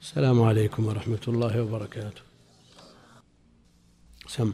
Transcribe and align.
السلام 0.00 0.42
عليكم 0.42 0.86
ورحمة 0.86 1.24
الله 1.28 1.62
وبركاته. 1.62 2.22
سم. 4.26 4.52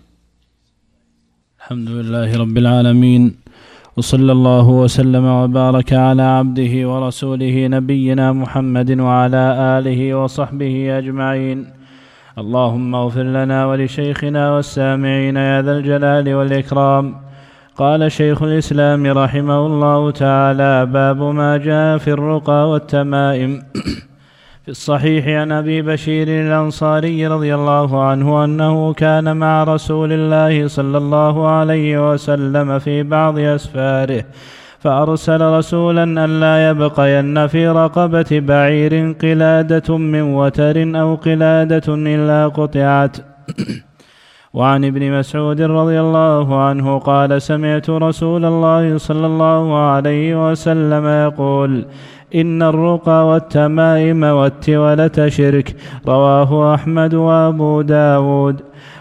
الحمد 1.58 1.88
لله 1.88 2.37
رب 2.37 2.56
العالمين 2.58 3.35
وصلى 3.96 4.32
الله 4.32 4.69
وسلم 4.69 5.24
وبارك 5.24 5.93
على 5.93 6.22
عبده 6.22 6.88
ورسوله 6.90 7.67
نبينا 7.67 8.32
محمد 8.32 8.90
وعلى 9.01 9.45
آله 9.79 10.14
وصحبه 10.14 10.99
أجمعين. 10.99 11.58
اللهم 12.38 12.94
اغفر 12.94 13.22
لنا 13.22 13.67
ولشيخنا 13.67 14.51
والسامعين 14.54 15.37
يا 15.37 15.63
ذا 15.63 15.72
الجلال 15.78 16.34
والإكرام. 16.34 17.15
قال 17.77 18.12
شيخ 18.12 18.42
الإسلام 18.42 19.06
رحمه 19.06 19.66
الله 19.66 20.10
تعالى 20.10 20.87
باب 20.87 21.23
ما 21.23 21.56
جاء 21.56 21.98
في 21.98 22.10
الرقى 22.10 22.70
والتمائم. 22.70 23.62
في 24.66 24.73
الصحيح 24.73 25.28
عن 25.28 25.52
أبي 25.52 25.82
بشير 25.82 26.28
الأنصاري 26.28 27.27
رضي 27.27 27.54
الله 27.54 28.02
عنه 28.02 28.45
أنه 28.45 28.92
كان 28.92 29.36
مع 29.36 29.64
رسول 29.64 30.12
الله 30.12 30.68
صلى 30.68 30.98
الله 30.98 31.48
عليه 31.48 32.12
وسلم 32.12 32.78
في 32.78 33.02
بعض 33.02 33.38
أسفاره 33.38 34.24
فأرسل 34.78 35.41
رسولا 35.41 36.24
الا 36.24 36.70
يبقين 36.70 37.46
في 37.46 37.68
رقبة 37.68 38.27
بعير 38.32 39.12
قلادة 39.22 39.98
من 39.98 40.22
وتر 40.22 41.00
أو 41.00 41.14
قلادة 41.14 41.94
إلا 41.94 42.48
قطعت. 42.48 43.16
وعن 44.56 44.84
ابن 44.84 45.19
مسعود 45.19 45.60
رضي 45.60 46.00
الله 46.00 46.60
عنه 46.60 46.98
قال 46.98 47.42
سمعت 47.42 47.91
رسول 47.91 48.44
الله 48.44 48.98
صلى 48.98 49.27
الله 49.27 49.78
عليه 49.78 50.50
وسلم 50.50 51.06
يقول 51.06 51.86
إن 52.36 52.62
الرقى 52.62 53.26
والتمائم 53.28 54.22
والتولة 54.22 55.28
شرك. 55.28 55.77
رواه 56.08 56.74
أحمد 56.74 57.14
وأبو 57.14 57.82
داود. 57.82 58.56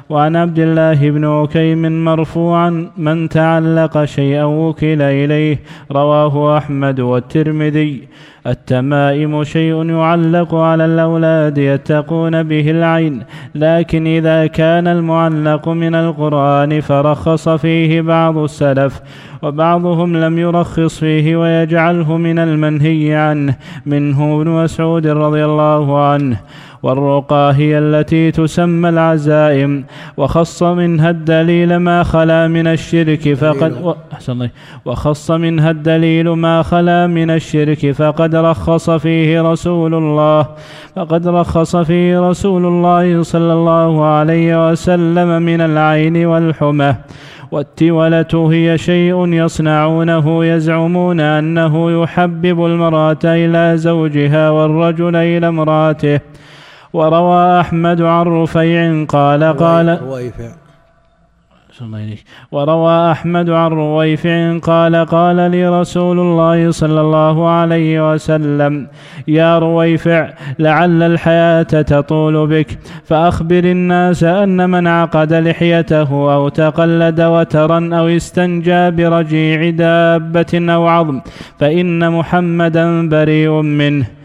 وعن 0.09 0.35
عبد 0.35 0.59
الله 0.59 1.09
بن 1.09 1.25
عكيم 1.25 2.05
مرفوعا 2.05 2.89
من 2.97 3.29
تعلق 3.29 4.05
شيئا 4.05 4.43
وكل 4.43 5.01
إليه 5.01 5.59
رواه 5.91 6.57
أحمد 6.57 6.99
والترمذي. 6.99 8.07
التمائم 8.47 9.43
شيء 9.43 9.89
يعلق 9.89 10.55
على 10.55 10.85
الأولاد 10.85 11.57
يتقون 11.57 12.43
به 12.43 12.71
العين 12.71 13.23
لكن 13.55 14.07
إذا 14.07 14.47
كان 14.47 14.87
المعلق 14.87 15.69
من 15.69 15.95
القرآن 15.95 16.81
فرخص 16.81 17.49
فيه 17.49 18.01
بعض 18.01 18.37
السلف 18.37 19.01
وبعضهم 19.43 20.17
لم 20.17 20.39
يرخص 20.39 20.99
فيه 20.99 21.35
ويجعله 21.35 22.17
من 22.17 22.39
المنهي 22.39 23.15
عنه. 23.15 23.55
منه 23.85 24.41
ابن 24.41 24.49
مسعود 24.49 25.07
رضي 25.07 25.45
الله 25.45 26.07
عنه. 26.07 26.37
والرقى 26.85 27.53
هي 27.55 27.77
التي 27.77 28.31
تسمى 28.31 28.89
العزائم 28.89 29.85
وخص 30.17 30.63
منها 30.63 31.09
الدليل 31.09 31.77
ما 31.77 32.03
خلا 32.03 32.47
من 32.47 32.67
الشرك 32.67 33.33
فقد 33.33 33.95
أحسن 34.13 34.49
وخص 34.85 35.31
منها 35.31 35.71
الدليل 35.71 36.29
ما 36.29 36.61
خلا 36.61 37.07
من 37.07 37.29
الشرك 37.29 37.91
فقد 37.91 38.35
رخص 38.35 38.89
فيه 38.89 39.41
رسول 39.41 39.93
الله 39.93 40.47
فقد 40.95 41.27
رخص 41.27 41.75
فيه 41.75 42.29
رسول 42.29 42.65
الله 42.65 43.23
صلى 43.23 43.53
الله 43.53 44.05
عليه 44.05 44.69
وسلم 44.69 45.41
من 45.41 45.61
العين 45.61 46.25
والحمى. 46.25 46.95
والتولة 47.51 48.49
هي 48.51 48.77
شيء 48.77 49.33
يصنعونه 49.33 50.45
يزعمون 50.45 51.19
أنه 51.19 52.01
يحبب 52.01 52.65
المرأة 52.65 53.23
إلى 53.23 53.77
زوجها 53.77 54.49
والرجل 54.49 55.15
إلى 55.15 55.47
امرأته. 55.47 56.19
وروى 56.95 57.59
أحمد 57.61 58.01
عن 58.01 58.25
رفيع 58.25 59.05
قال 59.05 59.43
قال 59.43 60.01
رويفع. 60.01 60.49
وروى 62.51 63.11
أحمد 63.11 63.49
عن 63.49 63.71
رويفع 63.71 64.57
قال 64.57 64.95
قال 64.95 65.35
لي 65.35 65.79
رسول 65.79 66.19
الله 66.19 66.71
صلى 66.71 67.01
الله 67.01 67.49
عليه 67.49 68.13
وسلم 68.13 68.87
يا 69.27 69.59
رويفع 69.59 70.29
لعل 70.59 71.03
الحياة 71.03 71.63
تطول 71.63 72.47
بك 72.47 72.79
فأخبر 73.05 73.63
الناس 73.63 74.23
أن 74.23 74.69
من 74.69 74.87
عقد 74.87 75.33
لحيته 75.33 76.09
أو 76.35 76.49
تقلد 76.49 77.21
وترا 77.21 77.89
أو 77.93 78.07
استنجى 78.07 78.91
برجيع 78.91 79.69
دابة 79.69 80.53
أو 80.75 80.87
عظم 80.87 81.21
فإن 81.59 82.11
محمدا 82.11 83.09
بريء 83.09 83.51
منه. 83.61 84.24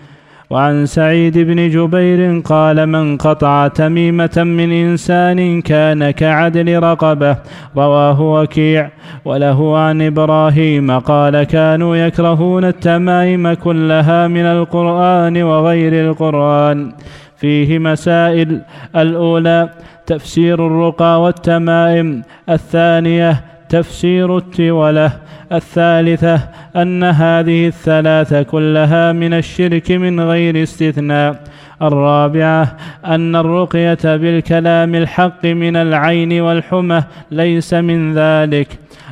وعن 0.50 0.86
سعيد 0.86 1.38
بن 1.38 1.68
جبير 1.70 2.40
قال 2.44 2.86
من 2.86 3.16
قطع 3.16 3.68
تميمة 3.68 4.30
من 4.36 4.72
إنسان 4.72 5.62
كان 5.62 6.10
كعدل 6.10 6.82
رقبة 6.82 7.36
رواه 7.76 8.20
وكيع 8.20 8.90
وله 9.24 9.78
عن 9.78 10.02
إبراهيم 10.02 10.98
قال 10.98 11.42
كانوا 11.42 11.96
يكرهون 11.96 12.64
التمائم 12.64 13.52
كلها 13.52 14.28
من 14.28 14.44
القرآن 14.44 15.42
وغير 15.42 16.10
القرآن 16.10 16.92
فيه 17.36 17.78
مسائل 17.78 18.62
الأولى 18.96 19.68
تفسير 20.06 20.66
الرقى 20.66 21.22
والتمائم 21.22 22.22
الثانية 22.48 23.49
تفسير 23.70 24.36
التوله 24.36 25.12
الثالثة 25.52 26.40
أن 26.76 27.04
هذه 27.04 27.66
الثلاثة 27.66 28.42
كلها 28.42 29.12
من 29.12 29.34
الشرك 29.34 29.90
من 29.90 30.20
غير 30.20 30.62
استثناء. 30.62 31.42
الرابعة 31.82 32.76
أن 33.04 33.36
الرقية 33.36 33.98
بالكلام 34.04 34.94
الحق 34.94 35.46
من 35.46 35.76
العين 35.76 36.40
والحمى 36.40 37.02
ليس 37.30 37.74
من 37.74 38.14
ذلك. 38.14 38.68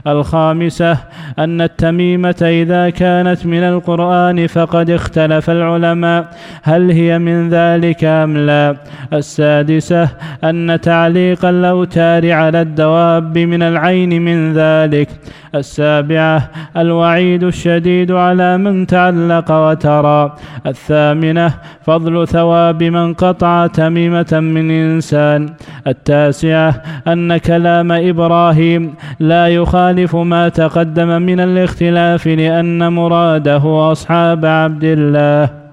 الخامسة 0.06 0.96
أن 1.38 1.60
التميمة 1.60 2.36
إذا 2.42 2.90
كانت 2.90 3.46
من 3.46 3.62
القرآن 3.62 4.46
فقد 4.46 4.90
اختلف 4.90 5.50
العلماء. 5.50 6.30
هل 6.62 6.90
هي 6.90 7.18
من 7.18 7.48
ذلك 7.48 8.04
أم 8.04 8.36
لا؟ 8.36 8.76
السادسة 9.12 10.08
أن 10.44 10.78
تعليق 10.82 11.44
الأوتار 11.44 12.32
على 12.32 12.60
الدواب 12.60 13.38
من 13.38 13.62
العين 13.62 14.22
من 14.22 14.52
ذلك. 14.52 15.08
السابعة 15.54 16.50
الوعيد 16.76 17.44
الشديد 17.44 18.12
على 18.12 18.58
من 18.58 18.86
تعلق 18.86 19.52
وترى. 19.52 20.36
الثامنة 20.66 21.54
فضل 21.82 22.28
ثواب 22.28 22.82
من 22.82 23.14
قطع 23.14 23.66
تميمة 23.66 24.32
من 24.32 24.70
إنسان. 24.70 25.48
التاسعة 25.86 26.82
أن 27.08 27.36
كلام 27.36 27.92
إبراهيم 27.92 28.94
لا 29.20 29.48
يخالف 29.48 29.87
ما 30.14 30.48
تقدم 30.48 31.22
من 31.22 31.40
الاختلاف 31.40 32.26
لأن 32.26 32.92
مراده 32.92 33.92
أصحاب 33.92 34.44
عبد 34.44 34.84
الله. 34.84 35.68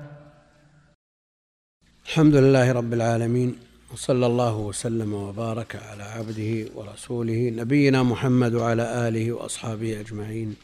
الحمد 2.05 2.35
لله 2.35 2.71
رب 2.71 2.93
العالمين 2.93 3.55
وصلى 3.93 4.25
الله 4.25 4.57
وسلم 4.57 5.13
وبارك 5.13 5.75
على 5.75 6.03
عبده 6.03 6.65
ورسوله 6.75 7.49
نبينا 7.55 8.03
محمد 8.03 8.53
وعلى 8.53 9.07
آله 9.07 9.31
وأصحابه 9.31 9.99
أجمعين. 9.99 10.55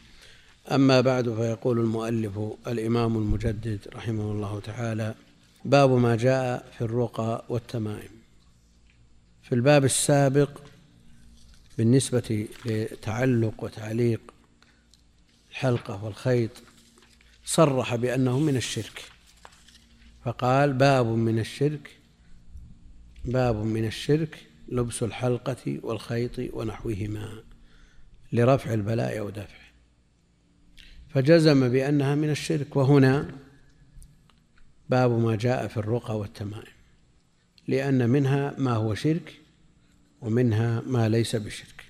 أما 0.72 1.00
بعد 1.00 1.34
فيقول 1.34 1.78
المؤلف 1.78 2.38
الإمام 2.66 3.16
المجدد 3.16 3.78
رحمه 3.96 4.32
الله 4.32 4.60
تعالى 4.60 5.14
باب 5.64 5.90
ما 5.90 6.16
جاء 6.16 6.64
في 6.78 6.84
الرقى 6.84 7.44
والتمائم. 7.48 8.12
في 9.42 9.54
الباب 9.54 9.84
السابق 9.84 10.50
بالنسبة 11.82 12.46
لتعلق 12.66 13.64
وتعليق 13.64 14.20
الحلقة 15.50 16.04
والخيط 16.04 16.50
صرح 17.44 17.94
بأنه 17.94 18.38
من 18.38 18.56
الشرك. 18.56 19.04
فقال 20.24 20.72
باب 20.72 21.06
من 21.06 21.38
الشرك 21.38 21.96
باب 23.24 23.56
من 23.56 23.86
الشرك 23.86 24.46
لبس 24.68 25.02
الحلقة 25.02 25.80
والخيط 25.82 26.54
ونحوهما 26.54 27.42
لرفع 28.32 28.74
البلاء 28.74 29.18
أو 29.18 29.30
دفعه 29.30 29.68
فجزم 31.14 31.68
بأنها 31.68 32.14
من 32.14 32.30
الشرك. 32.30 32.76
وهنا 32.76 33.30
باب 34.88 35.10
ما 35.10 35.36
جاء 35.36 35.68
في 35.68 35.76
الرقى 35.76 36.18
والتمائم 36.18 36.72
لأن 37.68 38.10
منها 38.10 38.54
ما 38.58 38.72
هو 38.72 38.94
شرك 38.94 39.41
ومنها 40.22 40.82
ما 40.86 41.08
ليس 41.08 41.36
بشرك. 41.36 41.84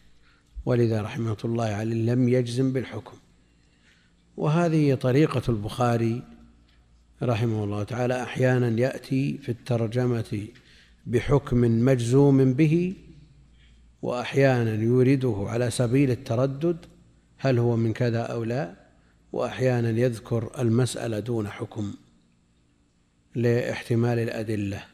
ولذا 0.66 1.02
رحمة 1.02 1.36
الله 1.44 1.64
عليه 1.64 1.94
لم 1.94 2.28
يجزم 2.28 2.72
بالحكم. 2.72 3.16
وهذه 4.36 4.94
طريقة 4.94 5.42
البخاري 5.48 6.22
رحمه 7.22 7.64
الله 7.64 7.82
تعالى 7.82 8.22
أحيانا 8.22 8.80
يأتي 8.80 9.38
في 9.38 9.48
الترجمة 9.48 10.46
بحكم 11.06 11.60
مجزوم 11.60 12.52
به 12.54 12.94
وأحيانا 14.02 14.74
يورده 14.74 15.44
على 15.48 15.70
سبيل 15.70 16.10
التردد 16.10 16.76
هل 17.38 17.58
هو 17.58 17.76
من 17.76 17.92
كذا 17.92 18.20
أو 18.20 18.44
لا؟ 18.44 18.74
وأحيانا 19.32 19.90
يذكر 19.90 20.50
المسألة 20.58 21.18
دون 21.18 21.48
حكم 21.48 21.94
لإحتمال 23.34 24.18
الأدلة. 24.18 24.84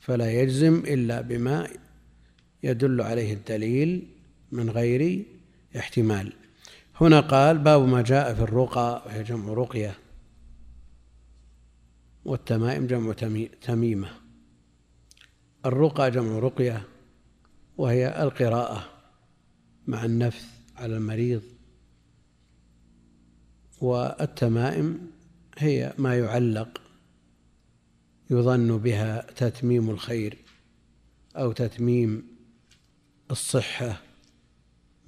فلا 0.00 0.32
يجزم 0.32 0.82
إلا 0.86 1.20
بما 1.20 1.68
يدل 2.62 3.00
عليه 3.00 3.32
الدليل 3.32 4.06
من 4.52 4.70
غير 4.70 5.24
احتمال. 5.76 6.32
هنا 7.00 7.20
قال 7.20 7.58
باب 7.58 7.88
ما 7.88 8.02
جاء 8.02 8.34
في 8.34 8.40
الرقى 8.42 9.02
وهي 9.06 9.22
جمع 9.22 9.52
رقية 9.52 9.98
والتمائم 12.24 12.86
جمع 12.86 13.12
تميمة. 13.62 14.10
الرقى 15.66 16.10
جمع 16.10 16.38
رقية 16.38 16.82
وهي 17.76 18.22
القراءة 18.22 18.88
مع 19.86 20.04
النفث 20.04 20.44
على 20.76 20.96
المريض. 20.96 21.42
والتمائم 23.80 25.10
هي 25.58 25.94
ما 25.98 26.18
يعلق 26.18 26.80
يظن 28.30 28.78
بها 28.78 29.26
تتميم 29.36 29.90
الخير 29.90 30.38
أو 31.36 31.52
تتميم 31.52 32.37
الصحة 33.30 34.00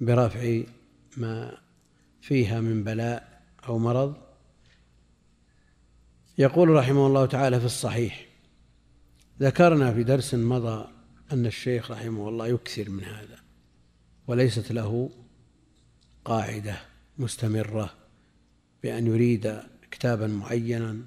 برفع 0.01 0.61
ما 1.17 1.57
فيها 2.21 2.61
من 2.61 2.83
بلاء 2.83 3.41
أو 3.67 3.79
مرض. 3.79 4.15
يقول 6.37 6.69
رحمه 6.69 7.07
الله 7.07 7.25
تعالى 7.25 7.59
في 7.59 7.65
الصحيح 7.65 8.25
ذكرنا 9.39 9.93
في 9.93 10.03
درس 10.03 10.33
مضى 10.33 10.87
أن 11.31 11.45
الشيخ 11.45 11.91
رحمه 11.91 12.29
الله 12.29 12.47
يكثر 12.47 12.89
من 12.89 13.03
هذا 13.03 13.39
وليست 14.27 14.71
له 14.71 15.09
قاعدة 16.25 16.81
مستمرة 17.17 17.93
بأن 18.83 19.07
يريد 19.07 19.61
كتابا 19.91 20.27
معينا 20.27 21.01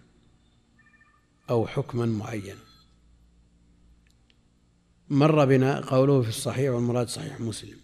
أو 1.51 1.67
حكما 1.67 2.07
معينا. 2.07 2.74
مر 5.11 5.45
بنا 5.45 5.81
قوله 5.81 6.23
في 6.23 6.29
الصحيح 6.29 6.71
والمراد 6.73 7.09
صحيح 7.09 7.41
مسلم. 7.41 7.77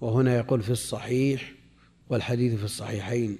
وهنا 0.00 0.36
يقول 0.36 0.62
في 0.62 0.70
الصحيح 0.70 1.52
والحديث 2.08 2.54
في 2.54 2.64
الصحيحين. 2.64 3.38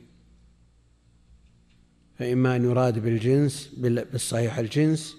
فإما 2.18 2.56
أن 2.56 2.64
يراد 2.64 2.98
بالجنس 2.98 3.66
بالصحيح 3.76 4.58
الجنس 4.58 5.16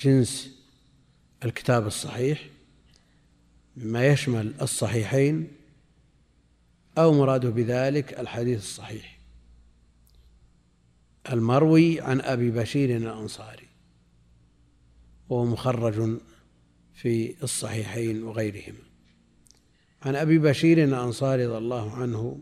جنس 0.00 0.58
الكتاب 1.44 1.86
الصحيح 1.86 2.48
مما 3.76 4.06
يشمل 4.06 4.54
الصحيحين 4.62 5.52
أو 6.98 7.12
مراده 7.12 7.50
بذلك 7.50 8.20
الحديث 8.20 8.58
الصحيح. 8.58 9.18
المروي 11.32 12.00
عن 12.00 12.20
أبي 12.20 12.50
بشير 12.50 12.96
الأنصاري. 12.96 13.67
وهو 15.28 15.44
مخرج 15.44 16.18
في 16.94 17.42
الصحيحين 17.42 18.22
وغيرهما 18.22 18.88
عن 20.02 20.16
أبي 20.16 20.38
بشير 20.38 20.84
الأنصاري 20.84 21.46
رضي 21.46 21.58
الله 21.58 21.92
عنه 21.92 22.38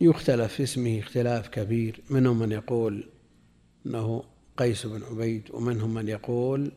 يختلف 0.00 0.52
في 0.52 0.62
اسمه 0.62 0.98
اختلاف 0.98 1.48
كبير. 1.48 2.02
منهم 2.10 2.38
من 2.38 2.52
يقول 2.52 3.04
إنه 3.86 4.24
قيس 4.56 4.86
بن 4.86 5.02
عبيد 5.02 5.50
ومنهم 5.50 5.94
من 5.94 6.08
يقول 6.08 6.72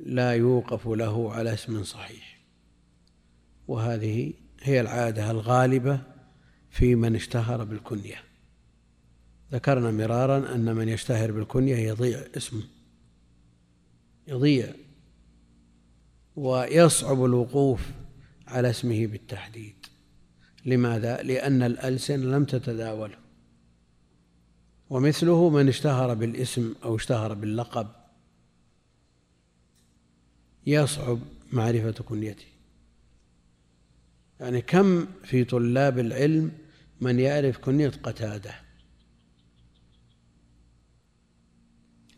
لا 0.00 0.32
يوقف 0.32 0.88
له 0.88 1.32
على 1.32 1.54
اسم 1.54 1.84
صحيح. 1.84 2.38
وهذه 3.68 4.32
هي 4.62 4.80
العادة 4.80 5.30
الغالبة 5.30 6.00
في 6.70 6.94
من 6.94 7.14
اشتهر 7.14 7.64
بالكنية. 7.64 8.25
ذكرنا 9.52 9.90
مرارا 9.90 10.54
أن 10.54 10.74
من 10.74 10.88
يشتهر 10.88 11.32
بالكنية 11.32 11.76
يضيع 11.76 12.24
اسمه. 12.36 12.62
يضيع. 14.28 14.72
ويصعب 16.36 17.24
الوقوف 17.24 17.80
على 18.46 18.70
اسمه 18.70 19.06
بالتحديد. 19.06 19.74
لماذا؟ 20.64 21.22
لأن 21.22 21.62
الألسن 21.62 22.20
لم 22.30 22.44
تتداوله. 22.44 23.18
ومثله 24.90 25.48
من 25.48 25.68
اشتهر 25.68 26.14
بالاسم 26.14 26.74
أو 26.84 26.96
اشتهر 26.96 27.34
باللقب 27.34 27.88
يصعب 30.66 31.18
معرفة 31.52 32.04
كنيته. 32.04 32.46
يعني 34.40 34.60
كم 34.60 35.06
في 35.24 35.44
طلاب 35.44 35.98
العلم 35.98 36.52
من 37.00 37.20
يعرف 37.20 37.58
كنية 37.58 37.88
قتادة؟ 37.88 38.65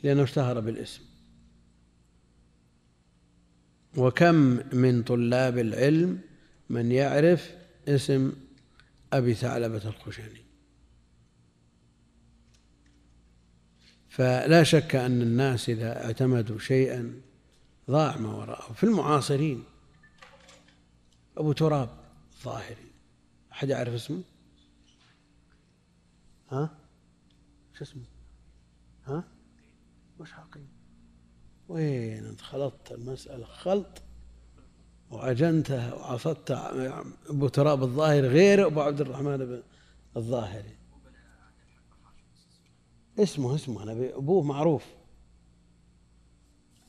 لأنه 0.02 0.22
اشتهر 0.22 0.60
بالاسم 0.60 1.02
وكم 3.96 4.34
من 4.72 5.02
طلاب 5.02 5.58
العلم 5.58 6.20
من 6.70 6.92
يعرف 6.92 7.54
اسم 7.88 8.32
أبي 9.12 9.34
ثعلبة 9.34 9.88
الخشني 9.88 10.42
فلا 14.08 14.62
شك 14.62 14.96
أن 14.96 15.22
الناس 15.22 15.68
إذا 15.68 16.04
اعتمدوا 16.04 16.58
شيئا 16.58 17.20
ضاع 17.90 18.16
ما 18.16 18.34
وراءه 18.34 18.72
في 18.72 18.84
المعاصرين 18.84 19.64
أبو 21.36 21.52
تراب 21.52 21.90
الظاهري 22.32 22.88
أحد 23.52 23.68
يعرف 23.68 23.94
اسمه؟ 23.94 24.22
ها؟ 26.50 26.78
شو 27.78 27.84
اسمه؟ 27.84 28.02
ها؟ 29.06 29.24
وش 30.18 30.32
حقيقي؟ 30.32 30.66
وين 31.68 32.24
انت 32.24 32.40
خلطت 32.40 32.92
المسألة؟ 32.92 33.44
خلط 33.44 34.02
وعجنتها 35.10 35.94
وعصدت 35.94 36.50
أبو 37.30 37.48
تراب 37.48 37.82
الظاهر 37.82 38.26
غير 38.26 38.66
أبو 38.66 38.80
عبد 38.80 39.00
الرحمن 39.00 39.62
الظاهري. 40.16 40.76
اسمه 43.18 43.54
اسمه 43.54 43.82
أنا 43.82 43.92
أبوه 43.92 44.42
معروف. 44.42 44.84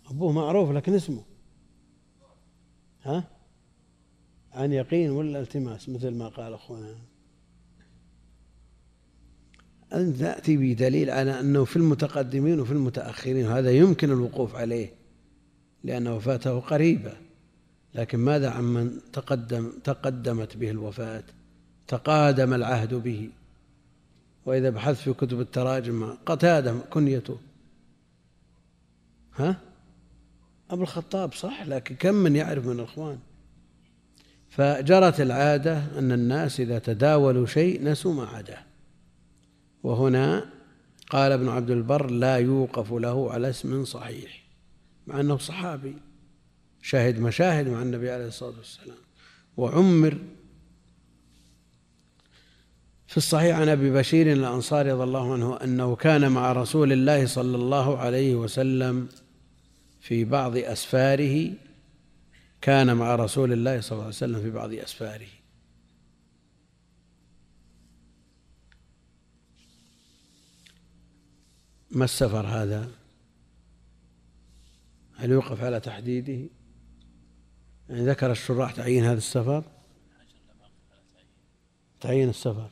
أبوه 0.10 0.32
معروف 0.32 0.72
لكن 0.72 0.94
اسمه. 0.94 1.24
ها؟ 3.04 3.24
عن 4.52 4.74
يقين 4.74 5.10
ولا 5.10 5.40
التماس 5.40 5.90
مثل 5.90 6.10
ما 6.10 6.28
قال 6.28 6.54
أخونا؟ 6.54 7.09
أن 9.94 10.18
تأتي 10.18 10.58
بدليل 10.58 11.10
على 11.10 11.40
أنه 11.40 11.66
في 11.66 11.76
المتقدمين 11.76 12.60
وفي 12.60 12.72
المتأخرين 12.72 13.46
وهذا 13.46 13.72
يمكن 13.72 14.12
الوقوف 14.12 14.56
عليه 14.56 14.94
لأن 15.84 16.08
وفاته 16.08 16.60
قريبة. 16.60 17.14
لكن 17.96 18.20
ماذا 18.20 18.50
عمن 18.50 19.00
تقدم 19.14 19.72
تقدمت 19.84 20.58
به 20.58 20.70
الوفاة؟ 20.70 21.24
تقادم 21.88 22.54
العهد 22.54 22.94
به. 22.94 23.30
وإذا 24.46 24.70
بحثت 24.70 25.00
في 25.00 25.14
كتب 25.14 25.40
التراجم 25.40 26.14
قتادة 26.26 26.76
كنيته. 26.90 27.38
ها؟ 29.36 29.58
أبو 30.72 30.82
الخطاب 30.82 31.34
صح 31.34 31.68
لكن 31.68 31.96
كم 31.96 32.16
من 32.16 32.36
يعرف 32.36 32.66
من 32.66 32.80
الإخوان 32.80 33.18
فجرت 34.50 35.22
العادة 35.22 36.00
أن 36.00 36.12
الناس 36.12 36.60
إذا 36.60 36.80
تداولوا 36.80 37.46
شيء 37.46 37.84
نسوا 37.84 38.14
ما 38.14 38.26
عداه. 38.26 38.69
وهنا 39.84 40.50
قال 41.10 41.32
ابن 41.32 41.50
عبد 41.50 41.70
البر 41.70 42.12
لا 42.12 42.36
يوقف 42.36 42.94
له 42.94 43.32
على 43.32 43.50
اسم 43.50 43.86
صحيح 43.86 44.44
مع 45.08 45.20
أنه 45.20 45.38
صحابي 45.38 45.96
شهد 46.82 47.20
مشاهد 47.20 47.68
مع 47.68 47.82
النبي 47.82 48.12
عليه 48.12 48.28
الصلاة 48.28 48.58
والسلام. 48.58 48.98
وعمر 49.58 50.18
في 53.08 53.18
الصحيح 53.18 53.58
عن 53.58 53.70
أبي 53.70 53.92
بشير 53.92 54.34
الأنصاري 54.34 54.92
رضي 54.92 55.04
الله 55.04 55.34
عنه 55.34 55.58
أنه 55.64 55.96
كان 55.96 56.32
مع 56.32 56.52
رسول 56.52 56.92
الله 56.94 57.26
صلى 57.26 57.56
الله 57.56 57.98
عليه 57.98 58.36
وسلم 58.36 59.08
في 60.02 60.26
بعض 60.26 60.58
أسفاره 60.58 61.52
كان 62.62 62.98
مع 62.98 63.16
رسول 63.16 63.54
الله 63.54 63.82
صلى 63.82 63.92
الله 63.92 64.04
عليه 64.04 64.16
وسلم 64.16 64.42
في 64.42 64.50
بعض 64.50 64.74
أسفاره. 64.74 65.39
ما 71.92 72.06
السفر 72.06 72.48
هذا؟ 72.48 72.90
هل 75.16 75.32
يوقف 75.32 75.64
على 75.64 75.80
تحديده؟ 75.80 76.50
يعني 77.90 78.06
ذكر 78.06 78.32
الشراح 78.32 78.72
تعيين 78.72 79.04
هذا 79.04 79.18
السفر؟ 79.18 79.64
تعيين 82.02 82.30
السفر. 82.30 82.70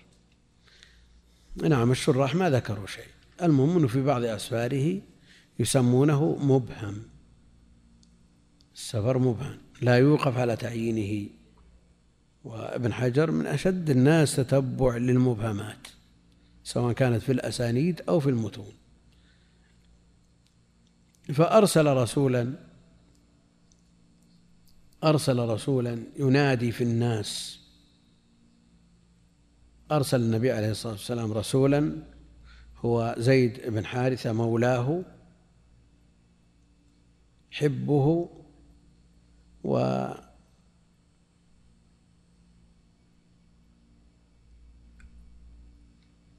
نعم 1.56 1.92
الشراح 1.92 2.36
ما 2.36 2.50
ذكروا 2.50 2.88
شيء. 2.88 3.08
المهم 3.44 3.78
أنه 3.78 3.88
في 3.88 4.04
بعض 4.04 4.24
أسفاره 4.24 5.02
يسمونه 5.60 6.36
مبهم. 6.36 7.04
السفر 8.76 9.18
مبهم. 9.18 9.58
لا 9.82 9.98
يوقف 9.98 10.38
على 10.38 10.56
تعيينه. 10.56 11.30
وابن 12.44 12.94
حجر 12.94 13.32
من 13.32 13.46
أشد 13.46 13.90
الناس 13.90 14.36
تتبع 14.36 14.98
للمبهمات 14.98 15.88
سواء 16.64 16.94
كانت 16.94 17.22
في 17.22 17.32
الأسانيد 17.32 18.02
أو 18.10 18.20
في 18.20 18.30
المتون. 18.30 18.74
فأرسل 21.34 21.88
رسولا 21.88 22.54
أرسل 25.04 25.40
رسولا 25.40 26.04
ينادي 26.20 26.72
في 26.72 26.84
الناس. 26.84 27.60
أرسل 29.92 30.22
النبي 30.22 30.52
عليه 30.52 30.72
الصلاة 30.72 30.94
والسلام 30.94 31.34
رسولا 31.34 32.04
هو 32.78 33.16
زيد 33.18 33.70
بن 33.70 33.86
حارثة 33.86 34.34
مولاه 34.34 35.04
حبه 37.52 38.30
و 39.64 40.08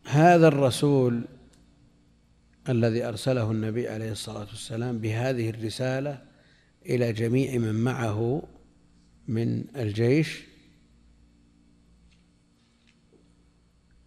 هذا 0.05 0.49
الرسول 0.49 1.25
الذي 2.69 3.05
أرسله 3.05 3.51
النبي 3.51 3.89
عليه 3.89 4.13
الصلاة 4.13 4.47
والسلام 4.47 4.99
بهذه 4.99 5.51
الرسالة 5.51 6.23
إلى 6.87 7.13
جميع 7.13 7.59
من 7.59 7.75
معه 7.75 8.43
من 9.29 9.77
الجيش. 9.77 10.41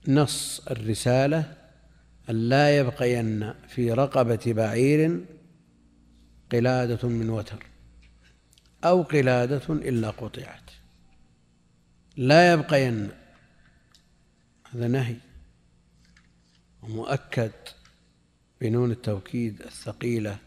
نص 0.07 0.67
الرسالة 0.67 1.57
أن 2.29 2.49
لا 2.49 2.77
يبقين 2.77 3.53
في 3.67 3.91
رقبة 3.91 4.39
بعير 4.45 5.25
قلادة 6.51 7.09
من 7.09 7.29
وتر 7.29 7.65
أو 8.83 9.01
قلادة 9.01 9.73
إلا 9.73 10.09
قطعت. 10.09 10.71
لا 12.17 12.53
يبقين 12.53 13.09
هذا 14.71 14.87
نهي 14.87 15.15
ومؤكد. 16.81 17.51
بنون 18.61 18.91
التوكيد 18.91 19.61
الثقيلة 19.61 20.37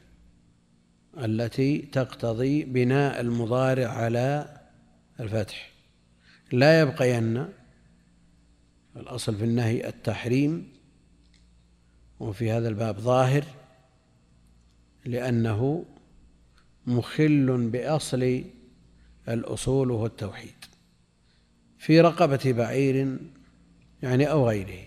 التي 1.18 1.78
تقتضي 1.78 2.64
بناء 2.64 3.20
المضارع 3.20 3.88
على 3.88 4.60
الفتح. 5.20 5.72
لا 6.52 6.80
يبقين 6.80 7.48
الأصل 8.96 9.36
في 9.36 9.44
النهي 9.44 9.88
التحريم 9.88 10.72
وفي 12.20 12.50
هذا 12.50 12.68
الباب 12.68 12.98
ظاهر 12.98 13.44
لأنه 15.04 15.84
مخل 16.86 17.70
بأصل 17.70 18.44
الأصول 19.28 19.90
وهو 19.90 20.06
التوحيد. 20.06 20.64
في 21.78 22.00
رقبة 22.00 22.52
بعير 22.52 23.18
يعني 24.02 24.30
أو 24.30 24.48
غيره 24.48 24.86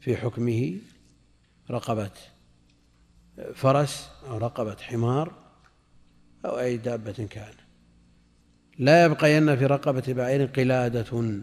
في 0.00 0.16
حكمه 0.16 0.78
رقبة 1.72 2.10
فرس 3.54 4.10
أو 4.28 4.38
رقبة 4.38 4.76
حمار 4.76 5.32
أو 6.44 6.58
أي 6.58 6.76
دابة 6.76 7.26
كان. 7.30 7.54
لا 8.78 9.04
يبقين 9.04 9.56
في 9.56 9.66
رقبة 9.66 10.12
بعير 10.12 10.46
قلادة 10.46 11.40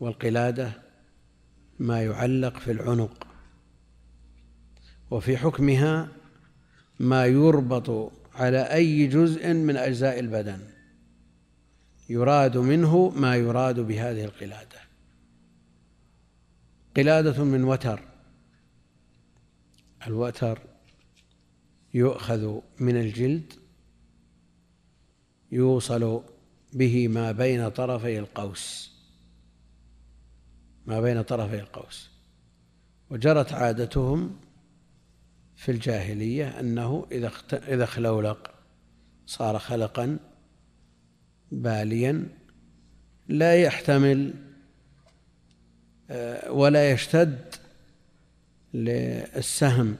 والقلادة 0.00 0.72
ما 1.78 2.02
يعلق 2.02 2.58
في 2.58 2.72
العنق 2.72 3.26
وفي 5.10 5.36
حكمها 5.36 6.08
ما 7.00 7.26
يربط 7.26 8.12
على 8.34 8.58
أي 8.58 9.06
جزء 9.06 9.52
من 9.52 9.76
أجزاء 9.76 10.18
البدن. 10.18 10.60
يراد 12.08 12.58
منه 12.58 13.08
ما 13.08 13.36
يراد 13.36 13.80
بهذه 13.80 14.24
القلادة. 14.24 14.80
قلادة 16.96 17.44
من 17.44 17.64
وتر. 17.64 18.09
الوتر 20.06 20.58
يؤخذ 21.94 22.60
من 22.78 22.96
الجلد 22.96 23.52
يوصل 25.52 26.22
به 26.72 27.08
ما 27.08 27.32
بين 27.32 27.68
طرفي 27.68 28.18
القوس 28.18 28.90
ما 30.86 31.00
بين 31.00 31.22
طرفي 31.22 31.60
القوس. 31.60 32.10
وجرت 33.10 33.52
عادتهم 33.52 34.36
في 35.56 35.72
الجاهلية 35.72 36.60
أنه 36.60 37.06
إذا 37.12 37.32
إذا 37.52 37.86
خلولق 37.86 38.50
صار 39.26 39.58
خلقا 39.58 40.18
باليا 41.52 42.28
لا 43.28 43.54
يحتمل 43.54 44.34
آه، 46.10 46.52
ولا 46.52 46.90
يشتد 46.90 47.54
للسهم 48.74 49.96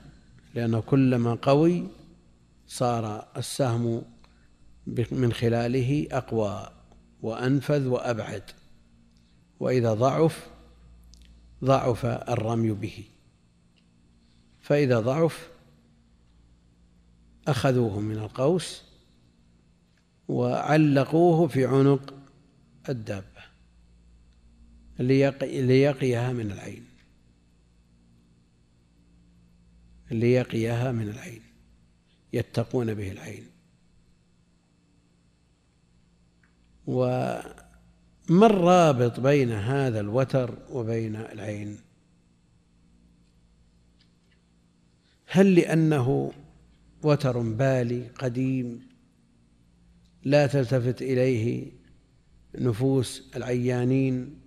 لأنه 0.55 0.81
كلما 0.81 1.35
قوي 1.35 1.87
صار 2.67 3.29
السهم 3.37 4.03
من 5.11 5.33
خلاله 5.33 6.07
أقوى 6.13 6.71
وأنفذ 7.23 7.87
وأبعد. 7.87 8.43
وإذا 9.61 9.95
ضعف 9.95 10.47
ضعف 11.65 12.07
الرمي 12.07 12.71
به. 12.71 13.05
فإذا 14.61 15.01
ضعف 15.01 15.51
أخذوه 17.49 18.01
من 18.01 18.17
القوس 18.17 18.83
وعلقوه 20.29 21.49
في 21.49 21.67
عنق 21.67 22.15
الدابة 22.89 23.41
ليقيها 24.99 26.33
من 26.33 26.51
العين. 26.51 26.90
ليقيها 30.11 30.93
من 30.93 31.09
العين 31.09 31.43
يتقون 32.33 32.95
به 32.95 33.13
العين. 33.13 33.47
وما 36.87 38.47
الرابط 38.47 39.21
بين 39.21 39.53
هذا 39.53 40.01
الوتر 40.01 40.59
وبين 40.71 41.17
العين؟ 41.17 41.79
هل 45.27 45.55
لأنه 45.55 46.33
وتر 47.03 47.39
بالي 47.39 48.09
قديم 48.09 48.89
لا 50.25 50.47
تلتفت 50.47 51.03
إليه 51.03 51.73
نفوس 52.55 53.31
العيانين 53.37 54.41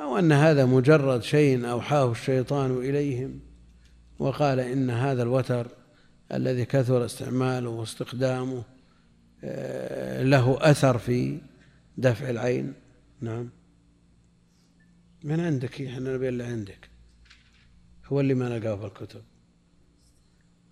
أو 0.00 0.18
أن 0.18 0.32
هذا 0.32 0.64
مجرد 0.66 1.22
شيء 1.22 1.70
أوحاه 1.70 2.10
الشيطان 2.10 2.78
إليهم؟ 2.78 3.40
وقال 4.18 4.60
إن 4.60 4.90
هذا 4.90 5.22
الوتر 5.22 5.68
الذي 6.32 6.64
كثر 6.64 7.04
استعماله 7.04 7.68
واستخدامه 7.68 8.62
آه، 9.44 10.22
له 10.22 10.70
أثر 10.70 10.98
في 10.98 11.40
دفع 11.98 12.30
العين. 12.30 12.74
نعم. 13.20 13.48
من 15.24 15.40
عندك؟ 15.40 15.82
إحنا 15.82 16.14
نبي 16.14 16.28
اللي 16.28 16.44
عندك. 16.44 16.88
هو 18.06 18.20
اللي 18.20 18.34
ما 18.34 18.48
نلقاه 18.48 18.76
في 18.76 18.86
الكتب. 18.86 19.22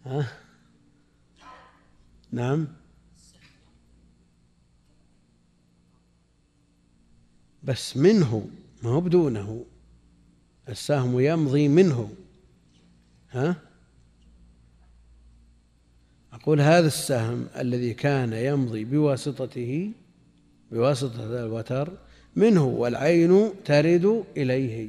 ها؟ 0.04 0.32
نعم. 2.32 2.66
بس 7.62 7.96
منه 7.96 8.48
ما 8.82 8.90
هو 8.90 9.00
بدونه. 9.00 9.64
السهم 10.68 11.20
يمضي 11.20 11.68
منه. 11.68 12.10
ها؟ 13.36 13.56
أقول 16.32 16.60
هذا 16.60 16.86
السهم 16.86 17.46
الذي 17.56 17.94
كان 17.94 18.32
يمضي 18.32 18.84
بواسطته 18.84 19.92
بواسطة 20.72 21.26
هذا 21.26 21.44
الوتر 21.44 21.92
منه 22.36 22.64
والعين 22.64 23.50
ترد 23.64 24.24
إليه. 24.36 24.88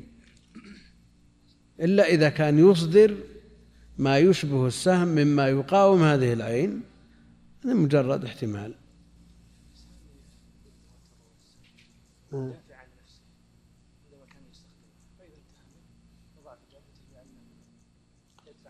إلا 1.79 2.07
إذا 2.07 2.29
كان 2.29 2.59
يصدر 2.59 3.15
ما 3.97 4.17
يشبه 4.17 4.67
السهم 4.67 5.07
مما 5.07 5.47
يقاوم 5.49 6.03
هذه 6.03 6.33
العين 6.33 6.81
هذا 7.65 7.73
مجرد 7.73 8.25
احتمال. 8.25 8.73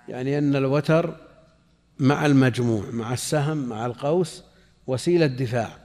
يعني 0.10 0.38
أن 0.38 0.56
الوتر 0.56 1.16
مع 2.00 2.26
المجموع 2.26 2.90
مع 2.92 3.14
السهم 3.14 3.58
مع 3.58 3.86
القوس 3.86 4.44
وسيلة 4.88 5.26
دفاع. 5.26 5.78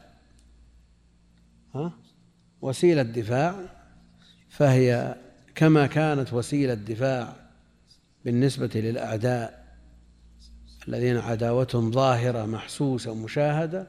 ها؟ 1.75 1.93
وسيلة 2.63 3.03
دفاع 3.03 3.55
فهي 4.49 5.17
كما 5.55 5.87
كانت 5.87 6.33
وسيلة 6.33 6.75
دفاع 6.75 7.37
بالنسبة 8.25 8.71
للأعداء 8.75 9.63
الذين 10.89 11.17
عداوتهم 11.17 11.93
ظاهرة 11.93 12.47
محسوسة 12.47 13.15
مشاهدة 13.15 13.87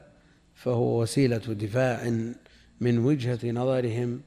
فهو 0.54 1.02
وسيلة 1.02 1.36
دفاع 1.36 2.10
من 2.80 2.98
وجهة 2.98 3.50
نظرهم 3.50 4.20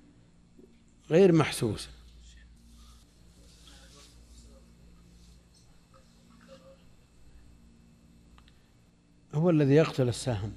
غير 1.10 1.32
محسوسة. 1.32 1.90
هو 9.38 9.50
الذي 9.50 9.74
يقتل 9.74 10.10
السهم. 10.10 10.52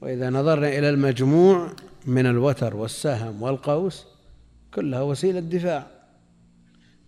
وإذا 0.00 0.30
نظرنا 0.30 0.68
إلى 0.68 0.90
المجموع 0.90 1.72
من 2.06 2.26
الوتر 2.26 2.76
والسهم 2.76 3.42
والقوس 3.42 4.06
كلها 4.74 5.02
وسيلة 5.02 5.40
دفاع. 5.40 5.86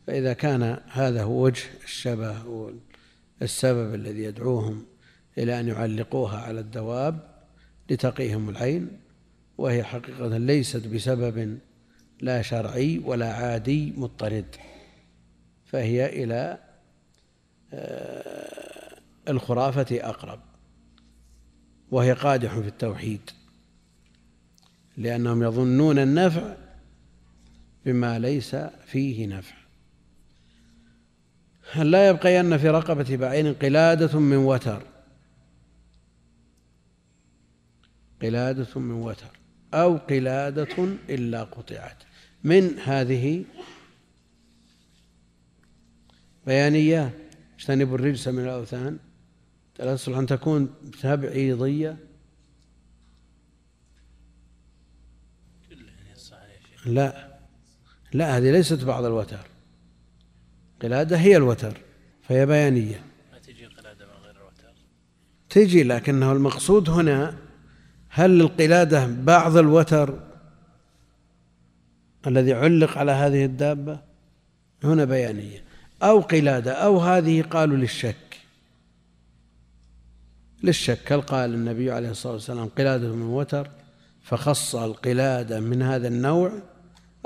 فإذا 0.07 0.33
كان 0.33 0.81
هذا 0.93 1.23
هو 1.23 1.45
وجه 1.45 1.63
الشبه 1.85 2.37
والسبب 3.41 3.95
الذي 3.95 4.23
يدعوهم 4.23 4.85
إلى 5.39 5.61
أن 5.61 5.69
يعلقوها 5.69 6.39
على 6.39 6.61
الدواب 6.61 7.21
لتقيهم 7.91 8.49
العين 8.49 8.89
وهي 9.59 9.85
حقيقة 9.85 10.37
ليست 10.37 10.87
بسبب 10.87 11.59
لا 12.21 12.43
شرعي 12.43 12.99
ولا 13.05 13.33
عادي 13.33 13.93
مضطرد. 13.97 14.57
فهي 15.65 16.25
إلى 16.25 16.59
آه، 17.73 18.60
الخرافة 19.29 19.87
أقرب 19.91 20.41
وهي 21.91 22.13
قادح 22.13 22.59
في 22.59 22.69
التوحيد 22.69 23.31
لأنهم 24.97 25.43
يظنون 25.43 25.99
النفع 25.99 26.57
بما 27.87 28.19
ليس 28.19 28.57
فيه 28.87 29.27
نفع. 29.27 29.55
هل 31.73 31.91
لا 31.91 32.09
يبقين 32.09 32.59
في 32.59 32.69
رقبة 32.69 33.17
بعين 33.17 33.55
قلادة 33.55 34.19
من 34.19 34.37
وتر 34.37 34.83
قلادة 38.23 38.81
من 38.81 38.93
وتر 38.93 39.39
أو 39.75 39.97
قلادة 39.97 40.85
إلا 41.09 41.43
قطعت. 41.43 41.97
من 42.45 42.79
هذه 42.79 43.45
بيانية؟ 46.47 47.19
اجتنبوا 47.59 47.95
الرجس 47.95 48.29
من 48.29 48.45
الأوثان. 48.45 48.99
تصلح 49.81 50.19
أن 50.19 50.27
تكون 50.27 50.75
تبعيضية 51.03 51.97
لا. 56.87 57.31
لا 58.13 58.37
هذه 58.37 58.51
ليست 58.51 58.85
بعض 58.85 59.05
الوتر. 59.05 59.47
قلادة 60.83 61.17
هي 61.17 61.37
الوتر 61.37 61.81
فهي 62.23 62.47
بيانية. 62.47 63.05
ما 63.33 63.39
تجي 63.39 63.67
قلادة 63.67 64.07
من 64.07 64.25
غير 64.25 64.37
الوتر؟ 64.37 64.73
تجي 65.51 65.83
لكنه 65.83 66.33
المقصود 66.33 66.91
هنا 66.91 67.37
هل 68.09 68.41
القلادة 68.41 69.07
بعض 69.07 69.57
الوتر 69.57 70.21
الذي 72.27 72.53
علق 72.53 72.99
على 72.99 73.13
هذه 73.13 73.45
الدابة؟ 73.45 74.01
هنا 74.85 75.05
بيانية. 75.05 75.65
أو 76.03 76.21
قلادة 76.21 76.73
أو 76.73 76.99
هذه 76.99 77.43
قالوا 77.43 77.77
للشك. 77.77 78.30
للشك. 80.63 81.13
هل 81.13 81.21
قال 81.21 81.55
النبي 81.55 81.91
عليه 81.91 82.11
الصلاة 82.11 82.33
والسلام 82.33 82.69
قلادة 82.69 83.15
من 83.15 83.23
وتر 83.23 83.71
فخص 84.23 84.75
القلادة 84.75 85.61
من 85.61 85.83
هذا 85.83 86.09
النوع 86.09 86.63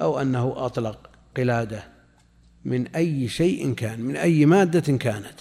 أو 0.00 0.20
أنه 0.20 0.54
أطلق 0.56 1.10
قلادة 1.36 1.84
من 2.64 2.86
أي 2.86 3.28
شيء 3.28 3.74
كان 3.74 4.00
من 4.00 4.16
أي 4.16 4.46
مادة 4.46 4.96
كانت؟ 4.96 5.40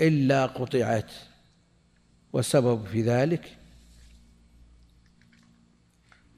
إلا 0.00 0.46
قطعت. 0.46 1.12
والسبب 2.32 2.86
في 2.86 3.02
ذلك 3.02 3.56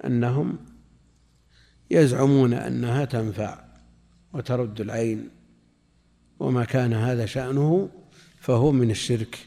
أنهم 0.05 0.59
يزعمون 1.91 2.55
أنها 2.55 3.05
تنفع 3.05 3.65
وترد 4.33 4.81
العين 4.81 5.29
وما 6.39 6.65
كان 6.65 6.93
هذا 6.93 7.27
شأنه 7.27 7.89
فهو 8.41 8.73
من 8.73 8.91
الشرك. 8.91 9.47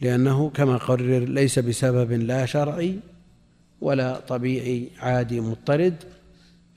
لأنه 0.00 0.50
كما 0.50 0.76
قرر 0.76 1.18
ليس 1.18 1.58
بسبب 1.58 2.12
لا 2.12 2.46
شرعي 2.46 2.98
ولا 3.80 4.20
طبيعي 4.20 4.90
عادي 4.98 5.40
مضطرد 5.40 6.04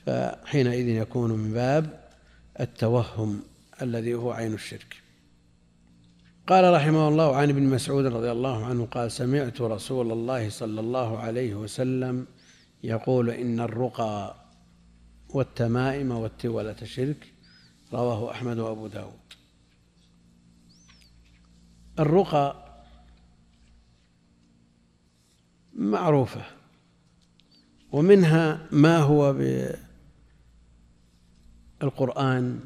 فحينئذ 0.06 0.88
يكون 0.88 1.32
من 1.32 1.54
باب 1.54 2.10
التوهم 2.60 3.42
الذي 3.82 4.14
هو 4.14 4.32
عين 4.32 4.54
الشرك. 4.54 4.96
قال 6.48 6.74
رحمه 6.74 7.08
الله 7.08 7.36
عن 7.36 7.50
ابن 7.50 7.64
مسعود 7.64 8.06
رضي 8.06 8.32
الله 8.32 8.66
عنه 8.66 8.86
قال 8.86 9.12
سمعت 9.12 9.62
رسول 9.62 10.12
الله 10.12 10.50
صلى 10.50 10.80
الله 10.80 11.18
عليه 11.18 11.56
وسلم 11.56 12.28
يقول 12.84 13.30
إن 13.30 13.60
الرقى 13.60 14.36
والتمائم 15.30 16.12
والتولة 16.12 16.76
شرك 16.84 17.34
رواه 17.94 18.32
أحمد 18.32 18.60
وأبو 18.60 18.88
داود. 18.88 19.14
الرقى 22.00 22.73
معروفة. 25.76 26.42
ومنها 27.92 28.68
ما 28.72 28.98
هو 28.98 29.34
بالقرآن 31.82 32.60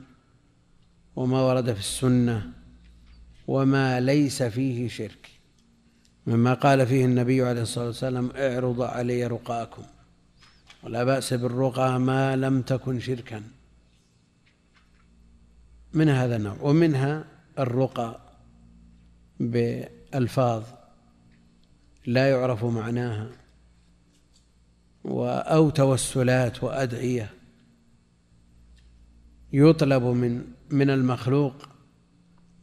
وما 1.15 1.41
ورد 1.41 1.73
في 1.73 1.79
السنة 1.79 2.51
وما 3.47 3.99
ليس 3.99 4.43
فيه 4.43 4.87
شرك. 4.87 5.29
مما 6.27 6.53
قال 6.53 6.87
فيه 6.87 7.05
النبي 7.05 7.43
عليه 7.43 7.61
الصلاة 7.61 7.85
والسلام 7.85 8.31
اعرض 8.35 8.81
علي 8.81 9.27
رقاكم. 9.27 9.83
ولا 10.83 11.03
بأس 11.03 11.33
بالرقى 11.33 11.99
ما 11.99 12.35
لم 12.35 12.61
تكن 12.61 12.99
شركا. 12.99 13.43
من 15.93 16.09
هذا 16.09 16.35
النوع؟ 16.35 16.57
ومنها 16.61 17.25
الرقى 17.59 18.19
بألفاظ 19.39 20.63
لا 22.07 22.29
يعرف 22.29 22.65
معناها. 22.65 23.29
أو 25.05 25.69
توسلات 25.69 26.63
وأدعية 26.63 27.29
يطلب 29.53 30.03
من 30.03 30.45
من 30.69 30.89
المخلوق 30.89 31.53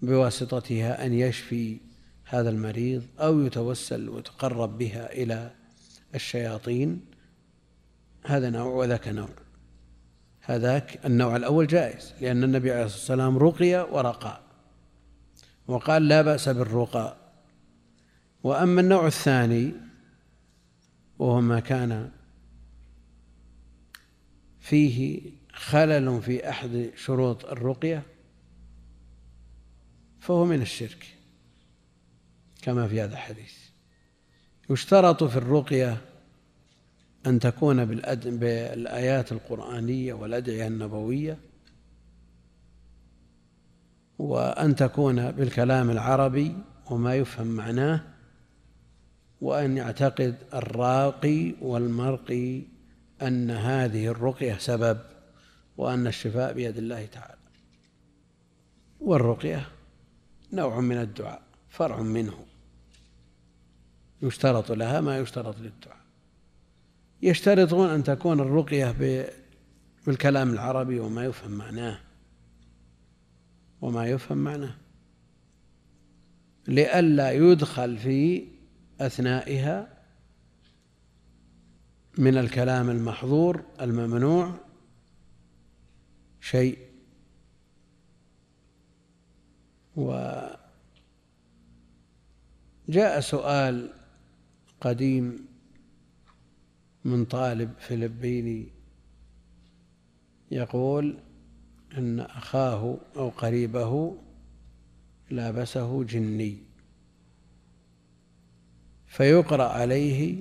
بواسطتها 0.02 1.06
أن 1.06 1.14
يشفي 1.14 1.80
هذا 2.24 2.50
المريض 2.50 3.02
أو 3.18 3.40
يتوسل 3.40 4.08
ويتقرب 4.08 4.78
بها 4.78 5.12
إلى 5.12 5.50
الشياطين. 6.14 7.00
هذا 8.26 8.50
نوع 8.50 8.66
وذاك 8.66 9.08
نوع. 9.08 9.28
هذاك 10.40 11.06
النوع 11.06 11.36
الأول 11.36 11.66
جائز 11.66 12.12
لأن 12.20 12.44
النبي 12.44 12.72
عليه 12.72 12.84
الصلاة 12.84 13.28
والسلام 13.28 13.38
رقي 13.38 13.88
ورقى 13.92 14.40
وقال 15.68 16.08
لا 16.08 16.22
بأس 16.22 16.48
بالرقى 16.48 17.23
وأما 18.44 18.80
النوع 18.80 19.06
الثاني 19.06 19.72
وهو 21.18 21.40
ما 21.40 21.60
كان 21.60 22.10
فيه 24.60 25.22
خلل 25.52 26.22
في 26.22 26.48
أحد 26.48 26.90
شروط 26.96 27.44
الرقية 27.44 28.02
فهو 30.20 30.44
من 30.44 30.62
الشرك 30.62 31.06
كما 32.62 32.88
في 32.88 33.00
هذا 33.00 33.12
الحديث. 33.12 33.54
يشترط 34.70 35.24
في 35.24 35.36
الرقية 35.36 36.00
أن 37.26 37.38
تكون 37.38 37.84
بالآيات 37.84 39.32
القرآنية 39.32 40.14
والأدعية 40.14 40.66
النبوية 40.66 41.38
وأن 44.18 44.76
تكون 44.76 45.30
بالكلام 45.30 45.90
العربي 45.90 46.56
وما 46.90 47.14
يفهم 47.14 47.46
معناه 47.46 48.13
وأن 49.44 49.76
يعتقد 49.76 50.36
الراقي 50.54 51.54
والمرقي 51.60 52.62
أن 53.22 53.50
هذه 53.50 54.06
الرقية 54.06 54.54
سبب 54.58 54.98
وأن 55.76 56.06
الشفاء 56.06 56.52
بيد 56.52 56.78
الله 56.78 57.06
تعالى. 57.06 57.38
والرقية 59.00 59.68
نوع 60.52 60.80
من 60.80 60.96
الدعاء 60.96 61.42
فرع 61.68 62.00
منه. 62.00 62.44
يشترط 64.22 64.72
لها 64.72 65.00
ما 65.00 65.18
يشترط 65.18 65.56
للدعاء. 65.58 66.04
يشترطون 67.22 67.90
أن 67.90 68.04
تكون 68.04 68.40
الرقية 68.40 68.94
بالكلام 70.06 70.50
العربي 70.52 71.00
وما 71.00 71.24
يفهم 71.24 71.50
معناه. 71.50 71.98
وما 73.80 74.06
يفهم 74.06 74.38
معناه. 74.38 74.74
لئلا 76.68 77.32
يدخل 77.32 77.98
في 77.98 78.53
أثنائها 79.00 80.04
من 82.18 82.38
الكلام 82.38 82.90
المحظور 82.90 83.64
الممنوع 83.80 84.54
شيء. 86.40 86.78
وجاء 89.96 90.60
سؤال 93.20 93.92
قديم 94.80 95.46
من 97.04 97.24
طالب 97.24 97.72
فلبيني 97.78 98.68
يقول 100.50 101.18
إن 101.98 102.20
أخاه 102.20 102.98
أو 103.16 103.28
قريبه 103.28 104.16
لابسه 105.30 106.04
جني. 106.04 106.73
فيقرأ 109.14 109.64
عليه 109.64 110.36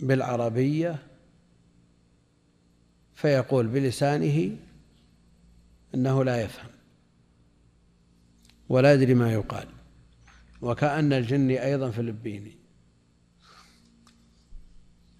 بالعربية 0.00 1.02
فيقول 3.14 3.66
بلسانه 3.66 4.56
إنه 5.94 6.24
لا 6.24 6.42
يفهم 6.42 6.70
ولا 8.68 8.94
يدري 8.94 9.14
ما 9.14 9.32
يقال 9.32 9.68
وكأن 10.62 11.12
الجني 11.12 11.64
أيضا 11.64 11.90
فلبيني. 11.90 12.56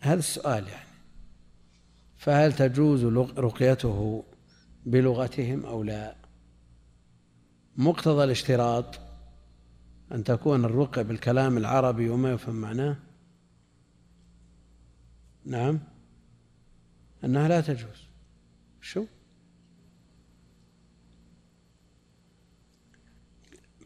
هذا 0.01 0.19
السؤال 0.19 0.69
يعني 0.69 0.89
فهل 2.17 2.53
تجوز 2.53 3.05
رقيته 3.39 4.25
بلغتهم 4.87 5.67
أو 5.67 5.83
لا؟ 5.83 6.17
مقتضى 7.77 8.25
الاشتراط 8.25 9.02
أن 10.13 10.25
تكون 10.25 10.65
الرقية 10.65 11.03
بالكلام 11.03 11.57
العربي 11.57 12.09
وما 12.09 12.33
يفهم 12.33 12.55
معناه؟ 12.55 12.97
نعم. 15.45 15.81
أنها 17.25 17.49
لا 17.49 17.61
تجوز. 17.61 18.09
شو؟ 18.81 19.05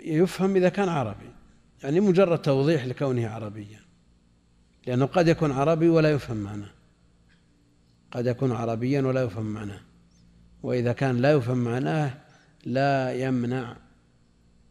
يفهم 0.00 0.56
إذا 0.56 0.68
كان 0.68 0.88
عربي. 0.88 1.30
يعني 1.82 2.00
مجرد 2.00 2.42
توضيح 2.42 2.84
لكونه 2.84 3.28
عربيا. 3.28 3.80
لأنه 4.86 5.06
قد 5.06 5.28
يكون 5.28 5.52
عربي 5.52 5.88
ولا 5.88 6.10
يفهم 6.10 6.36
معناه. 6.36 6.70
قد 8.10 8.26
يكون 8.26 8.52
عربيا 8.52 9.02
ولا 9.02 9.22
يفهم 9.22 9.46
معناه. 9.46 9.80
وإذا 10.62 10.92
كان 10.92 11.16
لا 11.16 11.32
يفهم 11.32 11.58
معناه 11.58 12.18
لا 12.64 13.12
يمنع 13.12 13.76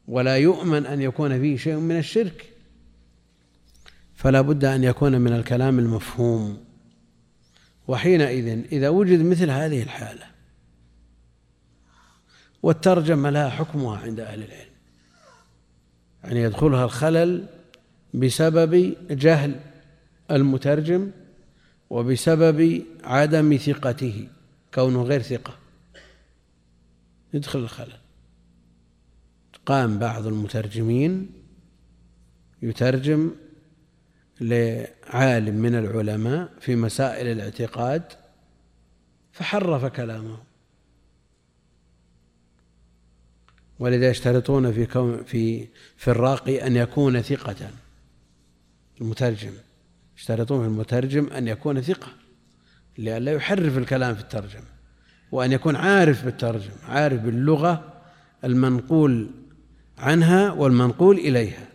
ولا 0.08 0.38
يؤمن 0.38 0.86
أن 0.86 1.02
يكون 1.02 1.42
فيه 1.42 1.58
شيء 1.58 1.76
من 1.76 1.98
الشرك. 1.98 2.54
فلا 4.16 4.42
بد 4.42 4.66
أن 4.66 4.84
يكون 4.84 5.22
من 5.22 5.34
الكلام 5.34 5.80
المفهوم. 5.80 6.66
وحينئذ 7.88 8.66
إذا 8.72 8.90
وجد 8.90 9.22
مثل 9.22 9.50
هذه 9.50 9.84
الحالة 9.84 10.26
والترجمة 12.64 13.30
لها 13.30 13.50
حكمها 13.50 13.98
عند 13.98 14.20
أهل 14.20 14.44
العلم 14.44 14.76
يعني 16.24 16.42
يدخلها 16.42 16.86
الخلل 16.86 17.46
بسبب 18.14 18.96
جهل 19.10 19.60
المترجم 20.32 21.12
وبسبب 21.90 22.84
عدم 23.04 23.58
ثقته 23.58 24.28
كونه 24.74 25.04
غير 25.04 25.22
ثقة. 25.22 25.58
يدخل 27.34 27.60
الخلل. 27.60 27.98
قام 29.66 30.00
بعض 30.00 30.28
المترجمين 30.28 31.32
يترجم 32.62 33.32
لعالم 34.42 35.56
من 35.56 35.76
العلماء 35.76 36.54
في 36.60 36.76
مسائل 36.76 37.28
الاعتقاد 37.28 38.04
فحرف 39.32 39.86
كلامه. 39.86 40.38
ولذا 43.80 44.10
يشترطون 44.10 44.72
في 44.72 44.86
كون 44.86 45.24
في 45.24 45.68
في 45.98 46.08
الراقي 46.08 46.68
أن 46.68 46.76
يكون 46.76 47.22
ثقة. 47.22 47.70
المترجم 49.02 49.52
يشترطون 50.18 50.62
في 50.62 50.68
المترجم 50.68 51.28
أن 51.28 51.48
يكون 51.48 51.82
ثقة 51.82 52.08
لئلا 52.98 53.32
يحرف 53.32 53.78
الكلام 53.78 54.16
في 54.16 54.22
الترجمة 54.22 54.76
وأن 55.32 55.52
يكون 55.52 55.76
عارف 55.76 56.26
بالترجمة 56.26 56.76
عارف 56.88 57.22
باللغة 57.22 57.94
المنقول 58.44 59.32
عنها 59.98 60.52
والمنقول 60.52 61.18
إليها. 61.18 61.68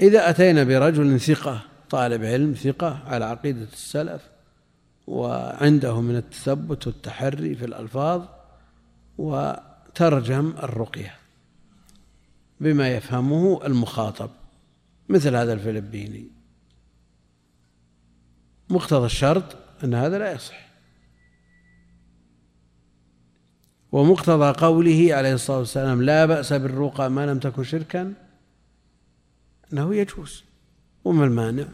إذا 0.00 0.30
أتينا 0.30 0.64
برجل 0.64 1.20
ثقة 1.20 1.62
طالب 1.90 2.24
علم 2.24 2.54
ثقة 2.54 3.02
على 3.06 3.24
عقيدة 3.24 3.62
السلف 3.72 4.22
وعنده 5.06 6.00
من 6.00 6.16
التثبت 6.16 6.86
والتحري 6.86 7.54
في 7.54 7.64
الألفاظ 7.64 8.22
و 9.18 9.52
ترجم 9.94 10.54
الرقية 10.62 11.14
بما 12.60 12.88
يفهمه 12.88 13.66
المخاطب 13.66 14.30
مثل 15.08 15.36
هذا 15.36 15.52
الفلبيني. 15.52 16.26
مقتضى 18.70 19.06
الشرط 19.06 19.56
أن 19.84 19.94
هذا 19.94 20.18
لا 20.18 20.32
يصح. 20.32 20.69
ومقتضى 23.92 24.52
قوله 24.66 25.08
عليه 25.14 25.34
الصلاة 25.34 25.58
والسلام 25.58 26.02
لا 26.02 26.26
بأس 26.26 26.52
بالرقى 26.52 27.10
ما 27.10 27.26
لم 27.26 27.38
تكن 27.38 27.64
شركا. 27.64 28.14
أنه 29.72 29.94
يجوز 29.94 30.44
وما 31.04 31.24
المانع 31.24 31.66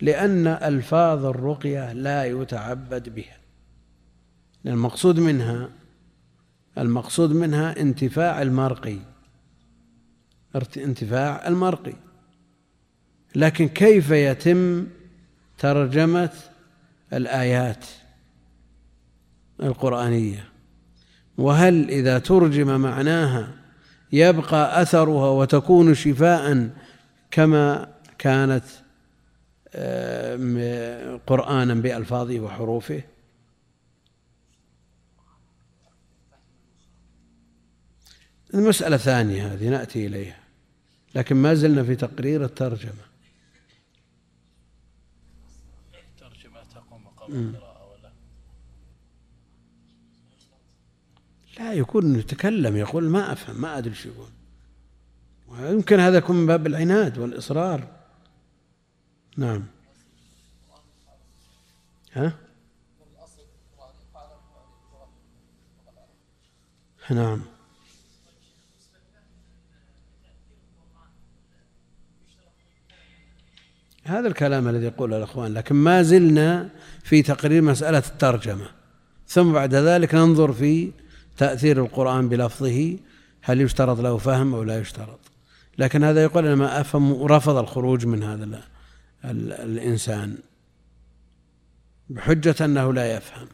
لأن 0.00 0.46
ألفاظ 0.46 1.24
الرقية 1.24 1.92
لا 1.92 2.24
يتعبد 2.24 3.08
بها. 3.08 3.36
المقصود 4.66 5.20
منها 5.20 5.68
المقصود 6.78 7.32
منها 7.32 7.80
انتفاع 7.80 8.42
المرقي. 8.42 8.98
انتفاع 10.76 11.48
المرقي. 11.48 11.94
لكن 13.34 13.68
كيف 13.68 14.10
يتم 14.10 14.86
ترجمة 15.58 16.32
الآيات 17.12 17.86
القرآنية؟ 19.62 20.55
وهل 21.38 21.90
إذا 21.90 22.18
ترجم 22.18 22.80
معناها 22.80 23.48
يبقى 24.12 24.82
أثرها 24.82 25.30
وتكون 25.30 25.94
شفاء 25.94 26.70
كما 27.30 27.92
كانت 28.18 28.64
آه، 29.74 31.20
قرآنا 31.26 31.74
بألفاظه 31.74 32.40
وحروفه؟ 32.40 33.02
المسألة 38.54 38.96
ثانية 38.96 39.54
هذه 39.54 39.68
نأتي 39.68 40.06
إليها 40.06 40.40
لكن 41.14 41.36
ما 41.36 41.54
زلنا 41.54 41.82
في 41.82 41.94
تقرير 41.94 42.44
الترجمة. 42.44 43.06
الترجمة 45.94 46.60
تقوم 46.74 47.06
قبل 47.06 47.34
القراءة 47.36 47.90
ولا 47.92 48.12
لا 51.58 51.72
يكون 51.72 52.18
يتكلم 52.18 52.76
يقول 52.76 53.04
ما 53.04 53.32
أفهم 53.32 53.60
ما 53.60 53.78
أدري 53.78 53.94
شو 53.94 54.08
يقول. 54.08 54.28
ويمكن 55.48 56.00
هذا 56.00 56.18
يكون 56.18 56.36
من 56.36 56.46
باب 56.46 56.66
العناد 56.66 57.18
والإصرار. 57.18 57.86
نعم. 59.36 59.64
ها؟ 62.12 62.32
نعم. 67.10 67.42
هذا 74.04 74.28
الكلام 74.28 74.68
الذي 74.68 74.84
يقوله 74.84 75.16
الأخوان 75.16 75.54
لكن 75.54 75.74
ما 75.74 76.02
زلنا 76.02 76.70
في 77.04 77.22
تقرير 77.22 77.62
مسألة 77.62 77.98
الترجمة. 77.98 78.68
ثم 79.28 79.52
بعد 79.52 79.74
ذلك 79.74 80.14
ننظر 80.14 80.52
في 80.52 80.92
تأثير 81.36 81.84
القرآن 81.84 82.28
بلفظه 82.28 82.98
هل 83.42 83.60
يشترط 83.60 84.00
له 84.00 84.18
فهم 84.18 84.54
أو 84.54 84.62
لا 84.62 84.80
يشترط؟ 84.80 85.18
لكن 85.78 86.04
هذا 86.04 86.22
يقول 86.22 86.46
أنا 86.46 86.54
ما 86.54 86.80
أفهم 86.80 87.12
ورفض 87.12 87.56
الخروج 87.56 88.06
من 88.06 88.22
هذا 88.22 88.62
الإنسان. 89.24 90.38
بحجة 92.10 92.64
أنه 92.64 92.92
لا 92.92 93.16
يفهم. 93.16 93.48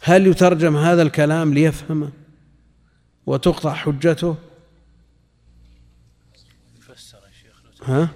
هل 0.00 0.26
يترجم 0.26 0.76
هذا 0.76 1.02
الكلام 1.02 1.54
ليفهمه؟ 1.54 2.10
وتقطع 3.26 3.74
حجته؟ 3.74 4.36
يفسر 6.78 7.18
الشيخ 7.28 7.88
ها؟ 7.90 8.08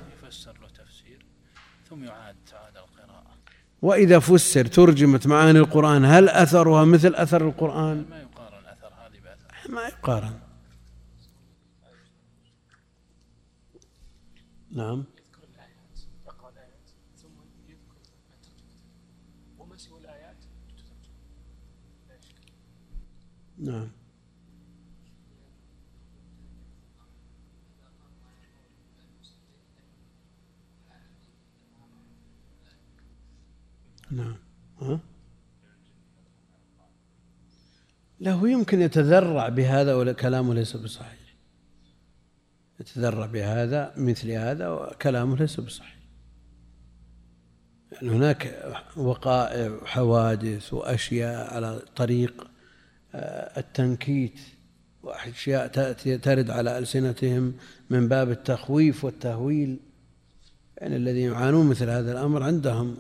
وإذا 3.83 4.19
فسر 4.19 4.67
ترجمت 4.67 5.27
معاني 5.27 5.59
القرآن 5.59 6.05
هل 6.05 6.29
أثرها 6.29 6.85
مثل 6.85 7.15
أثر 7.15 7.49
القرآن؟ 7.49 8.05
ما 8.11 8.21
يقارن 8.21 8.67
أثر 8.67 8.87
هذه 8.87 9.21
بأثر 9.25 9.55
ما 9.69 9.89
يقارن 9.89 10.41
نعم. 14.71 15.05
نعم. 23.59 23.91
نعم. 34.11 34.37
ها؟ 34.81 35.01
له 38.21 38.49
يمكن 38.49 38.81
يتذرع 38.81 39.49
بهذا 39.49 39.95
ولا 39.95 40.13
كلامه 40.13 40.55
ليس 40.55 40.77
بصحيح. 40.77 41.19
يتذرع 42.81 43.27
بهذا 43.27 43.93
مثل 43.97 44.31
هذا 44.31 44.69
وكلامه 44.69 45.37
ليس 45.37 45.61
بصحيح. 45.61 45.99
يعني 47.93 48.11
هناك 48.11 48.73
وقائع 48.97 49.71
وحوادث 49.71 50.73
وأشياء 50.73 51.55
على 51.55 51.83
طريق 51.97 52.51
آه، 53.15 53.59
التنكيت 53.59 54.41
وأشياء 55.03 55.67
تأتي 55.67 56.19
ترد 56.19 56.51
على 56.51 56.79
ألسنتهم 56.79 57.55
من 57.91 58.09
باب 58.09 58.31
التخويف 58.31 59.05
والتهويل. 59.05 59.81
يعني 60.79 60.97
الذين 60.97 61.33
يعانون 61.33 61.67
مثل 61.67 61.91
هذا 61.91 62.13
الأمر 62.13 62.43
عندهم 62.43 62.97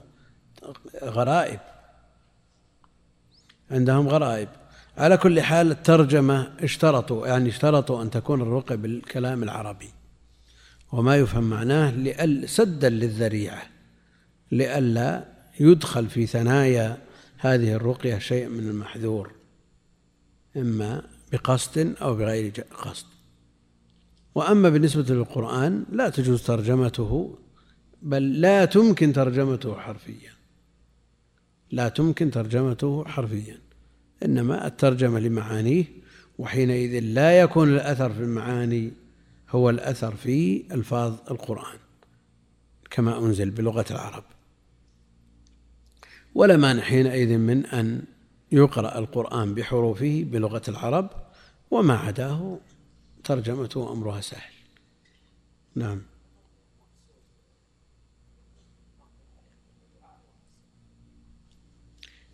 غرائب. 1.02 1.60
عندهم 3.70 4.08
غرائب. 4.08 4.48
على 4.98 5.16
كل 5.16 5.40
حال 5.40 5.70
الترجمة 5.70 6.52
اشترطوا 6.60 7.26
يعني 7.26 7.48
اشترطوا 7.48 8.02
أن 8.02 8.10
تكون 8.10 8.42
الرقية 8.42 8.74
بالكلام 8.74 9.42
العربي. 9.42 9.88
وما 10.92 11.16
يفهم 11.16 11.50
معناه 11.50 11.90
لأل 11.90 12.48
سدا 12.48 12.88
للذريعة 12.88 13.62
لئلا 14.52 15.24
يدخل 15.60 16.08
في 16.08 16.26
ثنايا 16.26 16.98
هذه 17.38 17.72
الرقية 17.72 18.18
شيء 18.18 18.48
من 18.48 18.68
المحذور 18.70 19.32
إما 20.56 21.02
بقصد 21.32 21.94
أو 22.02 22.14
بغير 22.14 22.52
قصد. 22.78 23.06
وأما 24.34 24.68
بالنسبة 24.68 25.14
للقرآن 25.14 25.84
لا 25.92 26.08
تجوز 26.08 26.42
ترجمته 26.42 27.38
بل 28.02 28.40
لا 28.40 28.64
تمكن 28.64 29.12
ترجمته 29.12 29.74
حرفيا. 29.74 30.32
لا 31.70 31.88
تمكن 31.88 32.30
ترجمته 32.30 33.04
حرفيا. 33.04 33.67
إنما 34.24 34.66
الترجمة 34.66 35.20
لمعانيه 35.20 35.84
وحينئذ 36.38 37.00
لا 37.00 37.40
يكون 37.40 37.74
الأثر 37.74 38.12
في 38.12 38.20
المعاني 38.20 38.92
هو 39.50 39.70
الأثر 39.70 40.14
في 40.14 40.64
ألفاظ 40.72 41.14
القرآن 41.30 41.78
كما 42.90 43.18
أنزل 43.18 43.50
بلغة 43.50 43.84
العرب. 43.90 44.24
ولا 46.34 46.56
مانع 46.56 46.82
حينئذ 46.82 47.38
من 47.38 47.66
أن 47.66 48.02
يقرأ 48.52 48.98
القرآن 48.98 49.54
بحروفه 49.54 50.24
بلغة 50.26 50.62
العرب 50.68 51.10
وما 51.70 51.94
عداه 51.94 52.58
ترجمته 53.24 53.92
أمرها 53.92 54.20
سهل. 54.20 54.52
نعم. 55.74 56.02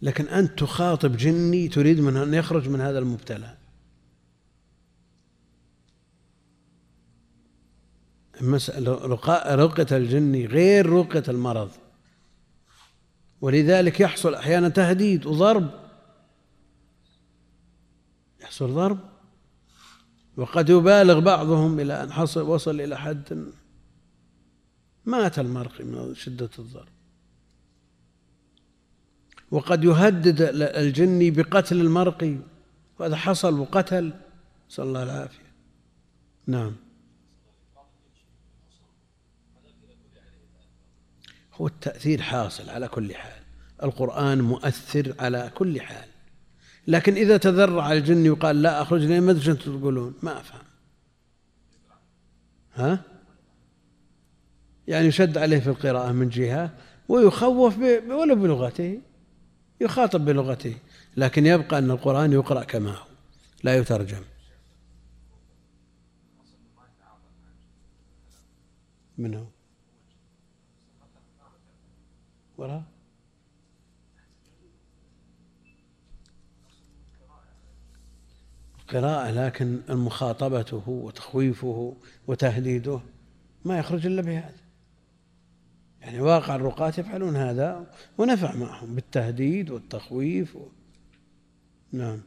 لكن 0.04 0.24
أنت 0.28 0.58
تخاطب 0.58 1.16
جني 1.16 1.68
تريد 1.68 2.00
من 2.00 2.16
أن 2.16 2.34
يخرج 2.34 2.68
من 2.68 2.80
هذا 2.80 2.98
المبتلى. 2.98 3.56
رقية 9.54 9.96
الجني 9.96 10.46
غير 10.46 10.90
رقية 10.90 11.22
المرض. 11.28 11.70
ولذلك 13.40 14.00
يحصل 14.00 14.34
أحيانا 14.34 14.68
تهديد 14.68 15.26
وضرب. 15.26 15.70
يحصل 18.40 18.74
ضرب. 18.74 18.98
وقد 20.36 20.68
يبالغ 20.68 21.20
بعضهم 21.20 21.80
إلى 21.80 22.02
أن 22.02 22.12
حصل 22.12 22.42
وصل 22.42 22.80
إلى 22.80 22.98
حد 22.98 23.52
مات 25.04 25.38
المرقي 25.38 25.84
من 25.84 26.14
شدة 26.14 26.50
الضرب. 26.58 26.93
وقد 29.54 29.84
يهدد 29.84 30.42
الجني 30.60 31.30
بقتل 31.30 31.80
المرقي 31.80 32.36
وهذا 32.98 33.16
حصل 33.16 33.58
وقتل. 33.58 34.12
نسأل 34.70 34.84
الله 34.84 35.02
العافية. 35.02 35.52
نعم. 36.46 36.72
هو 41.54 41.66
التأثير 41.66 42.22
حاصل 42.22 42.70
على 42.70 42.88
كل 42.88 43.14
حال. 43.14 43.42
القرآن 43.82 44.40
مؤثر 44.40 45.14
على 45.18 45.50
كل 45.54 45.80
حال. 45.80 46.08
لكن 46.88 47.14
إذا 47.14 47.36
تذرع 47.36 47.92
الجن 47.92 48.30
وقال 48.30 48.62
لا 48.62 48.82
أخرج 48.82 49.04
لي 49.04 49.20
ما 49.20 49.30
أدري 49.30 49.54
تقولون. 49.54 50.14
ما 50.22 50.40
أفهم. 50.40 50.62
ها؟ 52.74 53.00
يعني 54.88 55.06
يشد 55.06 55.38
عليه 55.38 55.58
في 55.58 55.66
القراءة 55.66 56.12
من 56.12 56.28
جهة 56.28 56.70
ويخوف 57.08 57.78
ولو 57.78 58.34
بلغته. 58.34 59.00
يخاطب 59.80 60.24
بلغته 60.24 60.76
لكن 61.16 61.46
يبقى 61.46 61.78
أن 61.78 61.90
القرآن 61.90 62.32
يقرأ 62.32 62.64
كما 62.64 62.90
هو 62.90 63.06
لا 63.62 63.76
يترجم. 63.76 64.22
منه 69.18 69.46
ولا 72.58 72.82
قراءة 78.88 79.30
لكن 79.30 79.80
مخاطبته 79.88 80.88
وتخويفه 80.88 81.96
وتهديده 82.26 83.00
ما 83.64 83.78
يخرج 83.78 84.06
إلا 84.06 84.22
بهذا. 84.22 84.63
يعني 86.04 86.20
واقع 86.20 86.54
الرقاة 86.54 86.92
يفعلون 86.98 87.36
هذا 87.36 87.86
ونفع 88.18 88.54
معهم 88.54 88.94
بالتهديد 88.94 89.70
والتخويف 89.70 90.56
و... 90.56 90.68
نعم. 91.92 92.20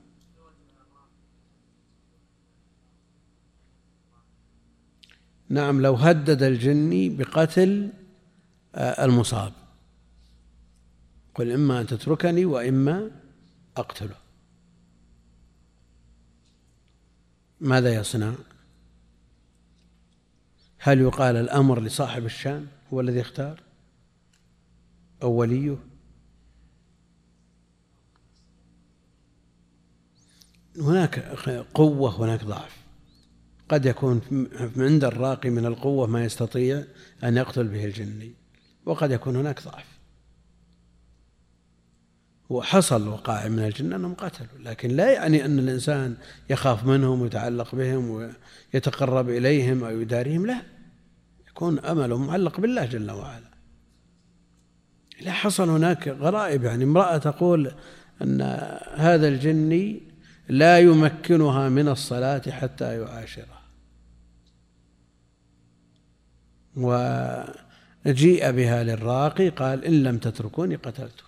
نعم 5.50 5.82
لو 5.82 5.94
هدد 5.94 6.44
الجني 6.44 7.10
بقتل 7.10 7.90
آه، 8.76 9.06
المصاب. 9.06 9.54
قل 11.36 11.52
إما 11.52 11.82
أن 11.82 11.88
تتركني 11.88 12.46
وإما 12.46 13.12
أقتله. 13.78 14.16
ماذا 17.62 17.96
يصنع؟ 17.96 18.34
هل 20.80 21.02
يقال 21.02 21.36
الأمر 21.36 21.82
لصاحب 21.82 22.26
الشأن 22.26 22.68
هو 22.94 23.02
الذي 23.02 23.22
اختار؟ 23.22 23.67
أو 25.24 25.32
وليه 25.32 25.78
هناك 30.78 31.20
قوة 31.74 32.24
هناك 32.24 32.44
ضعف. 32.44 32.78
قد 33.70 33.86
يكون 33.86 34.22
عند 34.78 35.04
الراقي 35.04 35.50
من 35.50 35.66
القوة 35.66 36.08
ما 36.08 36.26
يستطيع 36.26 36.84
أن 37.24 37.38
يقتل 37.38 37.68
به 37.68 37.86
الجني 37.86 38.32
وقد 38.86 39.12
يكون 39.12 39.36
هناك 39.36 39.64
ضعف. 39.64 39.98
وحصل 42.50 43.08
وقائع 43.08 43.48
من 43.48 43.60
الجن 43.60 43.94
أنهم 43.94 44.14
قتلوا 44.14 44.60
لكن 44.60 44.90
لا 44.90 45.12
يعني 45.12 45.46
أن 45.46 45.60
الإنسان 45.60 46.18
يخاف 46.50 46.86
منهم 46.86 47.22
ويتعلق 47.22 47.76
بهم 47.76 48.32
ويتقرب 48.74 49.30
إليهم 49.30 49.84
أو 49.84 50.02
يداريهم 50.02 50.46
لا. 50.46 50.62
يكون 51.48 51.80
أمله 51.80 52.18
معلق 52.18 52.60
بالله 52.60 52.86
جل 52.86 53.12
وعلا. 53.12 53.47
لا 55.22 55.32
حصل 55.32 55.70
هناك 55.70 56.08
غرائب. 56.08 56.64
يعني 56.64 56.84
امرأة 56.84 57.18
تقول 57.18 57.72
أن 58.22 58.42
هذا 58.96 59.28
الجني 59.28 60.02
لا 60.50 60.80
يمكنها 60.80 61.70
من 61.70 61.88
الصلاة 61.88 62.42
حتى 62.50 63.02
يعاشرها 63.02 63.62
وجيء 66.76 68.52
بها 68.52 68.84
للراقي 68.84 69.50
قال 69.50 69.86
إن 69.86 70.04
لم 70.04 70.18
تتركوني 70.18 70.76
قتلته. 70.76 71.24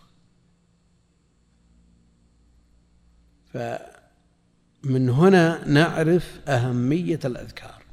فمن 3.53 5.09
هنا 5.09 5.67
نعرف 5.67 6.39
أهمية 6.47 7.19
الأذكار. 7.25 7.83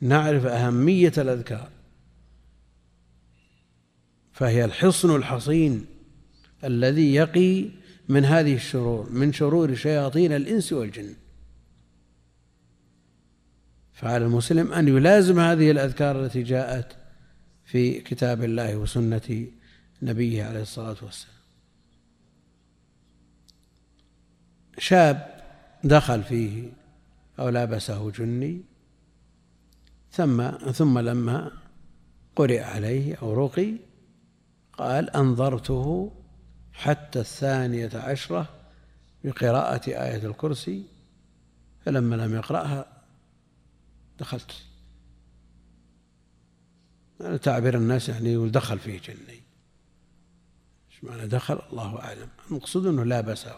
نعرف 0.00 0.46
أهمية 0.46 1.12
الأذكار. 1.18 1.75
فهي 4.36 4.64
الحصن 4.64 5.16
الحصين 5.16 5.86
الذي 6.64 7.14
يقي 7.14 7.68
من 8.08 8.24
هذه 8.24 8.54
الشرور 8.54 9.10
من 9.10 9.32
شرور 9.32 9.74
شياطين 9.74 10.32
الإنس 10.32 10.72
والجن. 10.72 11.14
فعلى 13.92 14.24
المسلم 14.24 14.72
أن 14.72 14.88
يلازم 14.88 15.40
هذه 15.40 15.70
الأذكار 15.70 16.24
التي 16.24 16.42
جاءت 16.42 16.96
في 17.64 18.00
كتاب 18.00 18.44
الله 18.44 18.76
وسنة 18.76 19.46
نبيه 20.02 20.44
عليه 20.44 20.62
الصلاة 20.62 20.96
والسلام. 21.02 21.36
شاب 24.78 25.42
دخل 25.84 26.22
فيه 26.22 26.72
أو 27.38 27.48
لابسه 27.48 28.10
جني 28.10 28.60
ثم 30.12 30.50
ثم 30.50 30.98
لما 30.98 31.50
قرئ 32.36 32.60
عليه 32.60 33.14
أو 33.14 33.46
رقي 33.46 33.86
قال 34.78 35.10
أنظرته 35.10 36.12
حتى 36.72 37.20
الثانية 37.20 37.90
عشرة 37.94 38.48
بقراءة 39.24 39.88
آية 39.88 40.26
الكرسي 40.26 40.84
فلما 41.84 42.14
لم 42.14 42.34
يقرأها 42.34 42.86
دخلت. 44.20 44.54
تعبير 47.42 47.76
الناس 47.76 48.08
يعني 48.08 48.32
يقول 48.32 48.50
دخل 48.50 48.78
فيه 48.78 49.00
جني. 49.00 49.40
إيش 50.90 51.04
معنى 51.04 51.26
دخل؟ 51.26 51.58
الله 51.72 51.98
أعلم. 51.98 52.28
المقصود 52.50 52.86
إنه 52.86 53.04
لا 53.04 53.20
بأسه 53.20 53.56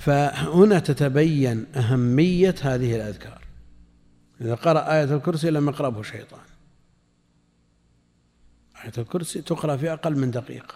فهنا 0.00 0.78
تتبين 0.78 1.66
أهمية 1.74 2.54
هذه 2.62 2.96
الأذكار. 2.96 3.44
إذا 4.40 4.54
قرأ 4.54 4.92
آية 4.92 5.16
الكرسي 5.16 5.50
لم 5.50 5.68
يقرأه 5.68 6.02
شيطان. 6.02 6.49
آية 8.84 8.92
الكرسي 8.98 9.42
تقرأ 9.42 9.76
في 9.76 9.92
أقل 9.92 10.16
من 10.18 10.30
دقيقة. 10.30 10.74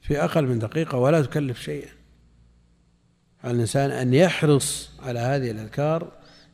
في 0.00 0.24
أقل 0.24 0.46
من 0.46 0.58
دقيقة 0.58 0.98
ولا 0.98 1.22
تكلف 1.22 1.60
شيئا. 1.60 1.92
على 3.44 3.54
الإنسان 3.54 3.90
أن 3.90 4.14
يحرص 4.14 4.90
على 5.02 5.18
هذه 5.18 5.50
الأذكار 5.50 6.12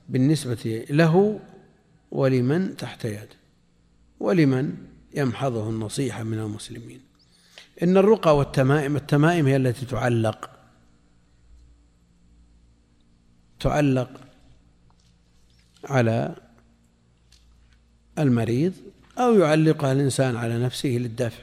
بالنسبة 0.08 0.84
له 0.90 1.40
ولمن 2.10 2.76
تحت 2.76 3.04
يده 3.04 3.28
ولمن 4.20 4.76
يمحضه 5.14 5.70
النصيحة 5.70 6.22
من 6.22 6.38
المسلمين. 6.38 7.00
إن 7.82 7.96
الرقى 7.96 8.36
والتمائم 8.36 8.96
التمائم 8.96 9.46
هي 9.46 9.56
التي 9.56 9.86
تعلق. 9.86 10.50
تعلق 13.60 14.20
على 15.84 16.34
المريض 18.18 18.91
أو 19.18 19.38
يعلقها 19.38 19.92
الإنسان 19.92 20.36
على 20.36 20.64
نفسه 20.64 20.88
للدفع. 20.88 21.42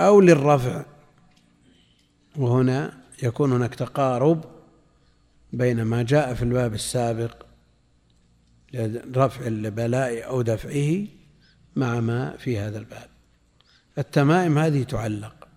أو 0.00 0.20
للرفع. 0.20 0.84
وهنا 2.36 3.00
يكون 3.22 3.52
هناك 3.52 3.74
تقارب 3.74 4.44
بين 5.52 5.82
ما 5.82 6.02
جاء 6.02 6.34
في 6.34 6.42
الباب 6.42 6.74
السابق 6.74 7.46
لرفع 8.72 9.46
البلاء 9.46 10.26
أو 10.26 10.42
دفعه 10.42 11.06
مع 11.76 12.00
ما 12.00 12.36
في 12.36 12.58
هذا 12.58 12.78
الباب. 12.78 13.08
التمائم 13.98 14.58
هذه 14.58 14.82
تعلق. 14.82 15.48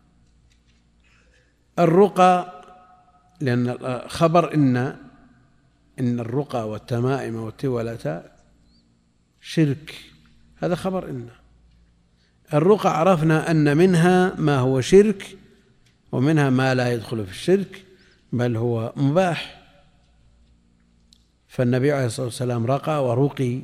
الرقى 1.80 2.64
لأن 3.42 3.78
خبر 4.08 4.54
إن 4.54 5.07
إن 6.00 6.20
الرقى 6.20 6.70
والتمائم 6.70 7.36
والتولة 7.36 8.24
شرك. 9.42 9.96
هذا 10.56 10.76
خبر 10.76 11.10
إن 11.10 11.30
الرقى 12.54 13.00
عرفنا 13.00 13.52
أن 13.52 13.78
منها 13.78 14.36
ما 14.38 14.60
هو 14.60 14.82
شرك 14.82 15.38
ومنها 16.12 16.50
ما 16.50 16.76
لا 16.76 16.94
يدخل 16.94 17.26
في 17.26 17.32
الشرك 17.32 17.86
بل 18.34 18.58
هو 18.58 18.94
مباح. 18.96 19.64
فالنبي 21.48 21.92
عليه 21.92 22.06
الصلاة 22.06 22.26
والسلام 22.26 22.66
رقى 22.66 23.06
ورقي. 23.06 23.62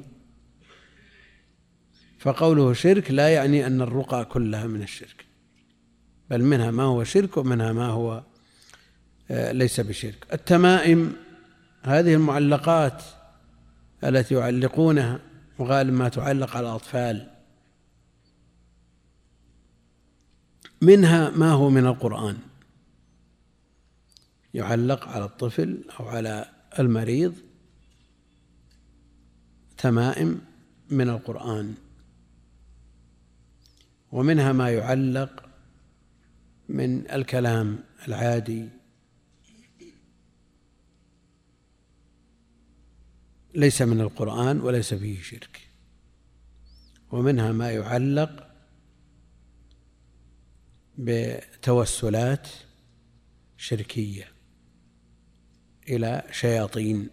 فقوله 2.19 2.73
شرك 2.73 3.11
لا 3.11 3.29
يعني 3.29 3.67
أن 3.67 3.81
الرقى 3.81 4.25
كلها 4.25 4.67
من 4.67 4.81
الشرك 4.81 5.25
بل 6.29 6.43
منها 6.43 6.71
ما 6.71 6.83
هو 6.83 7.03
شرك 7.03 7.37
ومنها 7.37 7.73
ما 7.73 7.85
هو 7.85 8.23
آه، 9.31 9.51
ليس 9.51 9.79
بشرك. 9.79 10.27
التمائم 10.33 11.15
هذه 11.83 12.13
المعلقات 12.13 13.03
التي 14.03 14.35
يعلقونها 14.35 15.19
وغالب 15.59 15.93
ما 15.93 16.09
تعلق 16.09 16.57
على 16.57 16.67
الأطفال. 16.67 17.29
منها 20.81 21.29
ما 21.29 21.51
هو 21.51 21.69
من 21.69 21.85
القرآن؟ 21.85 22.37
يعلق 24.53 25.07
على 25.07 25.25
الطفل 25.25 25.83
أو 25.99 26.07
على 26.07 26.45
المريض 26.79 27.35
تمائم 29.77 30.41
من 30.89 31.09
القرآن. 31.09 31.75
ومنها 34.11 34.51
ما 34.51 34.69
يعلق 34.69 35.43
من 36.69 37.11
الكلام 37.11 37.79
العادي 38.07 38.69
ليس 43.55 43.81
من 43.81 44.01
القرآن 44.01 44.61
وليس 44.61 44.93
فيه 44.93 45.21
شرك. 45.21 45.67
ومنها 47.11 47.51
ما 47.51 47.71
يعلق 47.71 48.47
بتوسلات 50.97 52.47
شركية 53.57 54.27
إلى 55.89 56.23
شياطين. 56.31 57.09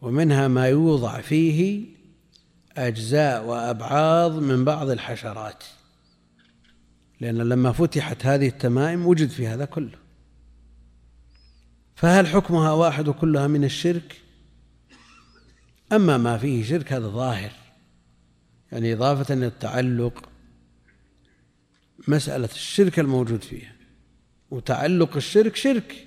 ومنها 0.00 0.48
ما 0.48 0.68
يوضع 0.68 1.20
فيه 1.20 1.86
أجزاء 2.76 3.44
وأبعاض 3.44 4.32
من 4.32 4.64
بعض 4.64 4.90
الحشرات. 4.90 5.64
لأن 7.20 7.38
لما 7.38 7.72
فتحت 7.72 8.26
هذه 8.26 8.48
التمائم 8.48 9.06
وجد 9.06 9.28
في 9.28 9.46
هذا 9.46 9.64
كله. 9.64 9.98
فهل 11.94 12.26
حكمها 12.26 12.72
واحد 12.72 13.10
كلها 13.10 13.46
من 13.46 13.64
الشرك؟ 13.64 14.21
أما 15.92 16.16
ما 16.16 16.38
فيه 16.38 16.64
شرك 16.64 16.92
هذا 16.92 17.08
ظاهر 17.08 17.50
يعني 18.72 18.92
إضافة 18.92 19.34
إلى 19.34 19.46
التعلق 19.46 20.28
مسألة 22.08 22.48
الشرك 22.54 22.98
الموجود 22.98 23.42
فيها 23.42 23.72
وتعلق 24.50 25.16
الشرك 25.16 25.56
شرك. 25.56 26.06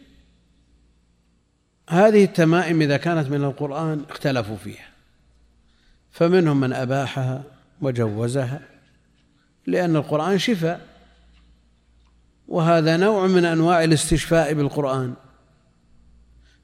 هذه 1.90 2.24
التمائم 2.24 2.82
إذا 2.82 2.98
كانت 2.98 3.28
من 3.28 3.44
القرآن 3.44 4.06
اختلفوا 4.10 4.56
فيها. 4.56 4.88
فمنهم 6.12 6.60
من 6.60 6.74
أباحها 6.74 7.44
وجوزها 7.82 8.62
لأن 9.66 9.96
القرآن 9.96 10.38
شفاء 10.38 10.88
وهذا 12.48 12.98
نوع 12.98 13.28
من 13.28 13.46
أنواع 13.46 13.84
الاستشفاء 13.84 14.54
بالقرآن. 14.54 15.14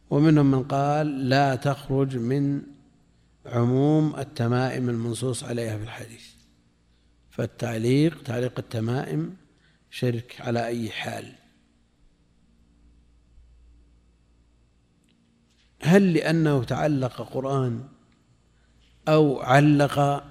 ومنهم 0.09 0.51
من 0.51 0.63
قال 0.63 1.29
لا 1.29 1.55
تخرج 1.55 2.17
من 2.17 2.61
عموم 3.45 4.15
التمائم 4.15 4.89
المنصوص 4.89 5.43
عليها 5.43 5.77
في 5.77 5.83
الحديث. 5.83 6.25
فالتعليق 7.29 8.23
تعليق 8.23 8.53
التمائم 8.59 9.35
شرك 9.89 10.35
على 10.39 10.65
أي 10.65 10.89
حال. 10.89 11.35
هل 15.81 16.13
لأنه 16.13 16.63
تعلق 16.63 17.21
قرآن 17.21 17.87
أو 19.07 19.41
علق 19.41 20.23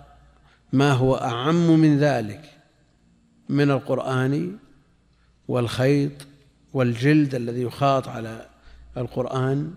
ما 0.73 0.93
هو 0.93 1.15
أعم 1.15 1.81
من 1.81 1.99
ذلك 1.99 2.61
من 3.49 3.71
القرآن 3.71 4.59
والخيط 5.49 6.13
والجلد 6.73 7.35
الذي 7.35 7.63
يخاط 7.63 8.09
على 8.09 8.49
القرآن؟ 8.97 9.75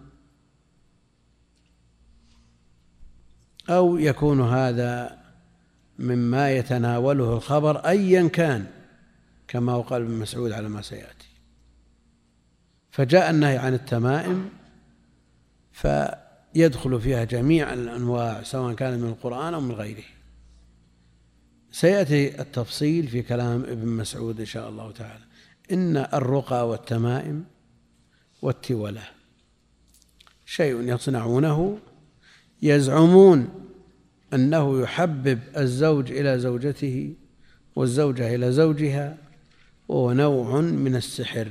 أو 3.69 3.97
يكون 3.97 4.41
هذا 4.41 5.23
مما 5.99 6.51
يتناوله 6.51 7.33
الخبر 7.33 7.77
أيا 7.77 8.27
كان 8.27 8.65
كما 9.47 9.77
قال 9.77 10.01
ابن 10.01 10.11
مسعود 10.11 10.51
على 10.51 10.69
ما 10.69 10.81
سيأتي. 10.81 11.27
فجاء 12.91 13.29
النهي 13.29 13.57
عن 13.57 13.73
التمائم 13.73 14.49
فيدخل 15.71 17.01
فيها 17.01 17.23
جميع 17.23 17.73
الأنواع 17.73 18.43
سواء 18.43 18.73
كان 18.73 18.99
من 18.99 19.09
القرآن 19.09 19.53
أو 19.53 19.61
من 19.61 19.71
غيره. 19.71 20.03
سيأتي 21.71 22.41
التفصيل 22.41 23.07
في 23.07 23.21
كلام 23.21 23.63
ابن 23.63 23.87
مسعود 23.87 24.39
إن 24.39 24.45
شاء 24.45 24.69
الله 24.69 24.91
تعالى. 24.91 25.23
إن 25.71 25.97
الرقى 25.97 26.69
والتمائم 26.69 27.45
والتولة 28.41 29.03
شيء 30.45 30.81
يصنعونه 30.81 31.77
يزعمون 32.63 33.49
أنه 34.33 34.81
يحبب 34.81 35.39
الزوج 35.57 36.11
إلى 36.11 36.39
زوجته 36.39 37.13
والزوجة 37.75 38.35
إلى 38.35 38.51
زوجها 38.51 39.17
وهو 39.87 40.13
نوع 40.13 40.61
من 40.61 40.95
السحر. 40.95 41.47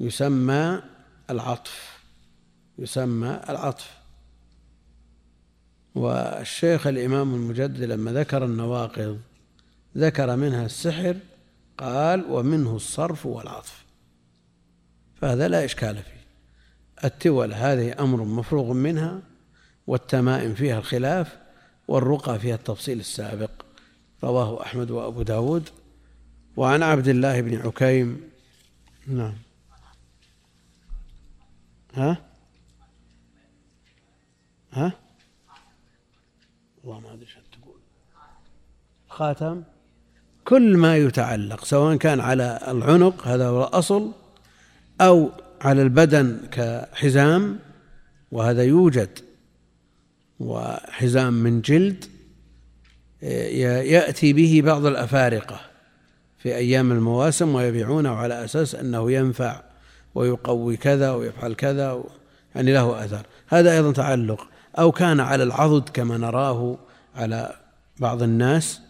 يسمى 0.00 0.82
العطف. 1.30 1.98
يسمى 2.78 3.40
العطف. 3.48 3.98
والشيخ 5.94 6.86
الإمام 6.86 7.34
المجدد 7.34 7.82
لما 7.82 8.12
ذكر 8.12 8.44
النواقض 8.44 9.20
ذكر 9.96 10.36
منها 10.36 10.66
السحر 10.66 11.16
قال 11.78 12.24
ومنه 12.30 12.76
الصرف 12.76 13.26
والعطف 13.26 13.84
فهذا 15.20 15.48
لا 15.48 15.64
إشكال 15.64 15.96
فيه. 15.96 16.18
التول 17.04 17.52
هذه 17.54 17.94
أمر 18.00 18.24
مفروغ 18.24 18.72
منها 18.72 19.22
والتمائم 19.88 20.54
فيها 20.54 20.78
الخلاف 20.78 21.36
والرقى 21.88 22.38
فيها 22.38 22.54
التفصيل 22.54 23.00
السابق. 23.00 23.50
رواه 24.24 24.62
أحمد 24.62 24.90
وأبو 24.90 25.22
داود. 25.22 25.68
وعن 26.56 26.82
عبد 26.82 27.08
الله 27.08 27.40
بن 27.40 27.56
عكيم. 27.56 28.30
نعم. 29.06 29.34
ها؟ 31.94 32.16
ها؟ 34.72 34.92
والله 36.84 37.00
ما 37.00 37.14
أدري 37.14 37.26
إيش 37.26 37.34
تقول. 37.52 37.80
خاتم 39.08 39.62
كل 40.44 40.76
ما 40.76 40.96
يتعلق 40.96 41.64
سواء 41.64 41.96
كان 41.96 42.20
على 42.20 42.60
العنق 42.68 43.26
هذا 43.26 43.48
هو 43.48 43.64
الأصل 43.64 44.12
أو 45.00 45.30
على 45.60 45.82
البدن 45.82 46.40
كحزام 46.52 47.58
وهذا 48.32 48.64
يوجد. 48.64 49.27
وحزام 50.40 51.32
من 51.32 51.60
جلد 51.60 52.04
يأتي 53.22 54.32
به 54.32 54.62
بعض 54.64 54.86
الأفارقة 54.86 55.60
في 56.38 56.56
أيام 56.56 56.92
المواسم 56.92 57.54
ويبيعونه 57.54 58.10
على 58.10 58.44
أساس 58.44 58.74
أنه 58.74 59.12
ينفع 59.12 59.62
ويقوي 60.14 60.76
كذا 60.76 61.10
ويفعل 61.12 61.54
كذا 61.54 62.04
يعني 62.54 62.72
له 62.72 63.04
أثر. 63.04 63.26
هذا 63.48 63.72
أيضا 63.72 63.92
تعلق. 63.92 64.48
أو 64.78 64.92
كان 64.92 65.20
على 65.20 65.42
العضد 65.42 65.88
كما 65.88 66.18
نراه 66.18 66.78
على 67.14 67.56
بعض 67.98 68.22
الناس 68.22 68.80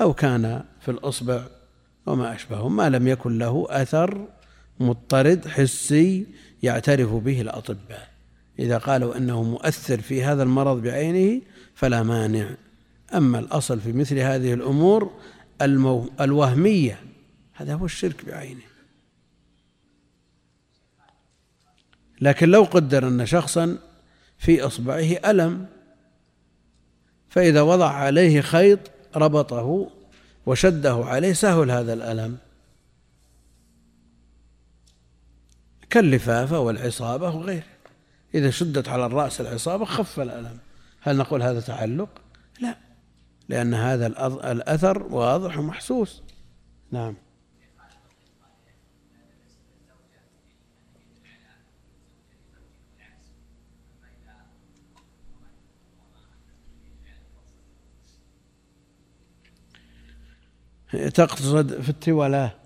أو 0.00 0.12
كان 0.12 0.64
في 0.80 0.90
الإصبع 0.90 1.42
وما 2.06 2.34
أشبهه. 2.34 2.68
ما 2.68 2.90
لم 2.90 3.08
يكن 3.08 3.38
له 3.38 3.66
أثر 3.70 4.26
مضطرد 4.80 5.48
حسي 5.48 6.26
يعترف 6.62 7.10
به 7.10 7.40
الأطباء. 7.40 8.11
إذا 8.58 8.78
قالوا 8.78 9.16
أنه 9.16 9.42
مؤثر 9.42 10.00
في 10.00 10.24
هذا 10.24 10.42
المرض 10.42 10.82
بعينه 10.82 11.42
فلا 11.74 12.02
مانع. 12.02 12.56
أما 13.14 13.38
الأصل 13.38 13.80
في 13.80 13.92
مثل 13.92 14.18
هذه 14.18 14.54
الأمور 14.54 15.12
المو... 15.62 16.10
الوهمية 16.20 17.00
هذا 17.52 17.74
هو 17.74 17.84
الشرك 17.84 18.24
بعينه. 18.24 18.62
لكن 22.20 22.48
لو 22.48 22.64
قدر 22.64 23.08
أن 23.08 23.26
شخصا 23.26 23.78
في 24.38 24.66
إصبعه 24.66 25.30
ألم 25.30 25.66
فإذا 27.28 27.62
وضع 27.62 27.90
عليه 27.90 28.40
خيط 28.40 28.78
ربطه 29.16 29.90
وشده 30.46 31.04
عليه 31.04 31.32
سهل 31.32 31.70
هذا 31.70 31.92
الألم. 31.92 32.38
كاللفافة 35.90 36.58
والعصابة 36.58 37.36
وغيره. 37.36 37.71
إذا 38.34 38.50
شدت 38.50 38.88
على 38.88 39.06
الرأس 39.06 39.40
العصابة 39.40 39.84
خف 39.84 40.20
الألم. 40.20 40.58
هل 41.00 41.16
نقول 41.16 41.42
هذا 41.42 41.60
تعلق؟ 41.60 42.08
لا. 42.60 42.76
لأن 43.48 43.74
هذا 43.74 44.06
الأثر 44.52 45.02
واضح 45.02 45.58
ومحسوس. 45.58 46.22
نعم. 46.90 47.14
تقصد 61.14 61.80
في 61.80 61.88
التولاة 61.88 62.61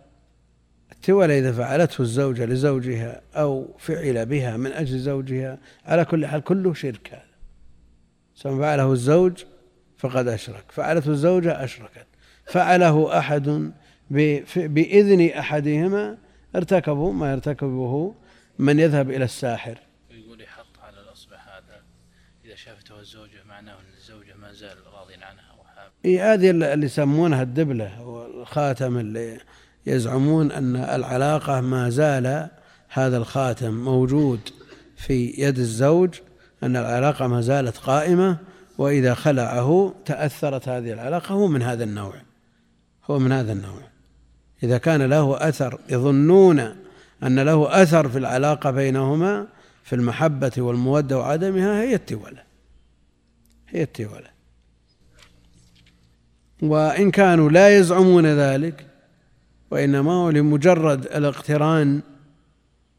التولى 1.09 1.39
إذا 1.39 1.53
فعلته 1.53 2.03
الزوجة 2.03 2.45
لزوجها 2.45 3.21
أو 3.35 3.75
فعل 3.79 4.27
بها 4.27 4.57
من 4.57 4.73
أجل 4.73 4.99
زوجها 4.99 5.59
على 5.85 6.05
كل 6.05 6.27
حال 6.27 6.41
كله 6.41 6.75
شرك. 6.75 7.09
هذا 7.13 7.23
سواء 8.35 8.59
فعله 8.59 8.93
الزوج 8.93 9.45
فقد 9.99 10.29
أشرك 10.29 10.65
فعلته 10.69 11.11
الزوجة 11.11 11.65
أشركت. 11.65 12.07
فعله 12.47 13.19
أحد 13.19 13.73
بإذن 14.57 15.31
أحدهما 15.31 16.19
ارتكبوا 16.57 17.13
ما 17.13 17.33
يرتكبه 17.33 18.15
من 18.59 18.79
يذهب 18.79 19.11
إلى 19.11 19.25
الساحر. 19.25 19.79
يقول 20.11 20.41
يحط 20.41 20.79
على 20.83 21.01
الأصبع 21.01 21.37
هذا 21.37 21.83
إذا 22.45 22.55
شافته 22.55 23.01
الزوجة 23.01 23.45
معناه 23.49 23.73
أن 23.73 23.97
الزوجة 23.99 24.35
ما 24.35 24.53
زال 24.53 24.77
راضي 24.87 25.15
عنها 25.15 25.53
وحاب 25.61 25.91
إيه 26.05 26.33
هذه 26.33 26.51
اللي 26.51 26.87
يسمونها 26.87 27.43
الدبلة 27.43 28.03
والخاتم 28.03 28.99
اللي 28.99 29.39
يزعمون 29.87 30.53
أن 30.53 30.77
العلاقة 30.77 31.61
ما 31.61 31.91
زال 31.91 32.49
هذا 32.89 33.17
الخاتم 33.17 33.75
موجود 33.75 34.41
في 34.97 35.35
يد 35.39 35.59
الزوج 35.59 36.15
أن 36.63 36.77
العلاقة 36.77 37.27
ما 37.27 37.41
زالت 37.41 37.77
قائمة 37.77 38.39
وإذا 38.79 39.15
خلعه 39.15 39.95
تأثرت 40.05 40.69
هذه 40.69 40.93
العلاقة 40.93 41.33
هو 41.33 41.49
من 41.49 41.63
هذا 41.63 41.85
النوع. 41.85 42.15
هو 43.11 43.19
من 43.19 43.33
هذا 43.33 43.53
النوع. 43.53 43.81
إذا 44.63 44.79
كان 44.79 45.03
له 45.03 45.49
أثر 45.49 45.81
يظنون 45.89 46.61
أن 47.23 47.39
له 47.41 47.83
أثر 47.83 48.09
في 48.09 48.19
العلاقة 48.19 48.71
بينهما 48.71 49.47
في 49.85 49.95
المحبة 49.95 50.53
والمودة 50.59 51.19
وعدمها 51.19 51.83
هي 51.83 51.95
التولة. 51.95 52.43
هي 53.69 53.83
التولة. 53.83 54.37
وإن 56.63 57.11
كانوا 57.11 57.51
لا 57.51 57.79
يزعمون 57.79 58.27
ذلك 58.27 58.87
وإنما 59.71 60.13
هو 60.13 60.31
لمجرد 60.31 61.07
الاقتران 61.07 62.03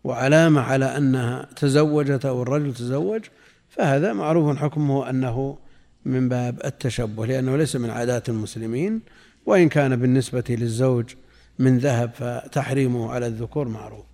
وعلامة 0.03 0.61
على 0.61 0.97
أنها 0.97 1.47
تزوجت 1.55 2.25
أو 2.25 2.41
الرجل 2.41 2.73
تزوج 2.73 3.21
فهذا 3.69 4.13
معروف 4.13 4.57
حكمه 4.57 5.09
أنه 5.09 5.57
من 6.05 6.29
باب 6.29 6.61
التشبه 6.65 7.25
لأنه 7.25 7.57
ليس 7.57 7.75
من 7.75 7.89
عادات 7.89 8.29
المسلمين 8.29 9.01
وإن 9.45 9.69
كان 9.69 9.95
بالنسبة 9.95 10.43
للزوج 10.49 11.13
من 11.59 11.77
ذهب 11.77 12.11
فتحريمه 12.13 13.11
على 13.11 13.27
الذكور 13.27 13.67
معروف. 13.67 14.05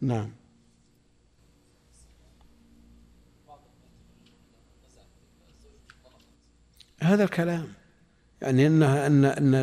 نعم. 0.00 0.30
هذا 7.00 7.24
الكلام. 7.24 7.81
يعني 8.42 8.66
انها 8.66 9.06
ان 9.06 9.24
إن 9.24 9.54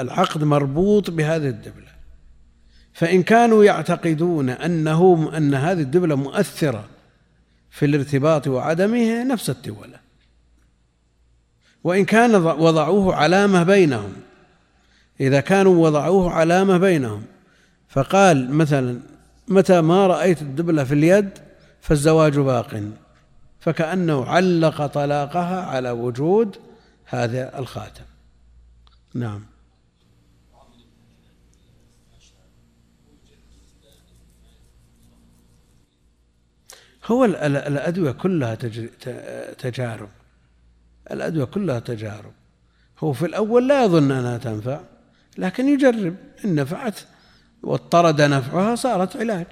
العقد 0.00 0.44
مربوط 0.44 1.10
بهذه 1.10 1.48
الدبلة. 1.48 1.90
فإن 2.92 3.22
كانوا 3.22 3.64
يعتقدون 3.64 4.50
أنه 4.50 5.30
أن 5.36 5.54
هذه 5.54 5.80
الدبلة 5.80 6.14
مؤثرة 6.14 6.84
في 7.70 7.86
الارتباط 7.86 8.48
وعدمه 8.48 9.24
نفس 9.24 9.50
التولة. 9.50 10.00
وإن 11.84 12.04
كان 12.04 12.34
وضعوه 12.34 13.14
علامة 13.14 13.62
بينهم 13.62 14.12
إذا 15.20 15.40
كانوا 15.40 15.86
وضعوه 15.86 16.30
علامة 16.30 16.78
بينهم 16.78 17.22
فقال 17.88 18.52
مثلا 18.52 19.00
متى 19.48 19.80
ما 19.80 20.06
رأيت 20.06 20.42
الدبلة 20.42 20.84
في 20.84 20.94
اليد 20.94 21.30
فالزواج 21.80 22.38
باق. 22.38 22.82
فكأنه 23.60 24.24
علق 24.24 24.86
طلاقها 24.86 25.60
على 25.66 25.90
وجود 25.90 26.56
هذا 27.12 27.58
الخاتم. 27.58 28.04
نعم. 29.14 29.46
هو 37.06 37.24
الأدوية 37.24 38.12
كلها 38.12 38.54
تجارب. 39.54 40.08
الأدوية 41.10 41.44
كلها 41.44 41.78
تجارب. 41.78 42.32
هو 42.98 43.12
في 43.12 43.26
الأول 43.26 43.68
لا 43.68 43.84
يظن 43.84 44.10
أنها 44.10 44.38
تنفع 44.38 44.80
لكن 45.38 45.68
يجرب. 45.68 46.16
إن 46.44 46.54
نفعت 46.54 47.00
واضطرد 47.62 48.20
نفعها 48.20 48.74
صارت 48.74 49.16
علاج. 49.16 49.46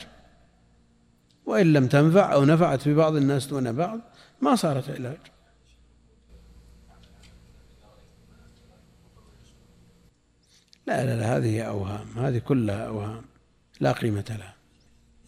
وإن 1.47 1.73
لم 1.73 1.87
تنفع 1.87 2.33
أو 2.33 2.45
نفعت 2.45 2.83
في 2.83 2.95
بعض 2.95 3.17
الناس 3.17 3.47
دون 3.47 3.73
بعض 3.73 4.01
ما 4.41 4.57
صارت 4.57 4.91
علاج. 4.91 5.19
لا 10.89 11.07
لا 11.07 11.17
لا 11.21 11.37
هذه 11.37 11.63
أوهام 11.63 12.07
هذه 12.17 12.39
كلها 12.39 12.87
أوهام 12.87 13.23
لا 13.81 13.93
قيمة 13.93 14.25
لها 14.29 14.55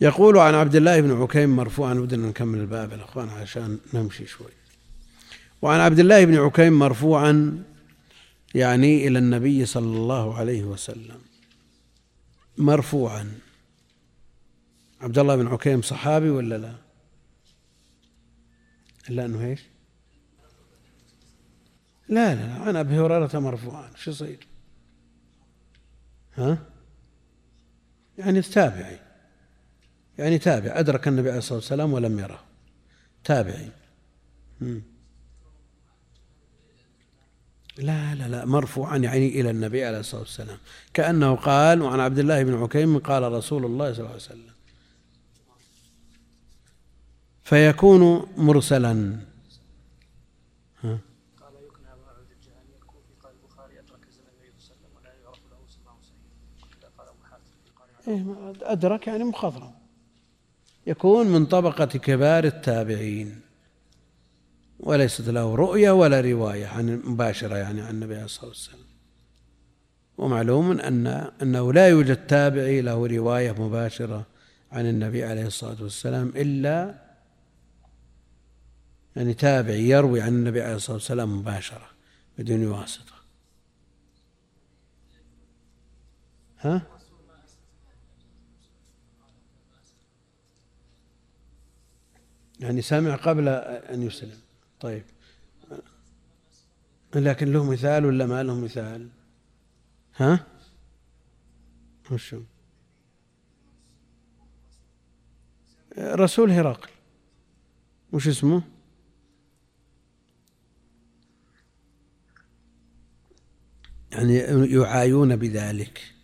يقول 0.00 0.38
عن 0.38 0.54
عبد 0.54 0.76
الله 0.76 1.00
بن 1.00 1.22
عكيم 1.22 1.56
مرفوعا 1.56 1.94
ودنا 1.94 2.28
نكمل 2.28 2.58
الباب 2.58 2.92
الأخوان 2.92 3.28
عشان 3.28 3.78
نمشي 3.94 4.26
شوي 4.26 4.52
وعن 5.62 5.80
عبد 5.80 5.98
الله 5.98 6.24
بن 6.24 6.36
عكيم 6.36 6.78
مرفوعا 6.78 7.62
يعني 8.54 9.06
إلى 9.06 9.18
النبي 9.18 9.66
صلى 9.66 9.96
الله 9.96 10.36
عليه 10.38 10.64
وسلم 10.64 11.20
مرفوعا 12.58 13.32
عبد 15.00 15.18
الله 15.18 15.36
بن 15.36 15.46
عكيم 15.46 15.82
صحابي 15.82 16.30
ولا 16.30 16.58
لا؟ 16.58 16.74
إلا 19.10 19.24
أنه 19.24 19.46
إيش؟ 19.46 19.60
لا 22.08 22.34
لا 22.34 22.52
عن 22.52 22.76
أبي 22.76 22.98
هريرة 22.98 23.38
مرفوعا 23.38 23.90
شو 23.96 24.10
يصير؟ 24.10 24.49
ها؟ 26.34 26.58
يعني 28.18 28.42
تابعي. 28.42 28.98
يعني 30.18 30.38
تابع. 30.38 30.78
أدرك 30.78 31.08
النبي 31.08 31.28
عليه 31.28 31.38
الصلاة 31.38 31.58
والسلام 31.58 31.92
ولم 31.92 32.18
يره. 32.18 32.44
تابعي. 33.24 33.70
لا 37.78 38.14
لا 38.14 38.28
لا. 38.28 38.44
مرفوعا 38.44 38.96
يعني 38.96 39.28
إلى 39.40 39.50
النبي 39.50 39.84
عليه 39.84 40.00
الصلاة 40.00 40.20
والسلام. 40.20 40.58
كأنه 40.94 41.36
قال 41.36 41.82
وعن 41.82 42.00
عبد 42.00 42.18
الله 42.18 42.42
بن 42.42 42.54
عكيم 42.62 42.98
قال 42.98 43.32
رسول 43.32 43.64
الله 43.64 43.92
صلى 43.92 43.98
الله 43.98 44.10
عليه 44.10 44.22
وسلم 44.22 44.50
فيكون 47.44 48.26
مرسلا 48.36 49.16
ها؟ 50.82 50.98
قال 51.40 51.52
يكنى 51.54 51.92
ابو 51.92 52.02
عبد 52.08 52.30
الجهني 52.30 52.74
الكوفي 52.82 53.12
قال 53.22 53.32
البخاري 53.42 53.78
ادرك 53.78 54.02
النبي 54.02 54.52
صلى 54.60 54.74
الله 54.76 54.88
عليه 54.88 54.88
وسلم 54.88 54.90
ولا 54.96 55.14
يعرف 55.24 55.38
له 55.50 55.58
سماع 55.68 55.94
صحيح 56.02 56.98
قال 56.98 57.08
ابو 57.08 57.22
إيه 58.10 58.24
أدرك 58.62 59.06
يعني 59.06 59.24
مخضرم. 59.24 59.72
يكون 60.86 61.26
من 61.26 61.46
طبقة 61.46 61.84
كبار 61.84 62.44
التابعين. 62.44 63.40
وليست 64.80 65.28
له 65.28 65.54
رؤية 65.54 65.90
ولا 65.90 66.20
رواية 66.20 66.66
عن 66.66 67.02
مباشرة 67.04 67.56
يعني 67.56 67.80
عن 67.80 67.94
النبي 67.94 68.14
عليه 68.14 68.24
الصلاة 68.24 68.48
والسلام 68.48 68.80
ومعلوم 70.18 70.80
أن 70.80 71.06
أنه 71.42 71.72
لا 71.72 71.88
يوجد 71.88 72.26
تابعي 72.26 72.80
له 72.80 73.06
رواية 73.06 73.52
مباشرة 73.52 74.26
عن 74.72 74.86
النبي 74.86 75.24
عليه 75.24 75.46
الصلاة 75.46 75.82
والسلام 75.82 76.28
إلا 76.36 76.94
يعني 79.16 79.34
تابعي 79.34 79.88
يروي 79.88 80.20
عن 80.20 80.28
النبي 80.28 80.62
عليه 80.62 80.74
الصلاة 80.74 80.96
والسلام 80.96 81.38
مباشرة 81.38 81.90
بدون 82.38 82.66
واسطة. 82.66 83.14
ها؟ 86.60 86.82
يعني 92.60 92.82
سمع 92.82 93.16
قبل 93.16 93.48
أن 93.48 94.02
يسلم. 94.02 94.38
طيب. 94.80 95.02
لكن 97.14 97.52
له 97.52 97.70
مثال 97.70 98.04
ولا 98.04 98.26
ما 98.26 98.42
له 98.42 98.60
مثال؟ 98.60 99.08
ها؟ 100.16 100.46
وشو؟ 102.10 102.42
رسول 105.98 106.50
هرقل. 106.50 106.88
وش 108.12 108.28
اسمه؟ 108.28 108.62
يعني 114.12 114.34
يعايون 114.74 115.36
بذلك. 115.36 116.14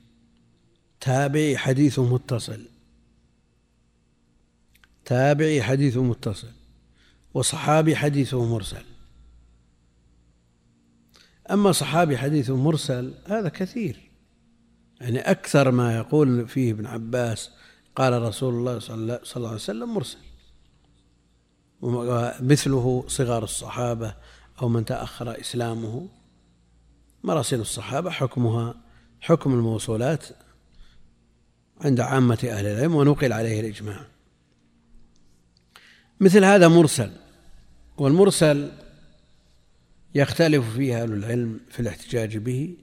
تابعي 1.01 1.59
حديث 1.59 1.99
متصل. 1.99 2.76
تابعي 5.07 5.63
حديث 5.63 5.97
متصل 5.97 6.51
وصحابي 7.35 7.97
حديثه 7.97 8.45
مرسل. 8.45 8.85
أما 11.51 11.73
صحابي 11.73 12.19
حديث 12.19 12.51
مرسل 12.51 13.15
هذا 13.27 13.49
كثير. 13.49 14.11
يعني 15.01 15.19
أكثر 15.19 15.71
ما 15.71 15.97
يقول 15.97 16.49
فيه 16.49 16.73
ابن 16.73 16.87
عباس 16.87 17.51
قال 17.97 18.23
رسول 18.23 18.55
الله 18.55 18.79
صلى 18.79 19.21
الله 19.37 19.49
عليه 19.49 19.57
وسلم 19.57 19.95
مرسل. 19.95 20.19
ومثله 21.81 23.05
صغار 23.09 23.45
الصحابة 23.45 24.15
أو 24.63 24.69
من 24.69 24.85
تأخر 24.85 25.41
إسلامه. 25.41 26.09
مراسيل 27.25 27.61
الصحابة 27.61 28.11
حكمها 28.11 28.75
حكم 29.21 29.53
الموصولات 29.53 30.25
عند 31.81 32.01
عامة 32.01 32.39
أهل 32.45 32.67
العلم 32.67 32.95
ونقل 32.95 33.33
عليه 33.33 33.61
الإجماع. 33.61 34.16
مثل 36.21 36.45
هذا 36.45 36.69
مرسل 36.69 37.11
والمرسل 37.99 38.73
يختلف 40.15 40.75
فيه 40.75 41.03
أهل 41.03 41.13
العلم 41.13 41.61
في 41.71 41.81
الاحتجاج 41.81 42.37
به. 42.37 42.77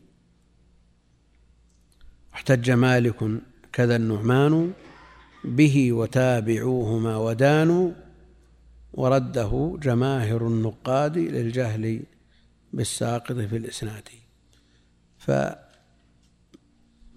احتج 2.34 2.72
مالك 2.72 3.42
كذا 3.74 3.96
النعمان 3.96 4.74
به 5.44 5.94
وتابعوهما 5.94 7.18
ودانوا 7.18 7.92
ورده 8.94 9.78
جماهر 9.82 10.48
النقاد 10.48 11.18
للجهل 11.18 12.04
بالساقط 12.74 13.32
في 13.32 13.58
الإسناد. 13.58 14.10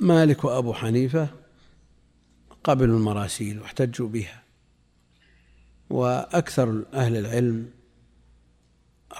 فمالك 0.00 0.44
وأبو 0.44 0.72
حنيفة 0.72 1.28
قبلوا 2.64 2.98
المراسيل 2.98 3.60
واحتجوا 3.60 4.08
بها. 4.08 4.45
وأكثر 5.90 6.84
أهل 6.94 7.16
العلم 7.16 7.70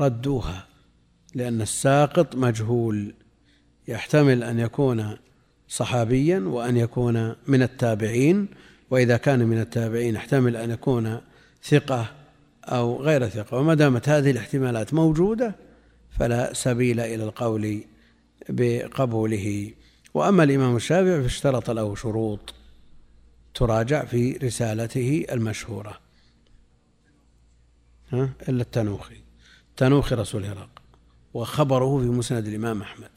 ردوها 0.01 0.67
لأن 1.35 1.61
الساقط 1.61 2.37
مجهول 2.37 3.15
يحتمل 3.89 4.43
أن 4.43 4.59
يكون 4.59 5.17
صحابيا 5.69 6.39
وأن 6.39 6.77
يكون 6.77 7.35
من 7.47 7.63
التابعين 7.63 8.49
وإذا 8.91 9.17
كان 9.17 9.47
من 9.47 9.61
التابعين 9.61 10.15
يحتمل 10.15 10.57
أن 10.57 10.71
يكون 10.71 11.21
ثقة 11.65 12.07
أو 12.65 13.03
غير 13.03 13.29
ثقة. 13.29 13.57
وما 13.57 13.75
دامت 13.75 14.09
هذه 14.09 14.31
الاحتمالات 14.31 14.95
موجودة 14.95 15.55
فلا 16.11 16.53
سبيل 16.53 17.01
إلى 17.01 17.25
القول 17.25 17.85
بقبوله. 18.49 19.71
وأما 20.15 20.45
الإمام 20.45 20.77
الشافعي 20.77 21.23
فاشترط 21.23 21.71
له 21.71 21.95
شروط 21.95 22.55
تراجع 23.55 24.05
في 24.05 24.33
رسالته 24.33 25.27
المشهورة. 25.33 26.06
ها؟ 28.13 28.31
إلا 28.49 28.63
التنوخي 28.63 29.21
تنوخي 29.77 30.15
رسول 30.15 30.45
هرق 30.45 30.83
وخبره 31.35 31.99
في 32.01 32.07
مسند 32.07 32.47
الإمام 32.47 32.83
أحمد. 32.83 33.11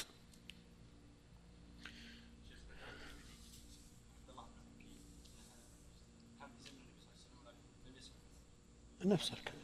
نفس 9.06 9.32
الكلام. 9.32 9.60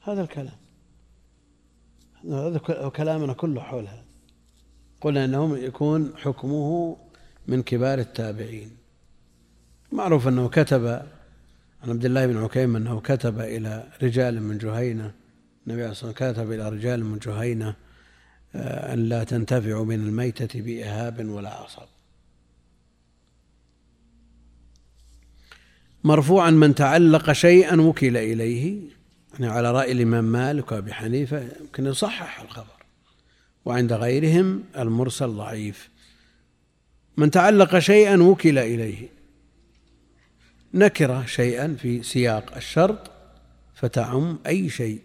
هذا 0.00 0.22
الكلام. 0.22 0.56
هذا 2.24 2.58
كلامنا 2.88 3.32
كله 3.32 3.60
حول 3.60 3.86
هذا. 3.86 4.04
قلنا 5.00 5.24
انه 5.24 5.58
يكون 5.58 6.16
حكمه 6.16 6.96
من 7.46 7.62
كبار 7.62 7.98
التابعين. 7.98 8.76
معروف 9.92 10.28
أنه 10.28 10.48
كتب 10.48 11.06
عن 11.82 11.90
عبد 11.90 12.04
الله 12.04 12.26
بن 12.26 12.36
عكيم 12.36 12.76
أنه 12.76 13.00
كتب 13.00 13.40
إلى 13.40 13.88
رجال 14.02 14.42
من 14.42 14.58
جهينة 14.58 15.12
النبي 15.66 15.82
عليه 15.82 15.92
الصلاه 15.92 16.10
والسلام 16.10 16.32
كتب 16.32 16.52
إلى 16.52 16.68
رجال 16.68 17.04
من 17.04 17.18
جهينة 17.18 17.74
آه، 18.54 18.94
أن 18.94 19.08
لا 19.08 19.24
تنتفعوا 19.24 19.84
من 19.84 19.94
الميتة 19.94 20.60
بإهاب 20.60 21.28
ولا 21.28 21.54
عصب. 21.54 21.86
مرفوعا 26.04 26.50
من 26.50 26.74
تعلق 26.74 27.32
شيئا 27.32 27.80
وكل 27.80 28.16
إليه. 28.16 28.80
يعني 29.32 29.52
على 29.52 29.72
رأي 29.72 29.92
الإمام 29.92 30.24
مالك 30.24 30.72
وأبي 30.72 30.92
حنيفة 30.92 31.48
يمكن 31.60 31.86
يصحح 31.86 32.40
الخبر. 32.40 32.84
وعند 33.64 33.92
غيرهم 33.92 34.64
المرسل 34.78 35.28
ضعيف. 35.28 35.88
من 37.16 37.30
تعلق 37.30 37.78
شيئا 37.78 38.22
وكل 38.22 38.58
إليه. 38.58 39.19
نكره 40.74 41.26
شيئا 41.26 41.76
في 41.78 42.02
سياق 42.02 42.56
الشرط 42.56 43.10
فتعم 43.74 44.38
أي 44.46 44.68
شيء. 44.70 45.00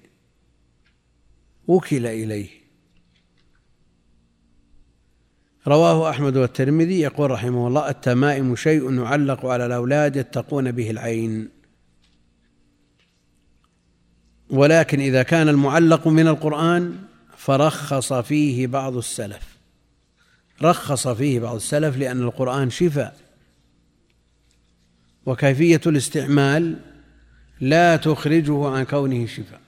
وكل 1.68 2.06
إليه. 2.06 2.50
رواه 5.68 6.10
أحمد 6.10 6.38
والترمذي 6.38 7.00
يقول 7.00 7.32
رحمه 7.32 7.68
الله 7.68 7.90
التمائم 7.90 8.56
شيء 8.56 8.94
يعلق 8.94 9.46
على 9.46 9.66
الأولاد 9.66 10.16
يتقون 10.16 10.72
به 10.72 10.92
العين. 10.92 11.50
ولكن 14.50 15.00
إذا 15.00 15.24
كان 15.24 15.50
المعلق 15.50 16.08
من 16.08 16.28
القرآن 16.28 16.96
فرخص 17.38 18.14
فيه 18.14 18.68
بعض 18.68 18.98
السلف. 18.98 19.58
رخص 20.62 21.08
فيه 21.08 21.40
بعض 21.40 21.56
السلف 21.56 21.98
لأن 21.98 22.22
القرآن 22.22 22.70
شفاء. 22.70 23.25
وكيفية 25.26 25.82
الاستعمال 25.86 26.76
لا 27.62 27.96
تخرجه 27.96 28.68
عن 28.68 28.84
كونه 28.84 29.26
شفاء. 29.26 29.62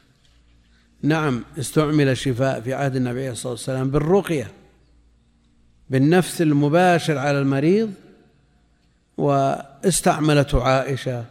نعم 1.01 1.43
استعمل 1.59 2.07
الشفاء 2.07 2.61
في 2.61 2.73
عهد 2.73 2.95
النبي 2.95 3.35
صلى 3.35 3.53
الله 3.53 3.63
عليه 3.67 3.79
وسلم 3.79 3.91
بالرقية 3.91 4.51
بالنفس 5.89 6.41
المباشر 6.41 7.17
على 7.17 7.39
المريض 7.39 7.93
واستعملته 9.17 10.63
عائشة 10.63 11.25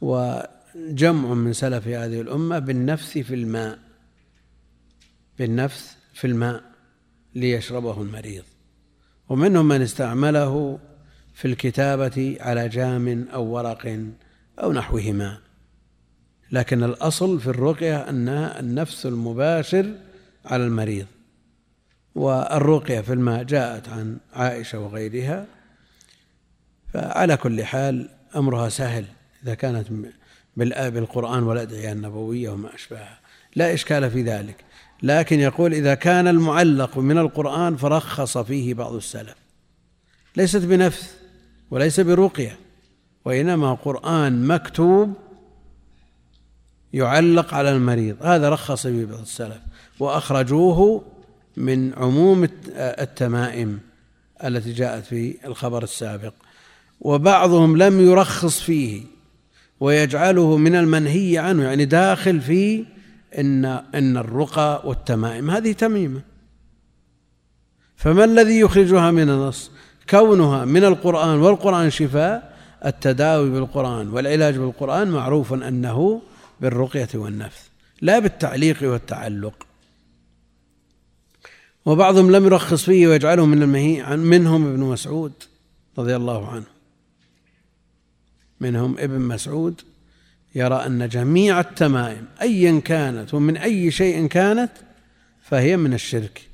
وجمع 0.00 1.34
من 1.34 1.52
سلف 1.52 1.88
هذه 1.88 2.20
الأمة 2.20 2.58
بالنفس 2.58 3.18
في 3.18 3.34
الماء 3.34 3.78
بالنفس 5.38 5.96
في 6.14 6.26
الماء 6.26 6.62
ليشربه 7.34 8.02
المريض. 8.02 8.44
ومنهم 9.28 9.68
من 9.68 9.82
استعمله 9.82 10.78
في 11.34 11.48
الكتابة 11.48 12.36
على 12.40 12.68
جام 12.68 13.28
أو 13.34 13.44
ورق 13.44 13.98
أو 14.62 14.72
نحوهما. 14.72 15.38
لكن 16.52 16.84
الأصل 16.84 17.40
في 17.40 17.46
الرقية 17.46 18.08
أنها 18.08 18.60
النفس 18.60 19.06
المباشر 19.06 19.94
على 20.44 20.64
المريض. 20.64 21.06
والرقية 22.14 23.00
في 23.00 23.12
الماء 23.12 23.42
جاءت 23.42 23.88
عن 23.88 24.18
عائشة 24.32 24.78
وغيرها. 24.78 25.46
فعلى 26.92 27.36
كل 27.36 27.64
حال 27.64 28.08
أمرها 28.36 28.68
سهل. 28.68 29.04
إذا 29.42 29.54
كانت 29.54 29.86
بالقرآن 30.56 31.42
والأدعية 31.42 31.92
النبوية 31.92 32.50
وما 32.50 32.74
أشبهها. 32.74 33.20
لا 33.56 33.74
إشكال 33.74 34.10
في 34.10 34.22
ذلك. 34.22 34.64
لكن 35.02 35.40
يقول 35.40 35.74
إذا 35.74 35.94
كان 35.94 36.28
المعلق 36.28 36.98
من 36.98 37.18
القرآن 37.18 37.76
فرخص 37.76 38.38
فيه 38.38 38.74
بعض 38.74 38.94
السلف. 38.94 39.34
ليست 40.36 40.64
بنفث 40.64 41.23
وليس 41.74 42.00
برقية 42.00 42.58
وإنما 43.24 43.74
قرآن 43.74 44.46
مكتوب 44.46 45.14
يعلق 46.92 47.54
على 47.54 47.70
المريض. 47.70 48.16
هذا 48.22 48.48
رخص 48.48 48.86
به 48.86 49.04
بعض 49.04 49.20
السلف 49.20 49.60
وأخرجوه 50.00 51.04
من 51.56 51.94
عموم 51.94 52.48
التمائم 52.76 53.80
التي 54.44 54.72
جاءت 54.72 55.04
في 55.04 55.36
الخبر 55.44 55.82
السابق. 55.82 56.32
وبعضهم 57.00 57.76
لم 57.76 58.00
يرخص 58.00 58.60
فيه 58.60 59.02
ويجعله 59.80 60.56
من 60.56 60.74
المنهي 60.74 61.38
عنه 61.38 61.62
يعني 61.62 61.84
داخل 61.84 62.40
في 62.40 62.84
إن 63.38 63.64
إن 63.94 64.16
الرقى 64.16 64.82
والتمائم. 64.84 65.50
هذه 65.50 65.72
تميمة. 65.72 66.20
فما 67.96 68.24
الذي 68.24 68.58
يخرجها 68.58 69.10
من 69.10 69.30
النص؟ 69.30 69.70
كونها 70.10 70.64
من 70.64 70.84
القرآن 70.84 71.38
والقرآن 71.38 71.90
شفاء 71.90 72.54
التداوي 72.84 73.50
بالقرآن 73.50 74.08
والعلاج 74.08 74.56
بالقرآن 74.56 75.10
معروف 75.10 75.52
أنه 75.52 76.22
بالرقية 76.60 77.08
والنفث 77.14 77.68
لا 78.00 78.18
بالتعليق 78.18 78.78
والتعلق. 78.82 79.66
وبعضهم 81.86 82.30
لم 82.30 82.44
يرخص 82.44 82.84
فيه 82.84 83.08
ويجعله 83.08 83.46
من 83.46 83.62
المهي 83.62 84.16
منهم 84.16 84.66
ابن 84.66 84.80
مسعود 84.80 85.32
رضي 85.98 86.16
الله 86.16 86.48
عنه. 86.48 86.64
منهم 88.60 88.98
ابن 88.98 89.20
مسعود 89.20 89.80
يرى 90.54 90.86
أن 90.86 91.08
جميع 91.08 91.60
التمائم 91.60 92.26
أيا 92.40 92.80
كانت 92.80 93.34
ومن 93.34 93.56
أي 93.56 93.90
شيء 93.90 94.26
كانت 94.26 94.70
فهي 95.42 95.76
من 95.76 95.94
الشرك. 95.94 96.53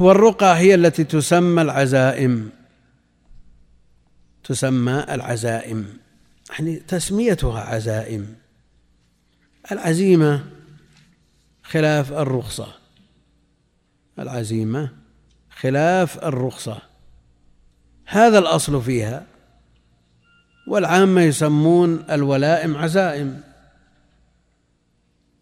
والرقى 0.00 0.56
هي 0.56 0.74
التي 0.74 1.04
تسمى 1.04 1.62
العزائم. 1.62 2.50
تسمى 4.44 5.06
العزائم. 5.10 5.98
يعني 6.50 6.76
تسميتها 6.76 7.60
عزائم. 7.60 8.34
العزيمة 9.72 10.44
خلاف 11.62 12.12
الرخصة. 12.12 12.74
العزيمة 14.18 14.90
خلاف 15.50 16.24
الرخصة. 16.24 16.78
هذا 18.06 18.38
الأصل 18.38 18.82
فيها. 18.82 19.26
والعامة 20.68 21.20
يسمون 21.20 22.04
الولائم 22.10 22.76
عزائم. 22.76 23.40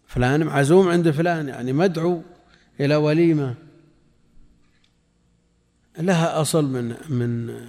فلان 0.07 0.43
معزوم 0.43 0.89
عند 0.89 1.11
فلان 1.11 1.47
يعني 1.47 1.73
مدعو 1.73 2.21
إلى 2.79 2.95
وليمة. 2.95 3.55
لها 5.99 6.41
أصل 6.41 6.65
من 6.65 6.95
من 7.09 7.59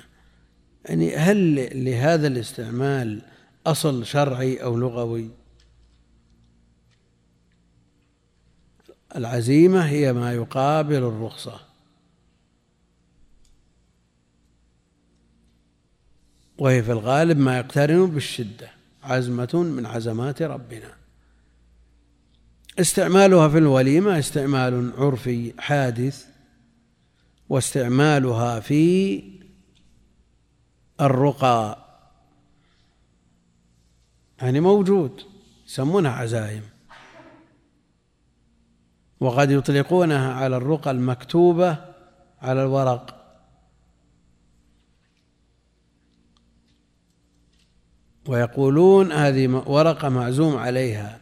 يعني 0.85 1.17
هل 1.17 1.55
لهذا 1.85 2.27
الاستعمال 2.27 3.23
أصل 3.67 4.07
شرعي 4.07 4.57
أو 4.63 4.77
لغوي؟ 4.77 5.31
العزيمة 9.17 9.81
هي 9.81 10.13
ما 10.13 10.33
يقابل 10.33 10.97
الرخصة. 10.97 11.61
وهي 16.59 16.83
في 16.83 16.93
الغالب 16.93 17.39
ما 17.39 17.59
يقترن 17.59 18.07
بالشدة 18.07 18.71
عزمة 19.03 19.51
من 19.77 19.87
عزمات 19.87 20.43
ربنا. 20.43 20.97
استعمالها 22.79 23.49
في 23.49 23.59
الوليمة 23.59 24.19
استعمال 24.19 24.93
عرفي 24.99 25.53
حادث 25.59 26.34
واستعمالها 27.49 28.61
في 28.61 29.23
الرقى. 31.01 31.85
يعني 34.43 34.61
موجود 34.61 35.23
يسمونها 35.67 36.13
عزائم 36.13 36.63
وقد 39.21 39.51
يطلقونها 39.51 40.33
على 40.35 40.57
الرقى 40.57 40.91
المكتوبة 40.91 41.95
على 42.43 42.63
الورق. 42.63 43.21
ويقولون 48.29 49.13
هذه 49.13 49.49
ورقة 49.67 50.09
معزوم 50.09 50.57
عليها 50.57 51.21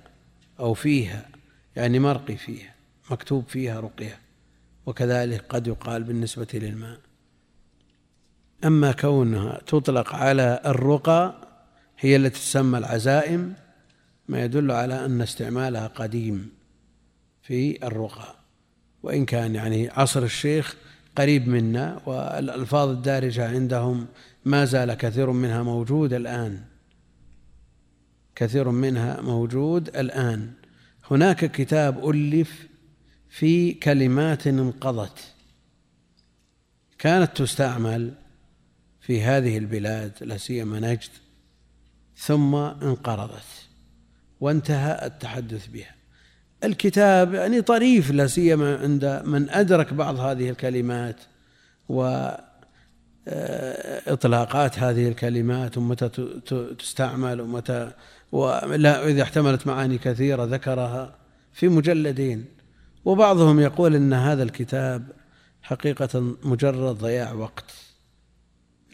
أو 0.60 0.74
فيها 0.74 1.28
يعني 1.76 1.98
مرقي 1.98 2.36
فيها 2.36 2.74
مكتوب 3.10 3.48
فيها 3.48 3.80
رقية. 3.80 4.21
وكذلك 4.86 5.44
قد 5.48 5.66
يقال 5.66 6.02
بالنسبة 6.02 6.46
للماء. 6.54 6.98
أما 8.64 8.92
كونها 8.92 9.60
تطلق 9.66 10.14
على 10.14 10.62
الرقى 10.66 11.34
هي 11.98 12.16
التي 12.16 12.40
تسمى 12.40 12.78
العزائم 12.78 13.54
ما 14.28 14.44
يدل 14.44 14.70
على 14.70 15.04
أن 15.04 15.20
استعمالها 15.20 15.86
قديم 15.86 16.50
في 17.42 17.86
الرقى. 17.86 18.34
وإن 19.02 19.24
كان 19.24 19.54
يعني 19.54 19.88
عصر 19.88 20.22
الشيخ 20.22 20.76
قريب 21.16 21.48
منا 21.48 22.00
والألفاظ 22.06 22.88
الدارجة 22.88 23.48
عندهم 23.48 24.06
ما 24.44 24.64
زال 24.64 24.94
كثير 24.94 25.30
منها 25.30 25.62
موجود 25.62 26.12
الآن. 26.12 26.60
كثير 28.34 28.70
منها 28.70 29.20
موجود 29.20 29.96
الآن. 29.96 30.52
هناك 31.10 31.52
كتاب 31.52 32.10
ألف 32.10 32.71
في 33.32 33.72
كلمات 33.72 34.46
انقضت 34.46 35.18
كانت 36.98 37.36
تستعمل 37.36 38.14
في 39.00 39.22
هذه 39.22 39.58
البلاد 39.58 40.12
لا 40.20 40.36
سيما 40.36 40.80
نجد 40.80 41.10
ثم 42.16 42.54
انقرضت 42.54 43.68
وانتهى 44.40 45.06
التحدث 45.06 45.66
بها. 45.66 45.94
الكتاب 46.64 47.34
يعني 47.34 47.62
طريف 47.62 48.10
لا 48.10 48.26
سيما 48.26 48.76
عند 48.76 49.22
من 49.24 49.50
أدرك 49.50 49.94
بعض 49.94 50.20
هذه 50.20 50.50
الكلمات 50.50 51.16
و 51.88 52.28
إطلاقات 54.06 54.78
هذه 54.78 55.08
الكلمات 55.08 55.78
ومتى 55.78 56.08
تستعمل 56.78 57.40
ومتى 57.40 57.92
ولا 58.32 59.08
إذا 59.08 59.22
احتملت 59.22 59.66
معاني 59.66 59.98
كثيرة 59.98 60.44
ذكرها 60.44 61.14
في 61.52 61.68
مجلدين. 61.68 62.61
وبعضهم 63.04 63.60
يقول 63.60 63.94
إن 63.94 64.12
هذا 64.12 64.42
الكتاب 64.42 65.02
حقيقة 65.62 66.34
مجرد 66.44 66.98
ضياع 66.98 67.32
وقت. 67.32 67.64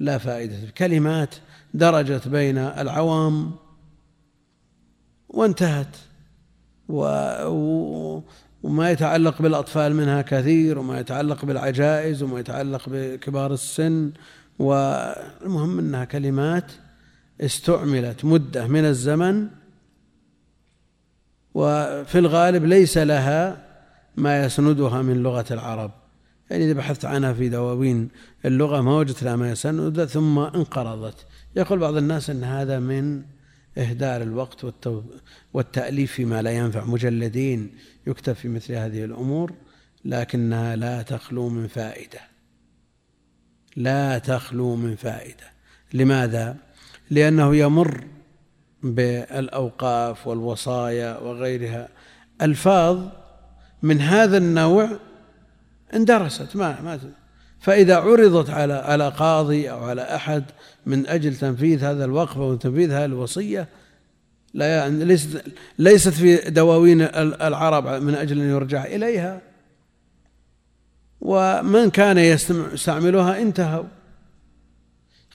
لا 0.01 0.19
فائدة. 0.19 0.71
كلمات 0.79 1.35
درجت 1.75 2.29
بين 2.29 2.59
العوام 2.59 3.53
وانتهت. 5.29 5.97
و... 6.89 7.03
وما 8.63 8.91
يتعلق 8.91 9.43
بالأطفال 9.43 9.95
منها 9.95 10.23
كثير 10.23 10.79
وما 10.79 11.01
يتعلق 11.01 11.45
بالعجائز 11.45 12.23
وما 12.23 12.41
يتعلق 12.41 12.89
بكبار 12.89 13.53
السن. 13.53 14.13
والمهم 14.59 15.79
أنها 15.79 16.05
كلمات 16.05 16.73
استعملت 17.41 18.25
مدة 18.25 18.67
من 18.67 18.85
الزمن 18.85 19.49
وفي 21.55 22.19
الغالب 22.19 22.65
ليس 22.65 22.99
لها 22.99 23.68
ما 24.19 24.45
يسندها 24.45 25.03
من 25.03 25.23
لغة 25.23 25.45
العرب. 25.51 25.91
يعني 26.51 26.65
إذا 26.65 26.73
بحثت 26.73 27.05
عنها 27.05 27.33
في 27.33 27.49
دواوين 27.49 28.09
اللغة 28.45 28.81
ما 28.81 28.99
وجدت 28.99 29.23
لها 29.23 29.37
ما 29.37 29.51
يسند 29.51 30.05
ثم 30.05 30.39
انقرضت. 30.39 31.27
يقول 31.57 31.79
بعض 31.79 31.97
الناس 31.97 32.31
أن 32.31 32.45
هذا 32.45 32.79
من 32.79 33.23
إهدار 33.79 34.23
الوقت 34.23 34.67
والتأليف 35.53 36.13
فيما 36.13 36.43
لا 36.43 36.51
ينفع 36.51 36.85
مجلدين 36.85 37.75
يكتب 38.07 38.33
في 38.33 38.49
مثل 38.49 38.73
هذه 38.73 39.05
الأمور 39.05 39.53
لكنها 40.05 40.77
لا 40.77 41.03
تخلو 41.03 41.49
من 41.49 41.67
فائدة. 41.67 42.21
لا 43.77 44.19
تخلو 44.19 44.77
من 44.77 44.97
فائدة. 44.97 45.53
لماذا؟ 45.95 46.57
لأنه 47.11 47.57
يمر 47.57 48.05
بالأوقاف 48.83 50.27
والوصايا 50.27 51.19
وغيرها. 51.19 51.89
ألفاظ 52.43 53.07
من 53.83 54.01
هذا 54.01 54.37
النوع 54.37 54.91
اندرست 55.95 56.57
ما 56.57 56.81
ما 56.81 56.99
فإذا 57.61 57.97
عرضت 57.97 58.51
على 58.51 58.73
على 58.73 59.09
قاضي 59.09 59.71
أو 59.71 59.85
على 59.85 60.03
أحد 60.03 60.45
من 60.87 61.07
أجل 61.07 61.37
تنفيذ 61.37 61.85
هذا 61.85 62.05
الوقف 62.05 62.39
أو 62.39 62.55
تنفيذ 62.55 62.93
هذه 62.93 63.05
الوصية 63.05 63.69
لا 64.55 64.77
يعني 64.77 65.05
ليست 65.05 65.45
ليست 65.79 66.09
في 66.09 66.37
دواوين 66.37 67.03
العرب 67.03 68.03
من 68.03 68.15
أجل 68.15 68.41
أن 68.41 68.51
يرجع 68.51 68.85
إليها. 68.85 69.41
ومن 71.21 71.91
كان 71.91 72.19
يستعملها 72.19 73.43
انتهوا. 73.43 73.85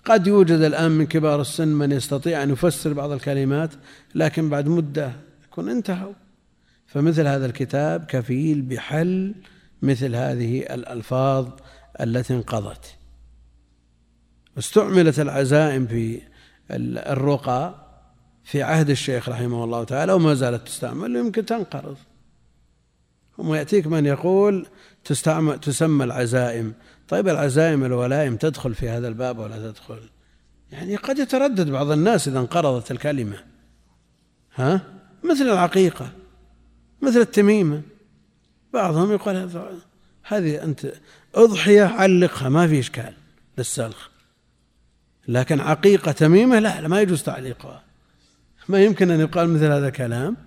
قد 0.06 0.28
يوجد 0.28 0.60
الآن 0.60 0.92
من 0.92 1.06
كبار 1.06 1.42
السن 1.42 1.68
من 1.68 1.92
يستطيع 1.92 2.44
أن 2.44 2.50
يفسر 2.50 2.94
بعض 2.94 3.12
الكلمات 3.12 3.70
لكن 4.16 4.50
بعد 4.50 4.68
مدة 4.68 5.12
يكون 5.44 5.70
انتهوا. 5.70 6.14
فمثل 6.88 7.28
هذا 7.28 7.46
الكتاب 7.46 8.06
كفيل 8.06 8.62
بحل 8.62 9.36
مثل 9.82 10.16
هذه 10.16 10.60
الألفاظ 10.60 11.50
التي 12.02 12.34
انقضت. 12.34 12.96
استعملت 14.58 15.20
العزائم 15.20 15.88
في 15.88 16.22
الرقى 16.72 17.76
في 18.44 18.64
عهد 18.64 18.90
الشيخ 18.90 19.30
رحمه 19.30 19.64
الله 19.64 19.84
تعالى 19.84 20.14
وما 20.14 20.34
زالت 20.34 20.68
تستعمل 20.68 21.16
يمكن 21.16 21.46
تنقرض. 21.46 21.98
ثم 23.38 23.54
يأتيك 23.54 23.88
من 23.88 24.06
يقول 24.06 24.68
تستعمل 25.04 25.60
تسمى 25.60 26.04
العزائم. 26.04 26.74
طيب 27.08 27.28
العزائم 27.28 27.84
الولائم 27.84 28.36
تدخل 28.38 28.76
في 28.76 28.90
هذا 28.90 29.08
الباب 29.08 29.40
ولا 29.40 29.72
تدخل؟ 29.72 30.00
يعني 30.72 30.96
قد 30.96 31.20
يتردد 31.20 31.70
بعض 31.70 31.92
الناس 31.92 32.28
إذا 32.28 32.40
انقرضت 32.40 32.92
الكلمة. 32.92 33.38
ها؟ 34.56 34.82
مثل 35.24 35.44
العقيقة. 35.44 36.12
مثل 37.04 37.20
التميمة 37.20 37.82
بعضهم 38.74 39.12
يقول 39.12 39.50
هذه 40.24 40.64
أنت 40.64 40.94
أضحية 41.36 41.84
علقها 41.84 42.50
ما 42.50 42.68
في 42.68 42.80
إشكال. 42.80 43.14
للسلخ. 43.58 44.08
لكن 45.28 45.60
عقيقة 45.60 46.12
تميمة 46.12 46.60
لا, 46.60 46.82
لا 46.82 46.88
ما 46.88 47.02
يجوز 47.02 47.24
تعليقها. 47.24 47.84
ما 48.70 48.84
يمكن 48.84 49.12
أن 49.12 49.20
يقال 49.20 49.50
مثل 49.50 49.66
هذا 49.66 49.88
الكلام. 49.88 50.38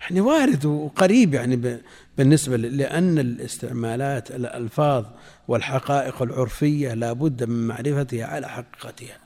يعني 0.00 0.20
وارد 0.20 0.64
وقريب 0.64 1.34
يعني 1.34 1.80
بالنسبة 2.18 2.56
لأن 2.56 3.18
الاستعمالات 3.18 4.30
الألفاظ 4.30 5.04
والحقائق 5.48 6.22
العرفية 6.22 6.94
لا 6.94 7.12
بد 7.12 7.44
من 7.44 7.66
معرفتها 7.66 8.26
على 8.26 8.48
حقيقتها 8.48 9.18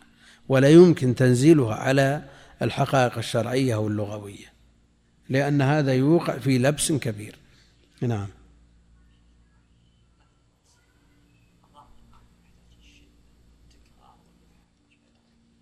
ولا 0.48 0.68
يمكن 0.68 1.14
تنزيلها 1.14 1.74
على 1.74 2.22
الحقائق 2.62 3.18
الشرعية 3.18 3.76
واللغوية. 3.76 4.57
لأن 5.28 5.62
هذا 5.62 5.94
يوقع 5.94 6.38
في 6.38 6.58
لبس 6.58 6.92
كبير. 6.92 7.36
نعم. 8.00 8.28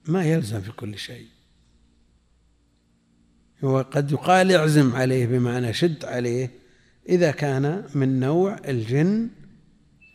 ما 0.09 0.25
يلزم 0.25 0.61
في 0.61 0.73
كل 0.73 0.99
شيء. 0.99 1.29
هو 3.65 3.83
قد 3.83 4.13
يقال 4.13 4.53
اعزم 4.53 4.97
عليه 4.97 5.27
بمعنى 5.27 5.73
شد 5.73 6.05
عليه 6.05 6.51
إذا 7.09 7.31
كان 7.31 7.89
من 7.95 8.21
نوع 8.21 8.57
الجن 8.69 9.31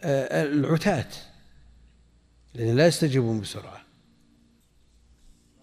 آه، 0.03 0.43
العتاة. 0.43 1.07
الذين 2.55 2.75
لا 2.75 2.87
يستجيبون 2.87 3.41
بسرعة. 3.41 3.81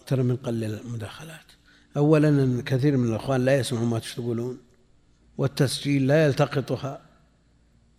ترى 0.06 0.22
من 0.22 0.36
قل 0.36 0.64
المداخلات. 0.64 1.47
أولا 1.98 2.28
أن 2.28 2.62
كثير 2.62 2.96
من 2.96 3.08
الأخوان 3.08 3.44
لا 3.44 3.58
يسمعون 3.58 3.88
ما 3.88 3.98
تقولون 3.98 4.58
والتسجيل 5.38 6.06
لا 6.06 6.26
يلتقطها 6.26 7.00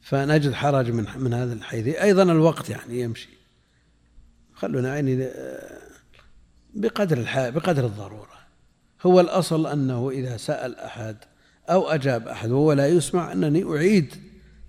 فنجد 0.02 0.54
حرج 0.54 0.92
من 0.92 1.06
من 1.18 1.34
هذا 1.34 1.54
الحيث. 1.54 1.88
أيضا 1.88 2.24
الوقت 2.24 2.70
يعني 2.70 3.02
يمشي. 3.02 3.30
خلونا 4.54 4.96
يعني 4.96 5.24
آه، 5.24 5.80
بقدر 6.74 7.18
الحال 7.18 7.52
بقدر 7.52 7.86
الضرورة. 7.86 8.40
هو 9.02 9.20
الأصل 9.20 9.68
أنه 9.68 10.10
إذا 10.10 10.38
سأل 10.38 10.76
أحد 10.76 11.18
أو 11.70 11.90
أجاب 11.90 12.28
أحد 12.28 12.52
وهو 12.52 12.74
لا 12.74 12.88
يسمع 12.88 13.32
أنني 13.32 13.64
أعيد 13.64 14.16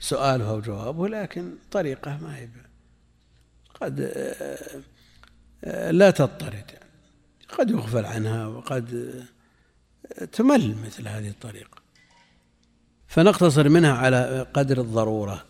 سؤاله 0.01 0.51
أو 0.51 0.61
جوابه 0.61 1.09
لكن 1.09 1.55
طريقة 1.71 2.19
ما 2.23 2.37
هي 2.37 2.49
قد 3.81 4.01
آه، 4.01 4.59
آه، 5.65 5.91
لا 5.91 6.11
تضطرد. 6.11 6.80
قد 7.59 7.71
يغفل 7.71 8.05
عنها 8.05 8.47
وقد 8.47 9.15
تمل 10.33 10.75
مثل 10.87 11.09
هذه 11.09 11.29
الطريقة. 11.29 11.81
فنقتصر 13.09 13.69
منها 13.69 13.93
على 13.93 14.47
قدر 14.55 14.81
الضرورة. 14.81 15.45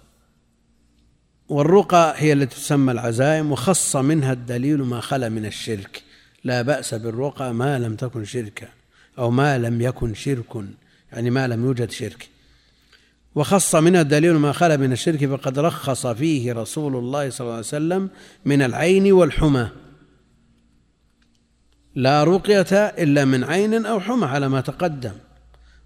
والرقى 1.48 2.14
هي 2.16 2.32
التي 2.32 2.56
تسمى 2.56 2.92
العزائم 2.92 3.52
وخص 3.52 3.96
منها 3.96 4.32
الدليل 4.32 4.82
ما 4.82 5.00
خلا 5.00 5.28
من 5.28 5.46
الشرك. 5.46 6.02
لا 6.44 6.62
بأس 6.62 6.94
بالرقى 6.94 7.54
ما 7.54 7.78
لم 7.78 7.96
تكن 7.96 8.24
شركا 8.24 8.68
أو 9.18 9.30
ما 9.30 9.58
لم 9.58 9.80
يكن 9.80 10.14
شرك 10.14 10.64
يعني 11.12 11.30
ما 11.30 11.48
لم 11.48 11.64
يوجد 11.64 11.90
شرك. 11.90 12.28
وخص 13.34 13.74
منها 13.74 14.00
الدليل 14.00 14.34
ما 14.34 14.52
خلا 14.52 14.76
من 14.76 14.92
الشرك 14.92 15.26
فقد 15.26 15.58
رخص 15.58 16.06
فيه 16.06 16.52
رسول 16.52 16.96
الله 16.96 17.30
صلى 17.30 17.44
الله 17.44 17.56
عليه 17.56 17.66
وسلم 17.66 18.10
من 18.44 18.62
العين 18.62 19.12
والحمى. 19.12 19.68
لا 21.94 22.24
رقية 22.24 22.72
إلا 22.72 23.24
من 23.24 23.44
عين 23.44 23.86
أو 23.86 24.00
حمى 24.00 24.26
على 24.26 24.48
ما 24.48 24.60
تقدم 24.60 25.12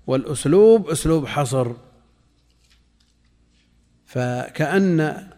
والأسلوب 0.07 0.89
أسلوب 0.89 1.27
حصر. 1.27 1.73
فكأن 4.07 5.29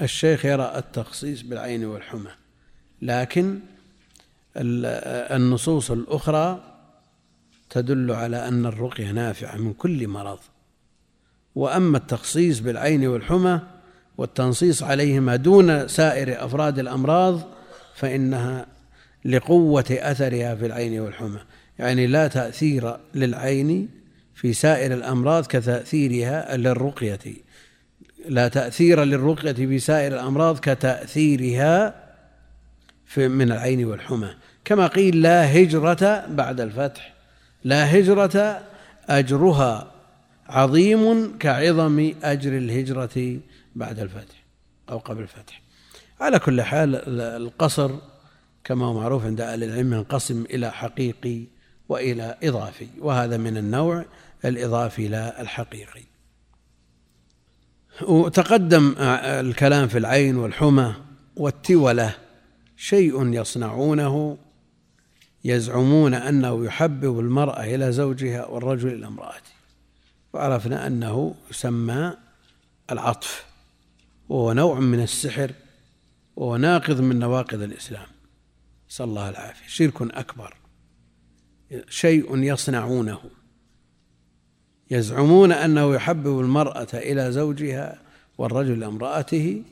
الشيخ 0.00 0.44
يرى 0.44 0.72
التخصيص 0.76 1.42
بالعين 1.42 1.84
والحمى 1.84 2.30
لكن 3.02 3.60
النصوص 4.56 5.90
الأخرى 5.90 6.60
تدل 7.70 8.12
على 8.12 8.48
أن 8.48 8.66
الرقية 8.66 9.10
نافعة 9.10 9.56
من 9.56 9.72
كل 9.72 10.08
مرض. 10.08 10.38
وأما 11.54 11.98
التخصيص 11.98 12.58
بالعين 12.58 13.06
والحمى 13.06 13.60
والتنصيص 14.18 14.82
عليهما 14.82 15.36
دون 15.36 15.88
سائر 15.88 16.44
أفراد 16.44 16.78
الأمراض 16.78 17.40
فإنها 17.94 18.66
لقوة 19.28 19.84
أثرها 19.90 20.54
في 20.54 20.66
العين 20.66 21.00
والحمى. 21.00 21.40
يعني 21.78 22.06
لا 22.06 22.28
تأثير 22.28 22.96
للعين 23.14 23.88
في 24.34 24.52
سائر 24.52 24.94
الأمراض 24.94 25.46
كتأثيرها 25.46 26.56
للرقية. 26.56 27.18
لا 28.28 28.48
تأثير 28.48 29.04
للرقية 29.04 29.52
في 29.52 29.78
سائر 29.78 30.14
الأمراض 30.14 30.58
كتأثيرها 30.58 31.94
في 33.06 33.28
من 33.28 33.52
العين 33.52 33.84
والحمى. 33.84 34.34
كما 34.64 34.86
قيل 34.86 35.22
لا 35.22 35.56
هجرة 35.62 36.26
بعد 36.26 36.60
الفتح. 36.60 37.14
لا 37.64 37.98
هجرة 37.98 38.62
أجرها 39.08 39.92
عظيم 40.48 41.38
كعظم 41.38 42.12
أجر 42.22 42.56
الهجرة 42.56 43.40
بعد 43.74 43.98
الفتح 43.98 44.44
أو 44.90 44.98
قبل 44.98 45.22
الفتح. 45.22 45.62
على 46.20 46.38
كل 46.38 46.62
حال 46.62 47.20
القصر 47.20 47.90
كما 48.68 48.86
هو 48.86 48.94
معروف 48.94 49.24
عند 49.24 49.40
أهل 49.40 49.64
العلم 49.64 49.94
ينقسم 49.94 50.42
إلى 50.42 50.72
حقيقي 50.72 51.44
وإلى 51.88 52.38
إضافي 52.42 52.88
وهذا 52.98 53.36
من 53.36 53.56
النوع 53.56 54.04
الإضافي 54.44 55.08
لا 55.08 55.40
الحقيقي. 55.40 56.02
وتقدم 58.02 58.94
الكلام 58.98 59.88
في 59.88 59.98
العين 59.98 60.36
والحمى 60.36 60.94
والتولة 61.36 62.14
شيء 62.76 63.34
يصنعونه 63.34 64.38
يزعمون 65.44 66.14
أنه 66.14 66.64
يحبب 66.64 67.20
المرأة 67.20 67.64
إلى 67.64 67.92
زوجها 67.92 68.46
والرجل 68.46 68.92
إلى 68.92 69.06
امرأته. 69.06 69.52
وعرفنا 70.32 70.86
أنه 70.86 71.34
يسمى 71.50 72.14
العطف 72.90 73.44
وهو 74.28 74.52
نوع 74.52 74.80
من 74.80 75.02
السحر 75.02 75.50
وهو 76.36 76.56
ناقض 76.56 77.00
من 77.00 77.18
نواقض 77.18 77.62
الإسلام. 77.62 78.17
نسأل 78.90 79.04
الله 79.04 79.28
العافية. 79.28 79.68
شرك 79.68 80.02
أكبر. 80.02 80.56
شيء 81.88 82.36
يصنعونه. 82.36 83.20
يزعمون 84.90 85.52
أنه 85.52 85.94
يحبب 85.94 86.40
المرأة 86.40 86.88
إلى 86.94 87.32
زوجها 87.32 87.98
والرجل 88.38 88.84
امرأته 88.84 89.62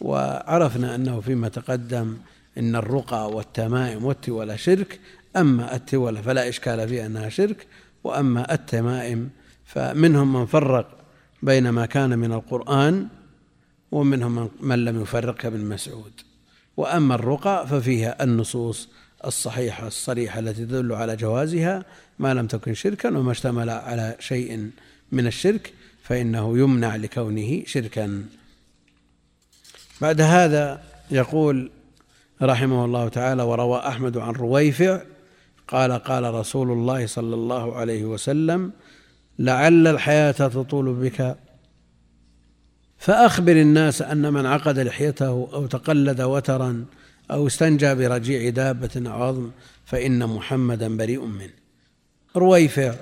وعرفنا 0.00 0.94
أنه 0.94 1.20
فيما 1.20 1.48
تقدم 1.48 2.16
إن 2.58 2.76
الرقى 2.76 3.30
والتمائم 3.30 4.04
والتولى 4.04 4.58
شرك. 4.58 5.00
أما 5.36 5.74
التولى 5.74 6.22
فلا 6.22 6.48
إشكال 6.48 6.88
فيها 6.88 7.06
أنها 7.06 7.28
شرك 7.28 7.66
وأما 8.04 8.54
التمائم 8.54 9.30
فمنهم 9.64 10.32
من 10.32 10.46
فرق 10.46 10.98
بين 11.42 11.68
ما 11.68 11.86
كان 11.86 12.18
من 12.18 12.32
القرآن 12.32 13.08
ومنهم 13.92 14.50
من 14.60 14.84
لم 14.84 15.02
يفرق 15.02 15.34
كابن 15.34 15.64
مسعود. 15.64 16.29
وأما 16.80 17.14
الرقى 17.14 17.66
ففيها 17.66 18.24
النصوص 18.24 18.88
الصحيحة 19.24 19.86
الصريحة 19.86 20.38
التي 20.38 20.64
تدل 20.64 20.92
على 20.92 21.16
جوازها 21.16 21.84
ما 22.18 22.34
لم 22.34 22.46
تكن 22.46 22.74
شركا 22.74 23.08
وما 23.08 23.32
اشتمل 23.32 23.70
على 23.70 24.16
شيء 24.18 24.70
من 25.12 25.26
الشرك 25.26 25.72
فإنه 26.02 26.58
يمنع 26.58 26.96
لكونه 26.96 27.62
شركا. 27.66 28.24
بعد 30.00 30.20
هذا 30.20 30.82
يقول 31.10 31.70
رحمه 32.42 32.84
الله 32.84 33.08
تعالى 33.08 33.42
وروى 33.42 33.78
أحمد 33.78 34.16
عن 34.18 34.32
رويفع 34.32 35.00
قال 35.68 35.92
قال 35.92 36.34
رسول 36.34 36.70
الله 36.70 37.06
صلى 37.06 37.34
الله 37.34 37.76
عليه 37.76 38.04
وسلم 38.04 38.72
لعل 39.38 39.86
الحياة 39.86 40.32
تطول 40.32 40.94
بك 40.94 41.36
فأخبر 43.00 43.52
الناس 43.52 44.02
أن 44.02 44.32
من 44.32 44.46
عقد 44.46 44.78
لحيته 44.78 45.26
أو 45.28 45.66
تقلد 45.66 46.20
وترا 46.20 46.86
أو 47.30 47.46
استنجى 47.46 47.94
برجيع 47.94 48.50
دابة 48.50 49.10
عظم 49.10 49.50
فإن 49.84 50.26
محمدا 50.26 50.96
بريء 50.96 51.24
منه. 51.24 51.52
رويفع 52.36 52.94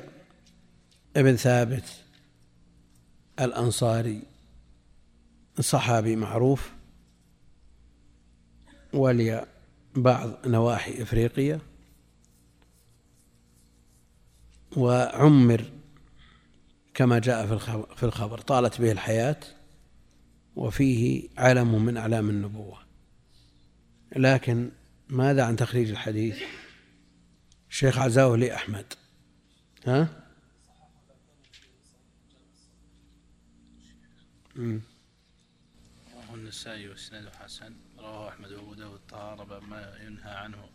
ابن 1.17 1.37
ثابت 1.37 1.85
الأنصاري 3.41 4.23
صحابي 5.61 6.17
معروف 6.17 6.71
ولي 8.93 9.47
بعض 9.95 10.31
نواحي 10.47 11.03
إفريقيا 11.03 11.59
وعمر 14.77 15.65
كما 16.95 17.19
جاء 17.19 17.47
في 17.97 18.03
الخبر 18.03 18.41
طالت 18.41 18.81
به 18.81 18.93
الحياة. 18.93 19.37
وفيه 20.59 21.29
علم 21.39 21.85
من 21.85 21.97
أعلام 21.97 22.31
النبوة. 22.31 22.79
لكن 24.17 24.71
ماذا 25.09 25.45
عن 25.45 25.57
تخريج 25.57 25.91
الحديث؟ 25.91 26.43
الشيخ 27.71 27.99
لي 28.37 28.55
أحمد. 28.55 28.93
ها؟ 29.87 30.09
رواه 34.57 36.35
النسائي 36.35 36.89
واسناده 36.89 37.31
حسن 37.31 37.75
رواه 37.99 38.29
أحمد 38.29 38.53
وأبو 38.53 38.75
داود 38.75 38.95
الطهارة 38.95 39.61
ما 39.61 39.99
ينهى 40.07 40.31
عنه 40.31 40.69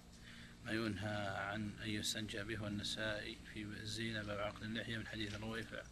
ما 0.66 0.72
ينهى 0.72 1.28
عن 1.38 1.72
أن 1.84 1.90
يستنجى 1.90 2.44
به 2.44 2.64
والنسائي 2.64 3.38
في 3.54 3.64
الزينه 3.64 4.24
باب 4.24 4.40
عقد 4.40 4.64
اللحية 4.64 4.98
من 4.98 5.08
حديث 5.08 5.36
الرويفع. 5.36 5.84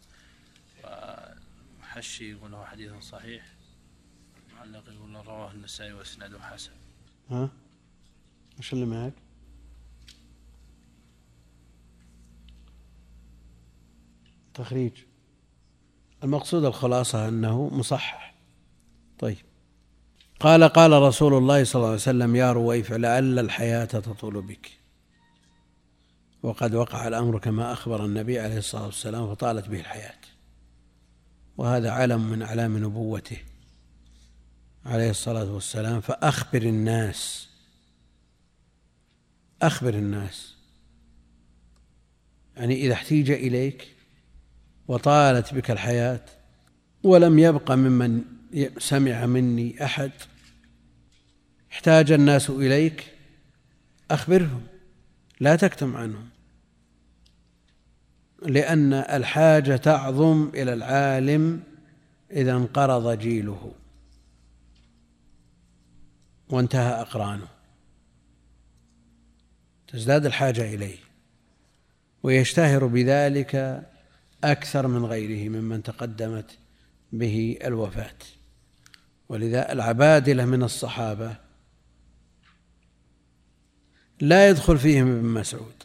وحشي 1.80 2.30
يقول 2.30 2.66
حديث 2.66 2.92
صحيح. 2.92 3.61
معلق 4.62 4.88
يقول 4.88 5.26
رواه 5.26 5.50
النسائي 5.52 5.92
وإسناده 5.92 6.40
حسن. 6.40 6.70
ها؟ 7.30 7.48
إيش 8.58 8.72
اللي 8.72 8.86
معك؟ 8.86 9.12
تخريج. 14.54 14.92
المقصود 16.24 16.64
الخلاصة 16.64 17.28
أنه 17.28 17.68
مصحح. 17.68 18.34
طيب. 19.18 19.36
قال 20.40 20.64
قال 20.64 20.92
رسول 20.92 21.34
الله 21.34 21.64
صلى 21.64 21.80
الله 21.80 21.86
عليه 21.86 21.96
وسلم 21.96 22.36
يا 22.36 22.52
رويف 22.52 22.92
لعل 22.92 23.38
الحياة 23.38 23.84
تطول 23.84 24.42
بك. 24.42 24.70
وقد 26.42 26.74
وقع 26.74 27.08
الأمر 27.08 27.38
كما 27.38 27.72
أخبر 27.72 28.04
النبي 28.04 28.40
عليه 28.40 28.58
الصلاة 28.58 28.86
والسلام 28.86 29.34
فطالت 29.34 29.68
به 29.68 29.80
الحياة. 29.80 30.20
وهذا 31.56 31.90
علم 31.90 32.20
من 32.30 32.42
أعلام 32.42 32.84
نبوته. 32.84 33.51
عليه 34.86 35.10
الصلاة 35.10 35.52
والسلام 35.52 36.00
فأخبر 36.00 36.62
الناس. 36.62 37.48
أخبر 39.62 39.94
الناس. 39.94 40.54
يعني 42.56 42.74
إذا 42.74 42.92
احتيج 42.92 43.30
إليك 43.30 43.88
وطالت 44.88 45.54
بك 45.54 45.70
الحياة 45.70 46.24
ولم 47.02 47.38
يبق 47.38 47.72
ممن 47.72 48.22
سمع 48.78 49.26
مني 49.26 49.84
أحد 49.84 50.10
احتاج 51.72 52.12
الناس 52.12 52.50
إليك 52.50 53.06
أخبرهم. 54.10 54.62
لا 55.40 55.56
تكتم 55.56 55.96
عنهم. 55.96 56.28
لأن 58.42 58.92
الحاجة 58.92 59.76
تعظم 59.76 60.50
إلى 60.54 60.72
العالم 60.72 61.62
إذا 62.30 62.52
انقرض 62.52 63.18
جيله. 63.18 63.72
وانتهى 66.52 67.00
أقرانه. 67.00 67.48
تزداد 69.88 70.26
الحاجة 70.26 70.74
إليه. 70.74 70.98
ويشتهر 72.22 72.86
بذلك 72.86 73.82
أكثر 74.44 74.86
من 74.86 75.04
غيره 75.04 75.48
ممن 75.48 75.82
تقدمت 75.82 76.58
به 77.12 77.58
الوفاة. 77.64 78.18
ولذا 79.28 79.72
العبادلة 79.72 80.44
من 80.44 80.62
الصحابة 80.62 81.36
لا 84.20 84.48
يدخل 84.48 84.78
فيهم 84.78 85.16
ابن 85.16 85.26
مسعود 85.26 85.82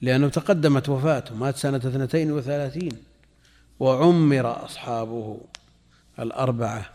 لأنه 0.00 0.28
تقدمت 0.28 0.88
وفاته 0.88 1.34
مات 1.34 1.56
سنة 1.56 1.76
اثنتين 1.76 2.32
وثلاثين 2.32 2.92
وعمر 3.80 4.64
أصحابه 4.64 5.40
الأربعة. 6.18 6.91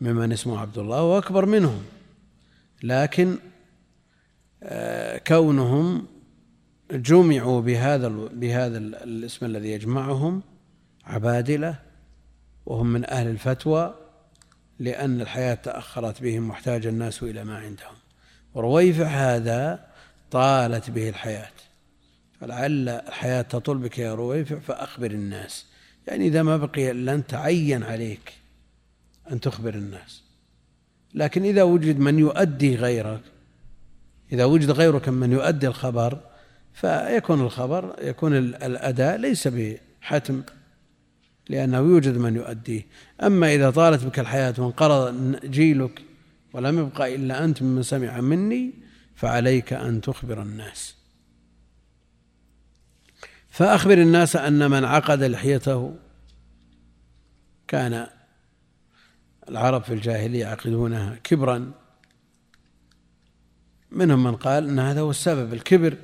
ممن 0.00 0.32
اسمه 0.32 0.60
عبد 0.60 0.78
الله 0.78 1.02
وأكبر 1.02 1.46
منهم. 1.46 1.82
لكن 2.82 3.38
آه، 4.62 5.18
كونهم 5.18 6.06
جمعوا 6.92 7.60
بهذا 7.60 8.08
بهذا 8.32 8.78
الاسم 8.78 9.46
الذي 9.46 9.68
يجمعهم 9.72 10.42
عبادلة 11.04 11.78
وهم 12.66 12.86
من 12.86 13.10
أهل 13.10 13.26
الفتوى 13.28 13.94
لأن 14.78 15.20
الحياة 15.20 15.54
تأخرت 15.54 16.22
بهم 16.22 16.50
واحتاج 16.50 16.86
الناس 16.86 17.22
إلى 17.22 17.44
ما 17.44 17.58
عندهم. 17.58 17.94
ورويفع 18.54 19.06
هذا 19.06 19.86
طالت 20.30 20.90
به 20.90 21.08
الحياة. 21.08 21.50
فلعل 22.40 22.88
الحياة 22.88 23.42
تطول 23.42 23.78
بك 23.78 23.98
يا 23.98 24.14
رويفع 24.14 24.58
فأخبر 24.58 25.10
الناس. 25.10 25.66
يعني 26.06 26.26
إذا 26.26 26.42
ما 26.42 26.56
بقي 26.56 26.92
لن 26.92 27.26
تعين 27.26 27.82
عليك. 27.82 28.32
أن 29.32 29.40
تخبر 29.40 29.74
الناس. 29.74 30.22
لكن 31.14 31.44
إذا 31.44 31.62
وجد 31.62 31.98
من 31.98 32.18
يؤدي 32.18 32.76
غيرك 32.76 33.20
إذا 34.32 34.44
وجد 34.44 34.70
غيرك 34.70 35.08
من 35.08 35.32
يؤدي 35.32 35.66
الخبر 35.66 36.20
فيكون 36.72 37.40
الخبر 37.40 37.96
يكون 38.02 38.36
الأداء 38.36 39.16
ليس 39.16 39.48
بحتم 39.48 40.42
لأنه 41.48 41.78
يوجد 41.78 42.16
من 42.16 42.36
يؤديه. 42.36 42.86
أما 43.22 43.54
إذا 43.54 43.70
طالت 43.70 44.04
بك 44.04 44.18
الحياة 44.18 44.54
وانقرض 44.58 45.36
جيلك 45.44 46.02
ولم 46.52 46.78
يبقى 46.78 47.14
إلا 47.14 47.44
أنت 47.44 47.62
ممن 47.62 47.82
سمع 47.82 48.20
مني 48.20 48.72
فعليك 49.14 49.72
أن 49.72 50.00
تخبر 50.00 50.42
الناس. 50.42 50.94
فأخبر 53.50 53.98
الناس 53.98 54.36
أن 54.36 54.70
من 54.70 54.84
عقد 54.84 55.22
لحيته 55.22 55.94
كان 57.68 58.06
العرب 59.48 59.82
في 59.82 59.94
الجاهلية 59.94 60.40
يعقدونها 60.40 61.18
كبرا. 61.24 61.72
منهم 63.90 64.24
من 64.24 64.36
قال 64.36 64.68
أن 64.68 64.78
هذا 64.78 65.00
هو 65.00 65.10
السبب 65.10 65.52
الكبر 65.52 65.96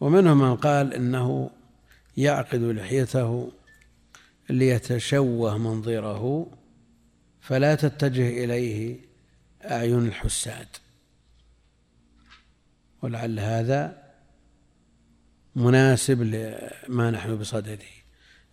ومنهم 0.00 0.38
من 0.38 0.56
قال 0.56 0.94
إنه 0.94 1.50
يعقد 2.16 2.60
لحيته 2.60 3.52
ليتشوه 4.50 5.58
منظره 5.58 6.46
فلا 7.40 7.74
تتجه 7.74 8.44
إليه 8.44 8.98
أعين 9.64 10.06
الحساد. 10.06 10.66
ولعل 13.02 13.40
هذا 13.40 14.02
مناسب 15.56 16.22
لما 16.22 17.10
نحن 17.10 17.36
بصدده. 17.36 17.78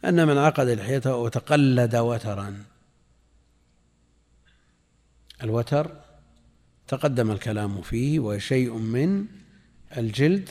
أن 0.06 0.28
من 0.28 0.38
عقد 0.38 0.68
لحيته 0.68 1.16
وتقلد 1.16 1.96
وترا. 1.96 2.64
الوتر 5.44 5.92
تقدم 6.88 7.32
الكلام 7.32 7.82
فيه 7.82 8.20
وشيء 8.20 8.74
من 8.74 9.26
الجلد 9.98 10.50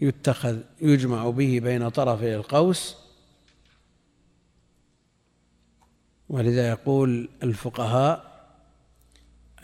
يتخذ 0.00 0.58
يجمع 0.80 1.30
به 1.30 1.60
بين 1.60 1.88
طرفي 1.88 2.34
القوس 2.34 2.96
ولذا 6.28 6.68
يقول 6.68 7.28
الفقهاء 7.42 8.34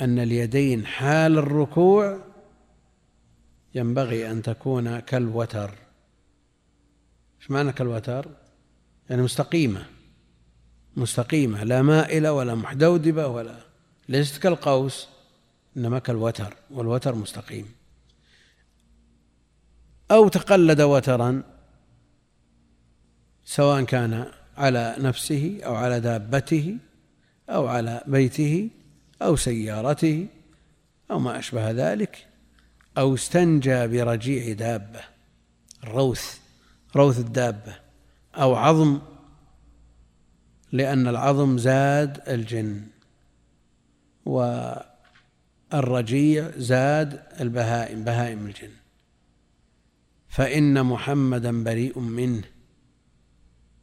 أن 0.01 0.19
اليدين 0.19 0.87
حال 0.87 1.39
الركوع 1.39 2.19
ينبغي 3.75 4.31
أن 4.31 4.43
تكون 4.43 4.99
كالوتر 4.99 5.71
إيش 7.41 7.51
معنى 7.51 7.73
كالوتر؟ 7.73 8.29
يعني 9.11 9.23
مستقيمة 9.23 9.87
مستقيمة 10.97 11.65
لا 11.65 11.83
مائلة 11.83 12.33
ولا 12.33 12.55
محدودبة 12.55 13.27
ولا 13.27 13.70
ليست 14.11 14.39
كالقوس 14.39 15.09
إنما 15.77 15.99
كالوتر 15.99 16.57
والوتر 16.71 17.15
مستقيم. 17.15 17.67
أو 20.11 20.29
تقلد 20.29 20.81
وترا 20.81 21.43
سواء 23.45 23.85
كان 23.85 24.27
على 24.57 24.97
نفسه 24.99 25.61
أو 25.65 25.75
على 25.75 26.01
دابته 26.01 26.77
أو 27.51 27.67
على 27.67 28.03
بيته 28.07 28.71
أو 29.23 29.37
سيارته 29.37 30.27
أو 31.11 31.19
ما 31.19 31.39
أشبه 31.39 31.71
ذلك 31.71 32.27
أو 32.99 33.15
استنجى 33.15 33.87
برجيع 33.87 34.53
دابة 34.53 35.01
الروث 35.85 36.39
روث 36.97 37.19
الدابة 37.19 37.75
أو 38.35 38.55
عظم 38.55 39.01
لأن 40.73 41.09
العظم 41.09 41.59
زاد 41.59 42.29
الجن. 42.29 42.90
الرجيع 45.75 46.51
زاد 46.57 47.23
البهائم 47.41 48.05
بهائم 48.05 48.47
الجن. 48.47 48.71
فإن 50.29 50.87
محمدا 50.87 51.65
بريء 51.65 51.99
منه. 51.99 52.43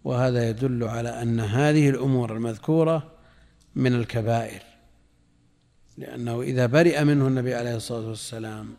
وهذا 0.03 0.49
يدل 0.49 0.83
على 0.83 1.21
أن 1.21 1.39
هذه 1.39 1.89
الأمور 1.89 2.35
المذكورة 2.35 3.11
من 3.75 3.95
الكبائر. 3.95 4.61
لأنه 5.97 6.41
إذا 6.41 6.65
برئ 6.65 7.03
منه 7.03 7.27
النبي 7.27 7.55
عليه 7.55 7.75
الصلاة 7.75 8.07
والسلام 8.07 8.73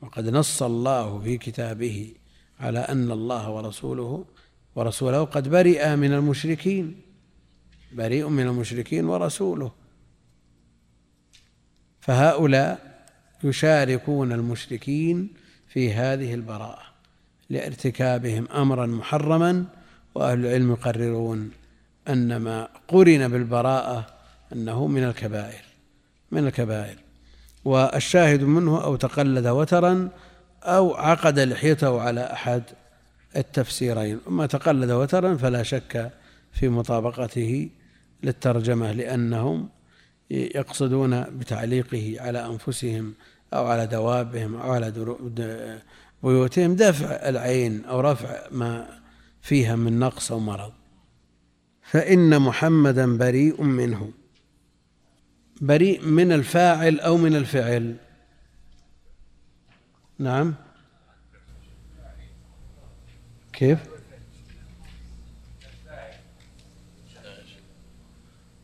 وقد 0.00 0.28
نص 0.28 0.62
الله 0.62 1.18
في 1.18 1.38
كتابه 1.38 2.14
على 2.60 2.78
أن 2.78 3.10
الله 3.10 3.50
ورسوله 3.50 4.24
ورسوله 4.76 5.24
قد 5.24 5.48
برئ 5.48 5.96
من 5.96 6.12
المشركين. 6.12 7.00
بريء 7.92 8.28
من 8.28 8.46
المشركين 8.46 9.04
ورسوله. 9.04 9.81
فهؤلاء 12.02 12.78
يشاركون 13.44 14.32
المشركين 14.32 15.28
في 15.68 15.92
هذه 15.92 16.34
البراءة 16.34 16.82
لارتكابهم 17.50 18.48
أمرا 18.54 18.86
محرما 18.86 19.64
وأهل 20.14 20.46
العلم 20.46 20.70
يقررون 20.70 21.50
أن 22.08 22.36
ما 22.36 22.68
قرن 22.88 23.28
بالبراءة 23.28 24.06
أنه 24.52 24.86
من 24.86 25.04
الكبائر 25.04 25.64
من 26.30 26.46
الكبائر. 26.46 26.96
والشاهد 27.64 28.42
منه 28.42 28.84
أو 28.84 28.96
تقلد 28.96 29.46
وترا 29.46 30.08
أو 30.62 30.94
عقد 30.94 31.38
لحيته 31.38 32.00
على 32.00 32.32
أحد 32.32 32.62
التفسيرين. 33.36 34.18
أما 34.28 34.46
تقلد 34.46 34.90
وترا 34.90 35.36
فلا 35.36 35.62
شك 35.62 36.10
في 36.52 36.68
مطابقته 36.68 37.70
للترجمة 38.22 38.92
لأنهم 38.92 39.68
يقصدون 40.32 41.24
بتعليقه 41.24 42.16
على 42.20 42.46
أنفسهم 42.46 43.14
أو 43.54 43.66
على 43.66 43.86
دوابهم 43.86 44.56
أو 44.56 44.72
على 44.72 44.90
بيوتهم 46.22 46.76
دفع 46.76 47.06
العين 47.06 47.84
أو 47.84 48.00
رفع 48.00 48.48
ما 48.50 49.00
فيها 49.42 49.76
من 49.76 49.98
نقص 49.98 50.32
أو 50.32 50.38
مرض. 50.38 50.72
فإن 51.82 52.42
محمدا 52.42 53.16
بريء 53.16 53.62
منه 53.62 54.12
بريء 55.60 56.06
من 56.06 56.32
الفاعل 56.32 57.00
أو 57.00 57.16
من 57.16 57.36
الفعل. 57.36 57.96
نعم. 60.18 60.54
كيف؟ 63.52 63.78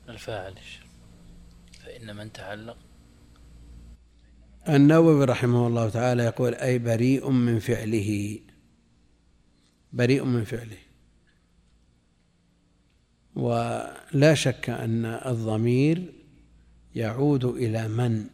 الفاعل. 0.08 0.54
فإن 2.08 2.16
من 2.16 2.32
تعلق 2.32 2.76
النووي 4.68 5.24
رحمه 5.24 5.66
الله 5.66 5.88
تعالى 5.88 6.24
يقول 6.24 6.54
أي 6.54 6.78
بريء 6.78 7.30
من 7.30 7.58
فعله. 7.58 8.38
بريء 9.92 10.24
من 10.24 10.44
فعله. 10.44 10.78
ولا 13.34 14.34
شك 14.34 14.70
أن 14.70 15.04
الضمير 15.04 16.12
يعود 16.94 17.44
إلى 17.44 17.88
من؟ 17.88 18.26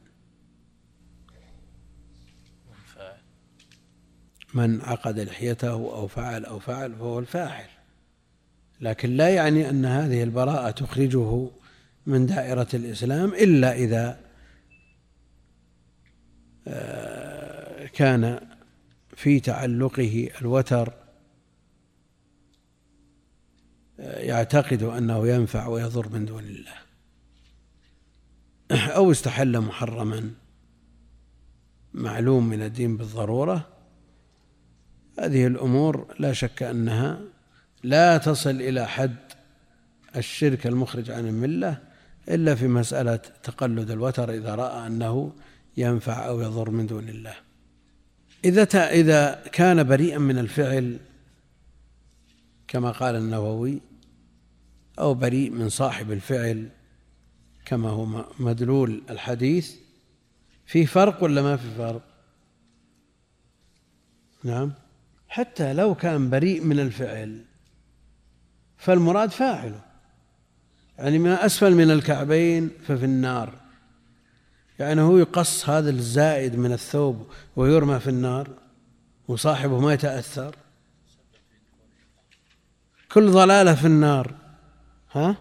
من 4.54 4.80
عقد 4.80 5.18
لحيته 5.18 5.70
أو 5.70 6.06
فعل 6.06 6.44
أو 6.44 6.58
فعل 6.58 6.94
فهو 6.94 7.18
الفاعل. 7.18 7.68
لكن 8.80 9.16
لا 9.16 9.28
يعني 9.28 9.70
أن 9.70 9.84
هذه 9.84 10.22
البراءة 10.22 10.70
تخرجه 10.70 11.50
من 12.06 12.26
دائرة 12.26 12.68
الإسلام 12.74 13.34
إلا 13.34 13.72
إذا 13.72 14.20
آه، 16.68 17.86
كان 17.86 18.40
في 19.16 19.40
تعلقه 19.40 20.30
الوتر 20.40 20.92
آه، 24.00 24.18
يعتقد 24.18 24.82
أنه 24.82 25.28
ينفع 25.28 25.66
ويضر 25.66 26.08
من 26.08 26.24
دون 26.24 26.44
الله 26.44 26.84
أو 28.70 29.10
استحل 29.10 29.60
محرما 29.60 30.30
معلوم 31.94 32.48
من 32.48 32.62
الدين 32.62 32.96
بالضرورة 32.96 33.68
هذه 35.18 35.46
الأمور 35.46 36.14
لا 36.18 36.32
شك 36.32 36.62
أنها 36.62 37.20
لا 37.82 38.18
تصل 38.18 38.50
إلى 38.50 38.86
حد 38.86 39.16
الشرك 40.16 40.66
المخرج 40.66 41.10
عن 41.10 41.26
الملة 41.26 41.93
إلا 42.28 42.54
في 42.54 42.68
مسألة 42.68 43.16
تقلد 43.16 43.90
الوتر 43.90 44.30
إذا 44.30 44.54
رأى 44.54 44.86
أنه 44.86 45.32
ينفع 45.76 46.26
أو 46.26 46.40
يضر 46.40 46.70
من 46.70 46.86
دون 46.86 47.08
الله. 47.08 47.34
إذا 48.44 48.90
إذا 48.90 49.42
كان 49.52 49.84
بريئا 49.84 50.18
من 50.18 50.38
الفعل 50.38 50.98
كما 52.68 52.90
قال 52.90 53.14
النووي 53.14 53.80
أو 54.98 55.14
بريء 55.14 55.50
من 55.50 55.68
صاحب 55.68 56.12
الفعل 56.12 56.68
كما 57.64 57.88
هو 57.90 58.24
مدلول 58.38 59.02
الحديث 59.10 59.74
في 60.66 60.86
فرق 60.86 61.24
ولا 61.24 61.42
ما 61.42 61.56
في 61.56 61.74
فرق؟ 61.76 62.02
نعم. 64.44 64.72
حتى 65.28 65.72
لو 65.72 65.94
كان 65.94 66.30
بريء 66.30 66.64
من 66.64 66.80
الفعل 66.80 67.44
فالمراد 68.76 69.30
فاعله. 69.30 69.80
يعني 70.98 71.18
ما 71.18 71.46
أسفل 71.46 71.74
من 71.74 71.90
الكعبين 71.90 72.70
ففي 72.86 73.04
النار. 73.04 73.52
يعني 74.78 75.00
هو 75.00 75.18
يقص 75.18 75.68
هذا 75.68 75.90
الزائد 75.90 76.56
من 76.56 76.72
الثوب 76.72 77.26
ويرمى 77.56 78.00
في 78.00 78.10
النار 78.10 78.48
وصاحبه 79.28 79.80
ما 79.80 79.92
يتأثر. 79.92 80.56
كل 83.12 83.30
ضلالة 83.30 83.74
في 83.74 83.86
النار. 83.86 84.34
ها؟ 85.12 85.36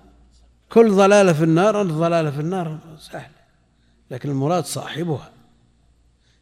كل 0.69 0.91
ضلالة 0.91 1.33
في 1.33 1.43
النار 1.43 1.81
الضلالة 1.81 2.31
في 2.31 2.39
النار 2.39 2.79
سهلة 2.99 3.43
لكن 4.11 4.29
المراد 4.29 4.65
صاحبها. 4.65 5.31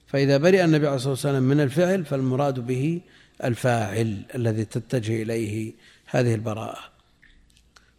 فإذا 0.08 0.38
برئ 0.38 0.64
النبي 0.64 0.88
عليه 0.88 0.96
الصلاة 0.96 1.12
والسلام 1.12 1.44
من 1.44 1.60
الفعل 1.60 2.06
فالمراد 2.06 2.60
به 2.60 3.02
الفاعل 3.44 4.24
الذي 4.36 4.66
تتجه 4.66 5.22
إليه 5.22 5.74
هذه 6.06 6.36
البراءة. 6.36 6.91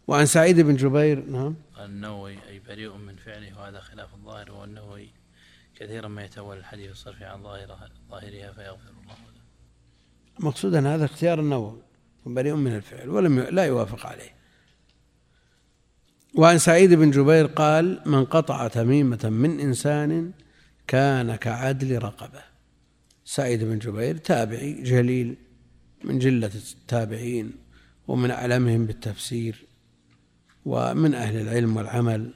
وعن 0.07 0.25
سعيد 0.25 0.59
بن 0.59 0.75
جبير 0.75 1.25
نعم. 1.25 1.55
النووي 1.85 2.37
أي 2.49 2.59
بريء 2.59 2.97
من 2.97 3.15
فعله 3.15 3.59
وهذا 3.59 3.79
خلاف 3.79 4.13
الظاهر 4.13 4.51
والنووي 4.51 5.09
كثيرا 5.75 6.07
ما 6.07 6.23
يتولى 6.23 6.59
الحديث 6.59 6.91
الصرف 6.91 7.23
عن 7.23 7.43
ظاهرها 7.43 7.89
ظاهرها 8.09 8.53
فيغفر 8.53 8.89
الله 8.89 9.13
له. 9.13 9.41
مقصود 10.39 10.75
أن 10.75 10.85
هذا 10.85 11.05
اختيار 11.05 11.39
النووي 11.39 11.81
بريء 12.25 12.55
من 12.55 12.75
الفعل 12.75 13.09
ولم 13.09 13.39
لا 13.39 13.63
يوافق 13.63 14.05
عليه. 14.05 14.35
وعن 16.35 16.57
سعيد 16.57 16.93
بن 16.93 17.11
جبير 17.11 17.45
قال 17.45 18.01
من 18.05 18.25
قطع 18.25 18.67
تميمة 18.67 19.29
من 19.29 19.59
إنسان 19.59 20.31
كان 20.87 21.35
كعدل 21.35 22.03
رقبة. 22.03 22.41
سعيد 23.25 23.63
بن 23.63 23.79
جبير 23.79 24.17
تابعي 24.17 24.83
جليل 24.83 25.35
من 26.03 26.19
جلة 26.19 26.51
التابعين 26.55 27.51
ومن 28.07 28.31
أعلمهم 28.31 28.85
بالتفسير. 28.85 29.72
ومن 30.65 31.13
أهل 31.15 31.41
العلم 31.41 31.77
والعمل 31.77 32.31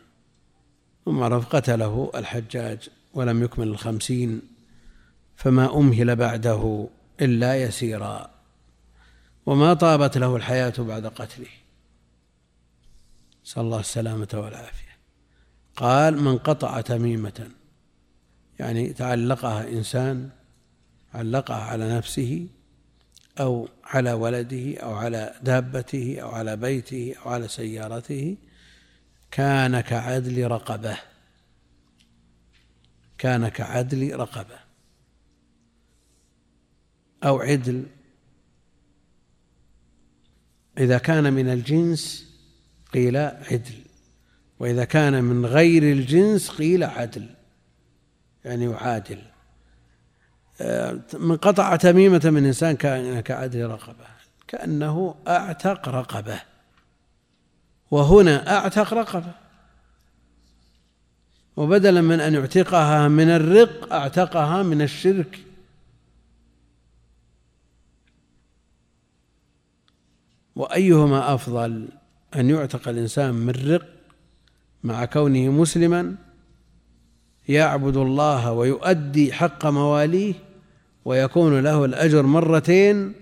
ومعرف 1.05 1.55
قتله 1.55 2.11
الحجاج 2.15 2.89
ولم 3.13 3.43
يكمل 3.43 3.67
الخمسين 3.67 4.41
فما 5.35 5.77
أمهل 5.77 6.15
بعده 6.15 6.87
إلا 7.21 7.61
يسيرا 7.61 8.29
وما 9.45 9.73
طابت 9.73 10.17
له 10.17 10.35
الحياة 10.35 10.73
بعد 10.77 11.07
قتله. 11.07 11.47
نسأل 13.45 13.61
الله 13.61 13.79
السلامة 13.79 14.27
والعافية. 14.33 14.97
قال 15.75 16.23
من 16.23 16.37
قطع 16.37 16.81
تميمة 16.81 17.49
يعني 18.59 18.93
تعلقها 18.93 19.69
إنسان 19.69 20.29
علقها 21.13 21.63
على 21.63 21.97
نفسه 21.97 22.47
أو 23.39 23.69
على 23.83 24.13
ولده 24.13 24.77
أو 24.77 24.95
على 24.95 25.33
دابته 25.41 26.19
أو 26.21 26.29
على 26.29 26.55
بيته 26.55 27.15
أو 27.25 27.29
على 27.29 27.47
سيارته 27.47 28.37
كان 29.31 29.81
كعدل 29.81 30.47
رقبة. 30.51 30.97
كان 33.17 33.47
كعدل 33.47 34.15
رقبة. 34.15 34.59
أو 37.23 37.39
عدل. 37.39 37.85
إذا 40.77 40.97
كان 40.97 41.33
من 41.33 41.49
الجنس 41.49 42.33
قيل 42.93 43.17
عدل 43.17 43.83
وإذا 44.59 44.85
كان 44.85 45.23
من 45.23 45.45
غير 45.45 45.83
الجنس 45.83 46.49
قيل 46.49 46.83
عدل 46.83 47.29
يعني 48.45 48.65
يعادل. 48.65 49.21
من 51.13 51.37
قطع 51.37 51.75
تميمة 51.75 52.21
من 52.25 52.45
إنسان 52.45 52.75
كعدل 53.21 53.65
رقبة 53.65 54.05
كأنه 54.47 55.15
أعتق 55.27 55.89
رقبة. 55.89 56.41
وهنا 57.91 58.57
أعتق 58.57 58.93
رقبة. 58.93 59.31
وبدلا 61.57 62.01
من 62.01 62.19
أن 62.19 62.33
يعتقها 62.33 63.07
من 63.07 63.29
الرق 63.29 63.93
أعتقها 63.93 64.63
من 64.63 64.81
الشرك. 64.81 65.39
وأيهما 70.55 71.33
أفضل 71.33 71.87
أن 72.35 72.49
يعتق 72.49 72.87
الإنسان 72.87 73.33
من 73.33 73.49
رق 73.49 73.87
مع 74.83 75.05
كونه 75.05 75.51
مسلما 75.51 76.15
يعبد 77.49 77.97
الله 77.97 78.51
ويؤدي 78.51 79.33
حق 79.33 79.65
مواليه 79.65 80.46
ويكون 81.07 81.59
له 81.59 81.85
الأجر 81.85 82.25
مرتين 82.25 83.13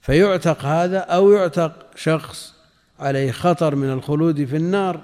فيعتق 0.00 0.64
هذا 0.64 0.98
أو 0.98 1.32
يعتق 1.32 1.96
شخص 1.96 2.54
عليه 2.98 3.32
خطر 3.32 3.74
من 3.74 3.90
الخلود 3.90 4.44
في 4.44 4.56
النار. 4.56 5.02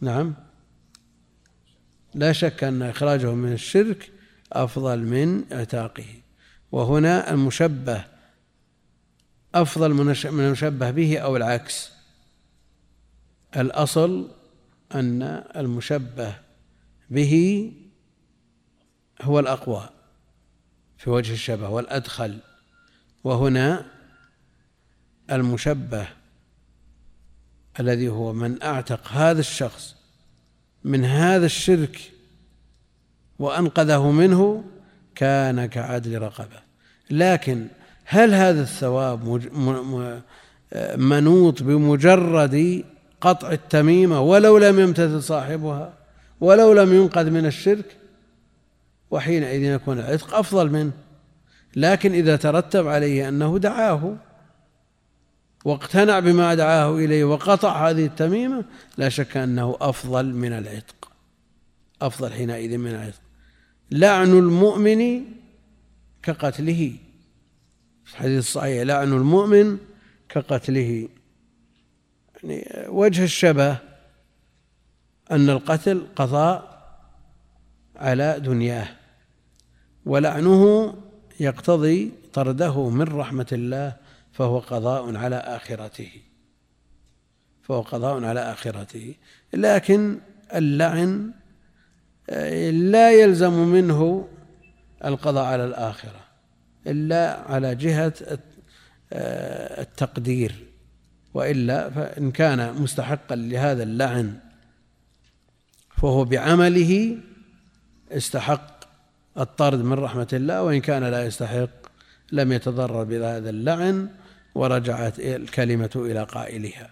نعم. 0.00 0.34
لا 2.14 2.32
شك 2.32 2.64
أن 2.64 2.82
إخراجه 2.82 3.32
من 3.34 3.52
الشرك 3.52 4.10
أفضل 4.52 4.98
من 4.98 5.52
إعتاقه. 5.52 6.06
وهنا 6.72 7.30
المشبه 7.30 8.04
أفضل 9.54 9.94
من 10.30 10.44
المشبه 10.44 10.90
به 10.90 11.18
أو 11.18 11.36
العكس. 11.36 11.92
الأصل 13.56 14.30
أن 14.94 15.22
المشبه 15.56 16.34
به 17.10 17.72
هو 19.22 19.38
الأقوى 19.38 19.88
في 20.98 21.10
وجه 21.10 21.32
الشبه 21.32 21.68
والأدخل 21.68 22.38
وهنا 23.24 23.84
المشبه 25.32 26.06
الذي 27.80 28.08
هو 28.08 28.32
من 28.32 28.62
أعتق 28.62 29.08
هذا 29.08 29.40
الشخص 29.40 29.96
من 30.84 31.04
هذا 31.04 31.46
الشرك 31.46 32.12
وأنقذه 33.38 34.10
منه 34.10 34.64
كان 35.14 35.66
كعدل 35.66 36.22
رقبة. 36.22 36.62
لكن 37.10 37.66
هل 38.04 38.34
هذا 38.34 38.62
الثواب 38.62 39.28
منوط 40.96 41.62
بمجرد 41.62 42.84
قطع 43.20 43.52
التميمة 43.52 44.20
ولو 44.20 44.58
لم 44.58 44.80
يمتثل 44.80 45.22
صاحبها 45.22 45.94
ولو 46.40 46.72
لم 46.72 46.94
ينقذ 46.94 47.30
من 47.30 47.46
الشرك؟ 47.46 47.96
وحينئذ 49.12 49.62
يكون 49.62 49.98
العتق 49.98 50.34
أفضل 50.34 50.70
منه. 50.70 50.92
لكن 51.76 52.12
إذا 52.12 52.36
ترتب 52.36 52.88
عليه 52.88 53.28
أنه 53.28 53.58
دعاه 53.58 54.16
واقتنع 55.64 56.18
بما 56.18 56.54
دعاه 56.54 56.96
إليه 56.96 57.24
وقطع 57.24 57.90
هذه 57.90 58.06
التميمة 58.06 58.64
لا 58.96 59.08
شك 59.08 59.36
أنه 59.36 59.76
أفضل 59.80 60.34
من 60.34 60.52
العتق. 60.52 61.12
أفضل 62.02 62.32
حينئذ 62.32 62.78
من 62.78 62.90
العتق. 62.90 63.20
لعن 63.90 64.30
المؤمن 64.30 65.24
كقتله. 66.22 66.92
في 68.04 68.12
الحديث 68.12 68.38
الصحيح 68.38 68.82
لعن 68.82 69.12
المؤمن 69.12 69.78
كقتله. 70.28 71.08
يعني 72.42 72.66
وجه 72.88 73.24
الشبه 73.24 73.76
أن 75.30 75.50
القتل 75.50 76.06
قضاء 76.16 76.82
على 77.96 78.40
دنياه. 78.40 79.01
ولعنه 80.06 80.94
يقتضي 81.40 82.12
طرده 82.32 82.88
من 82.88 83.02
رحمة 83.02 83.46
الله 83.52 83.96
فهو 84.32 84.58
قضاء 84.58 85.16
على 85.16 85.36
آخرته. 85.36 86.10
فهو 87.62 87.80
قضاء 87.80 88.24
على 88.24 88.40
آخرته. 88.40 89.14
لكن 89.54 90.18
اللعن 90.54 91.32
لا 92.72 93.12
يلزم 93.12 93.52
منه 93.52 94.28
القضاء 95.04 95.44
على 95.44 95.64
الآخرة 95.64 96.20
إلا 96.86 97.40
على 97.40 97.74
جهة 97.74 98.14
التقدير. 99.82 100.66
وإلا 101.34 101.90
فإن 101.90 102.30
كان 102.30 102.82
مستحقا 102.82 103.36
لهذا 103.36 103.82
اللعن 103.82 104.38
فهو 105.96 106.24
بعمله 106.24 107.18
استحق. 108.10 108.81
الطرد 109.38 109.78
من 109.78 109.92
رحمة 109.92 110.28
الله 110.32 110.62
وإن 110.62 110.80
كان 110.80 111.04
لا 111.04 111.26
يستحق 111.26 111.68
لم 112.32 112.52
يتضرر 112.52 113.04
بهذا 113.04 113.50
اللعن 113.50 114.08
ورجعت 114.54 115.20
الكلمة 115.20 115.90
إلى 115.96 116.22
قائلها. 116.22 116.90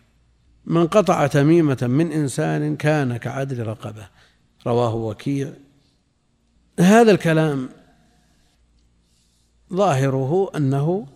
من 0.67 0.87
قطع 0.87 1.27
تميمة 1.27 1.79
من 1.83 2.13
إنسان 2.13 2.77
كان 2.77 3.17
كعدل 3.17 3.67
رقبة. 3.67 4.09
رواه 4.67 4.95
وكيع. 4.95 5.53
هذا 6.81 7.11
الكلام 7.11 7.69
ظاهره 9.73 10.51
أنه 10.57 11.07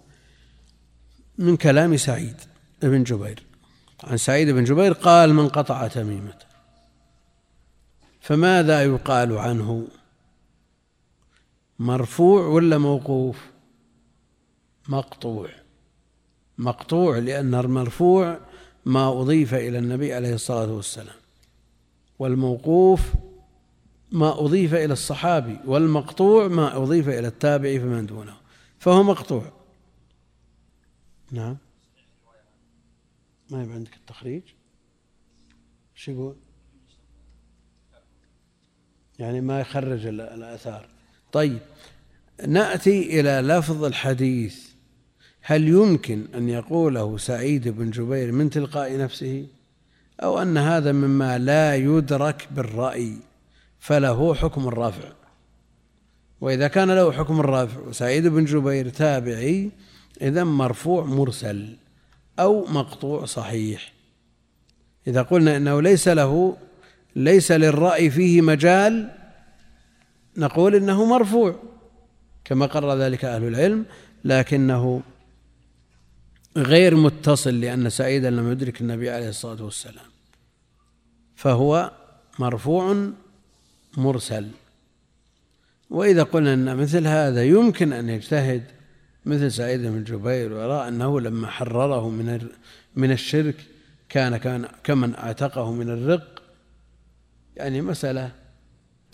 من 1.38 1.56
كلام 1.56 1.96
سعيد 1.96 2.36
بن 2.82 3.02
جبير. 3.02 3.42
عن 4.04 4.16
سعيد 4.16 4.48
بن 4.50 4.64
جبير 4.64 4.92
قال 4.92 5.34
من 5.34 5.48
قطع 5.48 5.88
تميمة. 5.88 6.38
فماذا 8.20 8.82
يقال 8.82 9.38
عنه؟ 9.38 9.88
مرفوع 11.78 12.46
ولا 12.46 12.78
موقوف؟ 12.78 13.50
مقطوع. 14.88 15.48
مقطوع 16.58 17.18
لأن 17.18 17.54
المرفوع 17.54 18.40
ما 18.84 19.20
أضيف 19.20 19.54
إلى 19.54 19.78
النبي 19.78 20.14
عليه 20.14 20.34
الصلاة 20.34 20.72
والسلام. 20.72 21.16
والموقوف 22.18 23.12
ما 24.12 24.40
أضيف 24.40 24.74
إلى 24.74 24.92
الصحابي 24.92 25.58
والمقطوع 25.64 26.48
ما 26.48 26.76
أضيف 26.76 27.08
إلى 27.08 27.26
التابع 27.28 27.78
فمن 27.78 28.06
دونه. 28.06 28.36
فهو 28.78 29.02
مقطوع. 29.02 29.52
نعم. 31.30 31.56
ما 33.50 33.62
يبقى 33.62 33.74
عندك 33.74 33.96
التخريج؟ 33.96 34.42
شو 35.94 36.12
يقول؟ 36.12 36.36
يعني 39.18 39.40
ما 39.40 39.60
يخرج 39.60 40.06
الآثار. 40.06 40.88
طيب 41.34 41.58
نأتي 42.48 43.20
إلى 43.20 43.48
لفظ 43.54 43.84
الحديث. 43.84 44.56
هل 45.42 45.68
يمكن 45.68 46.24
أن 46.34 46.48
يقوله 46.48 47.18
سعيد 47.18 47.68
بن 47.68 47.90
جبير 47.90 48.32
من 48.32 48.50
تلقاء 48.50 48.98
نفسه؟ 48.98 49.46
أو 50.22 50.42
أن 50.42 50.58
هذا 50.58 50.92
مما 50.92 51.38
لا 51.38 51.76
يدرك 51.76 52.48
بالرأي 52.50 53.16
فله 53.80 54.34
حكم 54.34 54.68
الرفع 54.68 55.08
وإذا 56.40 56.68
كان 56.68 56.90
له 56.90 57.12
حكم 57.12 57.40
الرفع 57.40 57.80
وسعيد 57.80 58.26
بن 58.26 58.44
جبير 58.44 58.88
تابعي 58.88 59.70
إذا 60.22 60.44
مرفوع 60.44 61.04
مرسل 61.04 61.76
أو 62.38 62.66
مقطوع 62.66 63.24
صحيح. 63.24 63.92
إذا 65.06 65.22
قلنا 65.22 65.56
إنه 65.56 65.82
ليس 65.82 66.08
له 66.08 66.56
ليس 67.16 67.52
للرأي 67.52 68.10
فيه 68.10 68.40
مجال 68.40 69.23
نقول 70.36 70.74
إنه 70.74 71.04
مرفوع 71.04 71.56
كما 72.44 72.66
قرر 72.66 72.98
ذلك 72.98 73.24
أهل 73.24 73.44
العلم 73.48 73.84
لكنه 74.24 75.02
غير 76.56 76.96
متصل 76.96 77.60
لأن 77.60 77.90
سعيدا 77.90 78.30
لم 78.30 78.52
يدرك 78.52 78.80
النبي 78.80 79.10
عليه 79.10 79.28
الصلاة 79.28 79.64
والسلام. 79.64 80.06
فهو 81.36 81.92
مرفوع 82.38 83.10
مرسل. 83.96 84.48
وإذا 85.90 86.22
قلنا 86.22 86.54
أن 86.54 86.76
مثل 86.76 87.06
هذا 87.06 87.44
يمكن 87.44 87.92
أن 87.92 88.08
يجتهد 88.08 88.62
مثل 89.26 89.52
سعيد 89.52 89.80
بن 89.80 90.04
جبير 90.04 90.52
ويرى 90.52 90.88
أنه 90.88 91.20
لما 91.20 91.46
حرره 91.46 92.08
من 92.10 92.48
من 92.96 93.12
الشرك 93.12 93.56
كان 94.08 94.36
كان 94.36 94.68
كمن 94.84 95.14
أعتقه 95.14 95.72
من 95.72 95.90
الرق 95.90 96.42
يعني 97.56 97.82
مسألة 97.82 98.32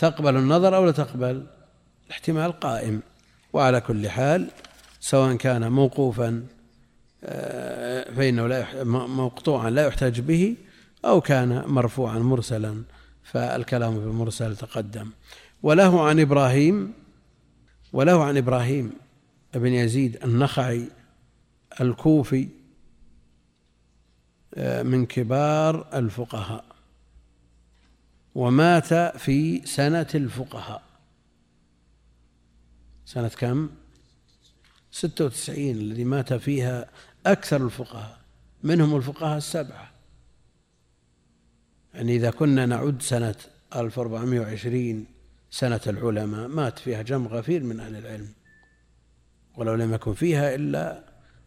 تقبل 0.01 0.37
النظر 0.37 0.77
أو 0.77 0.85
لا 0.85 0.93
تقبل؟ 0.93 1.47
الاحتمال 2.07 2.53
قائم. 2.53 3.01
وعلى 3.53 3.81
كل 3.81 4.09
حال 4.09 4.51
سواء 5.01 5.37
كان 5.37 5.73
موقوفا 5.73 6.47
آه، 7.25 8.15
فإنه 8.15 8.47
لا 8.47 8.85
مقطوعا 8.85 9.71
لا 9.71 9.87
يحتاج 9.87 10.21
به 10.21 10.57
أو 11.05 11.21
كان 11.21 11.65
مرفوعا 11.67 12.19
مرسلا 12.19 12.83
فالكلام 13.23 14.01
في 14.01 14.07
المرسل 14.07 14.57
تقدم. 14.57 15.11
وله 15.63 16.09
عن 16.09 16.21
إبراهيم 16.21 16.93
وله 17.93 18.25
عن 18.25 18.37
إبراهيم 18.37 18.93
بن 19.55 19.73
يزيد 19.73 20.25
النخعي 20.25 20.89
الكوفي 21.81 22.49
آه، 24.55 24.83
من 24.83 25.07
كبار 25.07 25.87
الفقهاء. 25.95 26.70
ومات 28.41 28.95
في 28.95 29.67
سنة 29.67 30.07
الفقهاء. 30.15 30.83
سنة 33.05 33.29
كم؟ 33.29 33.71
ستة 34.93 35.25
وتسعين 35.25 35.77
الذي 35.77 36.05
مات 36.05 36.33
فيها 36.33 36.91
أكثر 37.27 37.65
الفقهاء 37.65 38.19
منهم 38.63 38.97
الفقهاء 38.97 39.39
السبعة. 39.39 39.91
يعني 41.95 42.17
إذا 42.17 42.31
كنا 42.31 42.67
نعد 42.67 43.03
سنة 43.03 43.35
1420 43.77 45.07
سنة 45.51 45.81
العلماء 45.87 46.49
مات 46.49 46.79
فيها 46.79 47.03
جمع 47.03 47.31
غفير 47.31 47.63
من 47.63 47.81
أهل 47.81 47.97
العلم. 47.97 48.29
ولو 49.57 49.75
لم 49.75 49.95
يكن 49.95 50.15
فيها 50.15 50.55
إلا 50.55 51.05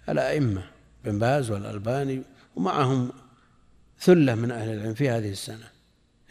الأئمة 0.09 0.63
بن 1.05 1.19
باز 1.19 1.51
والألباني 1.51 2.21
ومعهم 2.55 3.11
ثلة 3.99 4.35
من 4.35 4.51
أهل 4.51 4.69
العلم 4.73 4.93
في 4.93 5.09
هذه 5.09 5.31
السنة. 5.31 5.72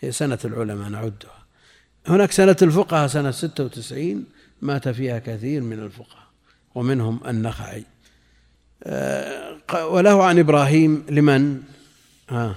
هي 0.03 0.13
سنة 0.13 0.39
العلماء 0.45 0.89
نعدها. 0.89 1.47
هناك 2.07 2.33
سنة 2.33 2.57
الفقهاء 2.63 3.07
سنة 3.07 3.31
ستة 3.31 3.65
وتسعين 3.65 4.25
مات 4.63 4.89
فيها 4.89 5.19
كثير 5.19 5.63
من 5.63 5.79
الفقهاء 5.79 6.27
ومنهم 6.75 7.21
النخعي. 7.27 7.85
آه، 8.83 9.59
وله 9.75 10.25
عن 10.25 10.39
إبراهيم 10.39 11.07
لمن؟ 11.09 11.63
ها 12.29 12.55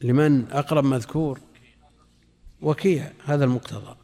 لمن؟ 0.00 0.50
أقرب 0.50 0.84
مذكور. 0.84 1.40
وكيع 2.62 3.12
هذا 3.24 3.44
المقتضى. 3.44 3.96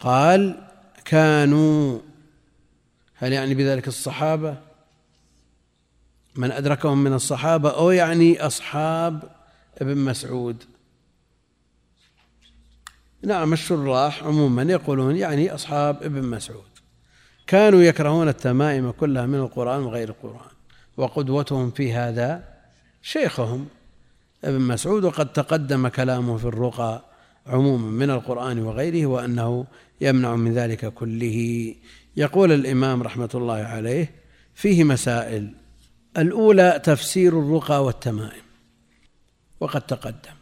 قال 0.00 0.68
كانوا 1.04 1.98
هل 3.14 3.32
يعني 3.32 3.54
بذلك 3.54 3.88
الصحابة؟ 3.88 4.56
من 6.36 6.50
أدركهم 6.50 7.04
من 7.04 7.12
الصحابة 7.12 7.70
أو 7.70 7.90
يعني 7.90 8.46
أصحاب 8.46 9.41
ابن 9.80 9.96
مسعود. 9.96 10.64
نعم 13.22 13.52
الشراح 13.52 14.24
عموما 14.24 14.62
يقولون 14.62 15.16
يعني 15.16 15.54
أصحاب 15.54 16.02
ابن 16.02 16.22
مسعود. 16.22 16.72
كانوا 17.46 17.82
يكرهون 17.82 18.28
التمائم 18.28 18.90
كلها 18.90 19.26
من 19.26 19.38
القرآن 19.38 19.82
وغير 19.82 20.08
القرآن 20.08 20.50
وقدوتهم 20.96 21.70
في 21.70 21.92
هذا 21.92 22.44
شيخهم 23.02 23.66
ابن 24.44 24.60
مسعود 24.60 25.04
وقد 25.04 25.32
تقدم 25.32 25.88
كلامه 25.88 26.36
في 26.36 26.44
الرقى 26.44 27.04
عموما 27.46 27.90
من 27.90 28.10
القرآن 28.10 28.58
وغيره 28.58 29.06
وأنه 29.06 29.66
يمنع 30.00 30.36
من 30.36 30.54
ذلك 30.54 30.86
كله. 30.86 31.74
يقول 32.16 32.52
الإمام 32.52 33.02
رحمة 33.02 33.30
الله 33.34 33.54
عليه 33.54 34.10
فيه 34.54 34.84
مسائل. 34.84 35.54
الأولى 36.18 36.80
تفسير 36.84 37.38
الرقى 37.38 37.84
والتمائم. 37.84 38.51
وقد 39.62 39.80
تقدم 39.80 40.34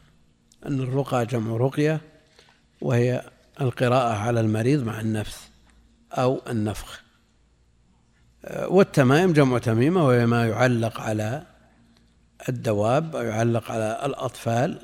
أن 0.67 0.81
الرقى 0.81 1.27
جمع 1.27 1.57
رقية 1.57 2.01
وهي 2.81 3.25
القراءة 3.61 4.15
على 4.15 4.41
المريض 4.41 4.83
مع 4.85 5.01
النفث 5.01 5.49
أو 6.13 6.41
النفخ. 6.49 7.03
والتمائم 8.45 9.33
جمع 9.33 9.59
تميمة 9.59 10.07
وهي 10.07 10.27
ما 10.27 10.47
يعلق 10.47 11.01
على 11.01 11.47
الدواب 12.49 13.17
أو 13.17 13.23
يعلق 13.23 13.71
على 13.71 14.01
الأطفال 14.05 14.79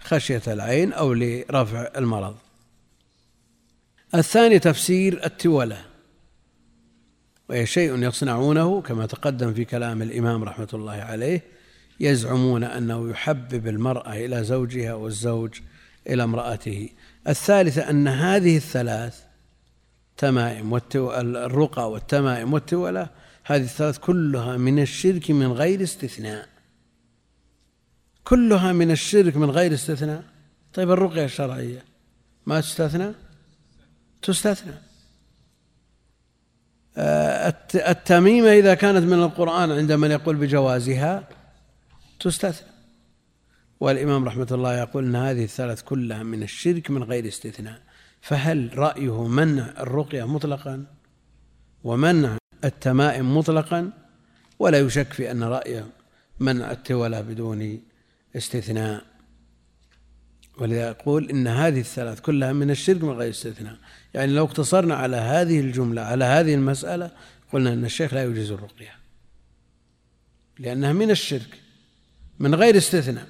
خشية 0.00 0.42
العين 0.46 0.92
أو 0.92 1.12
لرفع 1.12 1.90
المرض. 1.96 2.36
الثاني 4.14 4.58
تفسير 4.58 5.26
التولة 5.26 5.84
وهي 7.48 7.66
شيء 7.66 8.02
يصنعونه 8.02 8.80
كما 8.80 9.06
تقدم 9.06 9.54
في 9.54 9.64
كلام 9.64 10.02
الإمام 10.02 10.44
رحمة 10.44 10.68
الله 10.74 10.92
عليه 10.92 11.51
يزعمون 12.02 12.64
أنه 12.64 13.10
يحبب 13.10 13.66
المرأة 13.66 14.12
إلى 14.12 14.44
زوجها 14.44 14.94
والزوج 14.94 15.60
إلى 16.06 16.24
امرأته. 16.24 16.88
الثالثة 17.28 17.90
أن 17.90 18.08
هذه 18.08 18.56
الثلاث 18.56 19.22
تمائم 20.16 20.80
الرقى 20.94 21.90
والتمائم 21.90 22.52
والتولة 22.52 23.08
هذه 23.44 23.62
الثلاث 23.62 23.98
كلها 23.98 24.56
من 24.56 24.78
الشرك 24.78 25.30
من 25.30 25.52
غير 25.52 25.82
استثناء. 25.82 26.48
كلها 28.24 28.72
من 28.72 28.90
الشرك 28.90 29.36
من 29.36 29.50
غير 29.50 29.74
استثناء. 29.74 30.24
طيب 30.74 30.90
الرقية 30.90 31.24
الشرعية 31.24 31.84
ما 32.46 32.60
تستثنى؟ 32.60 33.12
تستثنى. 34.22 34.74
آه، 36.96 37.54
التميمة 37.74 38.52
إذا 38.52 38.74
كانت 38.74 39.04
من 39.04 39.22
القرآن 39.22 39.72
عند 39.72 39.92
من 39.92 40.10
يقول 40.10 40.36
بجوازها 40.36 41.28
تستثنى. 42.22 42.68
والإمام 43.80 44.24
رحمة 44.24 44.46
الله 44.50 44.78
يقول 44.78 45.04
أن 45.04 45.16
هذه 45.16 45.44
الثلاث 45.44 45.82
كلها 45.82 46.22
من 46.22 46.42
الشرك 46.42 46.90
من 46.90 47.02
غير 47.02 47.28
استثناء. 47.28 47.82
فهل 48.20 48.78
رأيه 48.78 49.26
منع 49.26 49.74
الرقية 49.78 50.24
مطلقا؟ 50.24 50.86
ومنع 51.84 52.38
التمائم 52.64 53.36
مطلقا؟ 53.36 53.90
ولا 54.58 54.78
يشك 54.78 55.12
في 55.12 55.30
أن 55.30 55.42
رأيه 55.44 55.86
منع 56.40 56.70
التولى 56.70 57.22
بدون 57.22 57.80
استثناء. 58.36 59.04
ولذا 60.58 60.88
يقول 60.88 61.30
إن 61.30 61.46
هذه 61.46 61.80
الثلاث 61.80 62.20
كلها 62.20 62.52
من 62.52 62.70
الشرك 62.70 63.04
من 63.04 63.10
غير 63.10 63.30
استثناء. 63.30 63.76
يعني 64.14 64.32
لو 64.32 64.44
اقتصرنا 64.44 64.94
على 64.94 65.16
هذه 65.16 65.60
الجملة 65.60 66.02
على 66.02 66.24
هذه 66.24 66.54
المسألة 66.54 67.10
قلنا 67.52 67.72
أن 67.72 67.84
الشيخ 67.84 68.14
لا 68.14 68.24
يجيز 68.24 68.50
الرقية. 68.50 68.92
لأنها 70.58 70.92
من 70.92 71.10
الشرك. 71.10 71.61
من 72.38 72.54
غير 72.54 72.76
استثناء. 72.76 73.26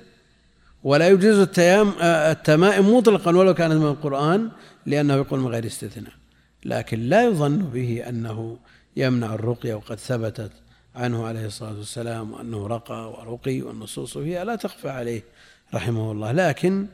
ولا 0.84 1.08
يجوز 1.08 1.38
التيام 1.38 1.92
التمائم 2.02 2.94
مطلقا 2.96 3.36
ولو 3.36 3.54
كانت 3.54 3.74
من 3.74 3.86
القرآن 3.86 4.50
لأنه 4.86 5.14
يقول 5.14 5.40
من 5.40 5.46
غير 5.46 5.66
استثناء. 5.66 6.12
لكن 6.64 7.00
لا 7.00 7.24
يظن 7.24 7.58
به 7.58 8.08
أنه 8.08 8.58
يمنع 8.96 9.34
الرقية 9.34 9.74
وقد 9.74 9.98
ثبتت 9.98 10.52
عنه 10.94 11.26
عليه 11.26 11.46
الصلاة 11.46 11.78
والسلام 11.78 12.32
وأنه 12.32 12.66
رقى 12.66 13.10
ورقي 13.10 13.62
والنصوص 13.62 14.18
فيها 14.18 14.44
لا 14.44 14.56
تخفى 14.56 14.88
عليه 14.88 15.22
رحمه 15.74 16.12
الله. 16.12 16.32
لكن 16.32 16.86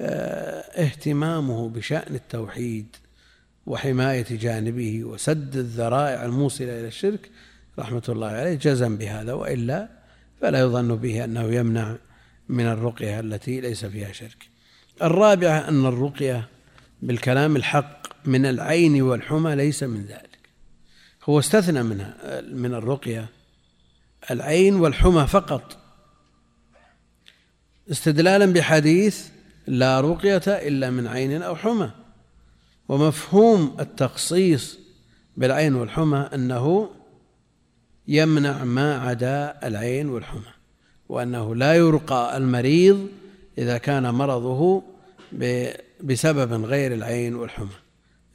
آه، 0.00 0.60
اهتمامه 0.60 1.68
بشأن 1.68 2.14
التوحيد 2.14 2.96
وحماية 3.66 4.26
جانبه 4.30 5.04
وسد 5.04 5.56
الذرائع 5.56 6.24
الموصلة 6.24 6.80
إلى 6.80 6.86
الشرك 6.86 7.30
رحمة 7.78 8.02
الله 8.08 8.26
عليه 8.26 8.54
جزم 8.54 8.96
بهذا 8.96 9.32
وإلا 9.32 9.88
فلا 10.40 10.60
يظن 10.60 10.96
به 10.96 11.24
أنه 11.24 11.42
يمنع 11.42 11.96
من 12.48 12.66
الرقية 12.66 13.20
التي 13.20 13.60
ليس 13.60 13.84
فيها 13.84 14.12
شرك. 14.12 14.48
الرابعة 15.02 15.68
أن 15.68 15.86
الرقية 15.86 16.48
بالكلام 17.02 17.56
الحق 17.56 18.26
من 18.26 18.46
العين 18.46 19.02
والحمى 19.02 19.54
ليس 19.54 19.82
من 19.82 20.04
ذلك. 20.04 20.38
هو 21.24 21.38
استثنى 21.38 21.82
منها 21.82 22.40
من 22.40 22.74
الرقية 22.74 23.28
العين 24.30 24.74
والحمى 24.74 25.26
فقط. 25.26 25.78
استدلالا 27.90 28.46
بحديث 28.46 29.28
لا 29.66 30.00
رقية 30.00 30.42
إلا 30.46 30.90
من 30.90 31.06
عين 31.06 31.42
أو 31.42 31.56
حمى. 31.56 31.90
ومفهوم 32.88 33.76
التخصيص 33.80 34.78
بالعين 35.36 35.74
والحمى 35.74 36.28
أنه 36.34 36.90
يمنع 38.08 38.64
ما 38.64 39.00
عدا 39.00 39.58
العين 39.64 40.08
والحمى 40.08 40.52
وأنه 41.08 41.54
لا 41.54 41.74
يرقى 41.74 42.36
المريض 42.36 43.08
إذا 43.58 43.78
كان 43.78 44.14
مرضه 44.14 44.82
بسبب 46.02 46.64
غير 46.64 46.94
العين 46.94 47.34
والحمى. 47.34 47.76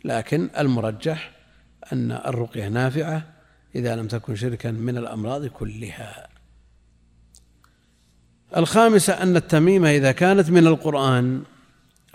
لكن 0.05 0.49
المرجح 0.59 1.31
أن 1.93 2.11
الرقية 2.11 2.67
نافعة 2.67 3.33
إذا 3.75 3.95
لم 3.95 4.07
تكن 4.07 4.35
شركا 4.35 4.71
من 4.71 4.97
الأمراض 4.97 5.45
كلها. 5.45 6.27
الخامسة 8.57 9.13
أن 9.13 9.35
التميمة 9.35 9.91
إذا 9.91 10.11
كانت 10.11 10.49
من 10.49 10.67
القرآن 10.67 11.43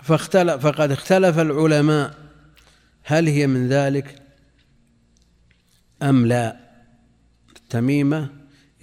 فاختلف 0.03 0.67
فقد 0.67 0.91
اختلف 0.91 1.39
العلماء 1.39 2.13
هل 3.03 3.27
هي 3.27 3.47
من 3.47 3.67
ذلك 3.67 4.21
أم 6.01 6.25
لا. 6.25 6.68
التميمة 7.69 8.29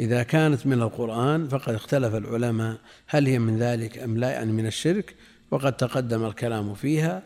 إذا 0.01 0.23
كانت 0.23 0.67
من 0.67 0.83
القرآن 0.83 1.49
فقد 1.49 1.75
اختلف 1.75 2.15
العلماء 2.15 2.77
هل 3.07 3.27
هي 3.27 3.39
من 3.39 3.59
ذلك 3.59 3.99
أم 3.99 4.19
لا 4.19 4.31
يعني 4.31 4.53
من 4.53 4.67
الشرك 4.67 5.15
وقد 5.51 5.73
تقدم 5.73 6.25
الكلام 6.25 6.75
فيها 6.75 7.23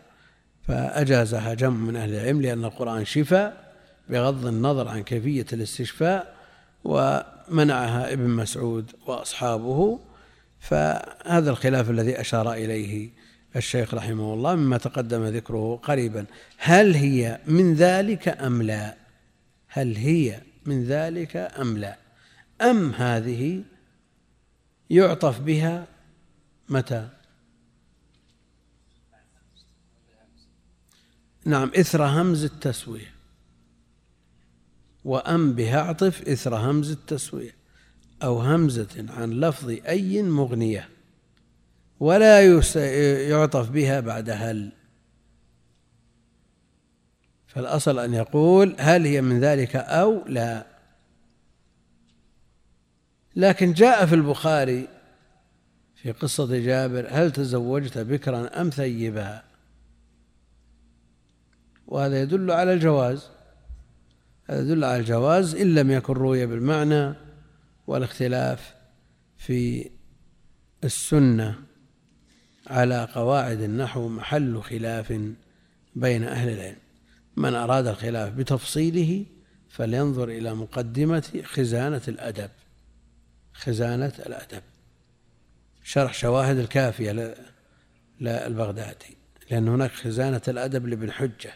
فأجازها 0.62 1.54
جمع 1.54 1.76
من 1.76 1.96
أهل 1.96 2.14
العلم 2.14 2.42
لأن 2.42 2.64
القرآن 2.64 3.04
شفاء 3.04 3.74
بغض 4.08 4.46
النظر 4.46 4.88
عن 4.88 5.02
كيفية 5.02 5.46
الاستشفاء 5.52 6.34
ومنعها 6.84 8.12
ابن 8.12 8.30
مسعود 8.30 8.90
وأصحابه 9.06 10.00
فهذا 10.60 11.50
الخلاف 11.50 11.90
الذي 11.90 12.20
أشار 12.20 12.52
إليه 12.52 13.10
الشيخ 13.56 13.94
رحمه 13.94 14.34
الله 14.34 14.54
مما 14.54 14.78
تقدم 14.78 15.24
ذكره 15.24 15.76
قريبا. 15.82 16.24
هل 16.58 16.94
هي 16.94 17.38
من 17.46 17.74
ذلك 17.74 18.28
أم 18.28 18.62
لا؟ 18.62 18.94
هل 19.68 19.96
هي 19.96 20.40
من 20.64 20.84
ذلك 20.84 21.36
أم 21.36 21.78
لا؟ 21.78 21.96
أم 22.60 22.92
هذه 22.92 23.62
يعطف 24.90 25.40
بها 25.40 25.86
متى؟ 26.68 27.08
نعم 31.44 31.70
إثر 31.80 32.04
همز 32.04 32.44
التسوية. 32.44 33.14
وأم 35.04 35.52
بها 35.52 35.80
اعطف 35.80 36.28
إثر 36.28 36.56
همز 36.56 36.90
التسوية. 36.90 37.54
أو 38.22 38.40
همزة 38.40 39.06
عن 39.08 39.30
لفظ 39.32 39.68
أي 39.68 40.22
مغنية. 40.22 40.88
ولا 42.00 42.60
يعطف 43.28 43.70
بها 43.70 44.00
بعد 44.00 44.30
هل 44.30 44.72
فالأصل 47.54 47.98
أن 47.98 48.14
يقول 48.14 48.76
هل 48.78 49.06
هي 49.06 49.20
من 49.22 49.40
ذلك 49.40 49.76
أو 49.76 50.22
لا. 50.26 50.66
لكن 53.36 53.72
جاء 53.72 54.06
في 54.06 54.14
البخاري 54.14 54.88
في 55.94 56.12
قصة 56.12 56.58
جابر 56.58 57.06
هل 57.10 57.30
تزوجت 57.30 57.98
بكرا 57.98 58.60
أم 58.60 58.70
ثيبا؟ 58.70 59.42
وهذا 61.86 62.22
يدل 62.22 62.50
على 62.50 62.72
الجواز. 62.72 63.28
هذا 64.44 64.60
يدل 64.60 64.84
على 64.84 64.96
الجواز 64.96 65.54
إن 65.54 65.74
لم 65.74 65.90
يكن 65.90 66.12
روي 66.12 66.46
بالمعنى 66.46 67.14
والاختلاف 67.86 68.74
في 69.38 69.90
السنة 70.84 71.54
على 72.66 73.08
قواعد 73.14 73.60
النحو 73.60 74.08
محل 74.08 74.62
خلاف 74.62 75.12
بين 75.96 76.24
أهل 76.24 76.48
العلم. 76.48 76.89
من 77.36 77.54
أراد 77.54 77.86
الخلاف 77.86 78.32
بتفصيله 78.32 79.26
فلينظر 79.68 80.28
إلى 80.28 80.54
مقدمة 80.54 81.42
خزانة 81.44 82.02
الأدب. 82.08 82.50
خزانة 83.52 84.12
الأدب. 84.26 84.62
شرح 85.84 86.14
شواهد 86.14 86.58
الكافية 86.58 87.34
للبغدادي 88.20 89.16
لأن 89.50 89.68
هناك 89.68 89.90
خزانة 89.90 90.42
الأدب 90.48 90.86
لابن 90.86 91.12
حجة. 91.12 91.52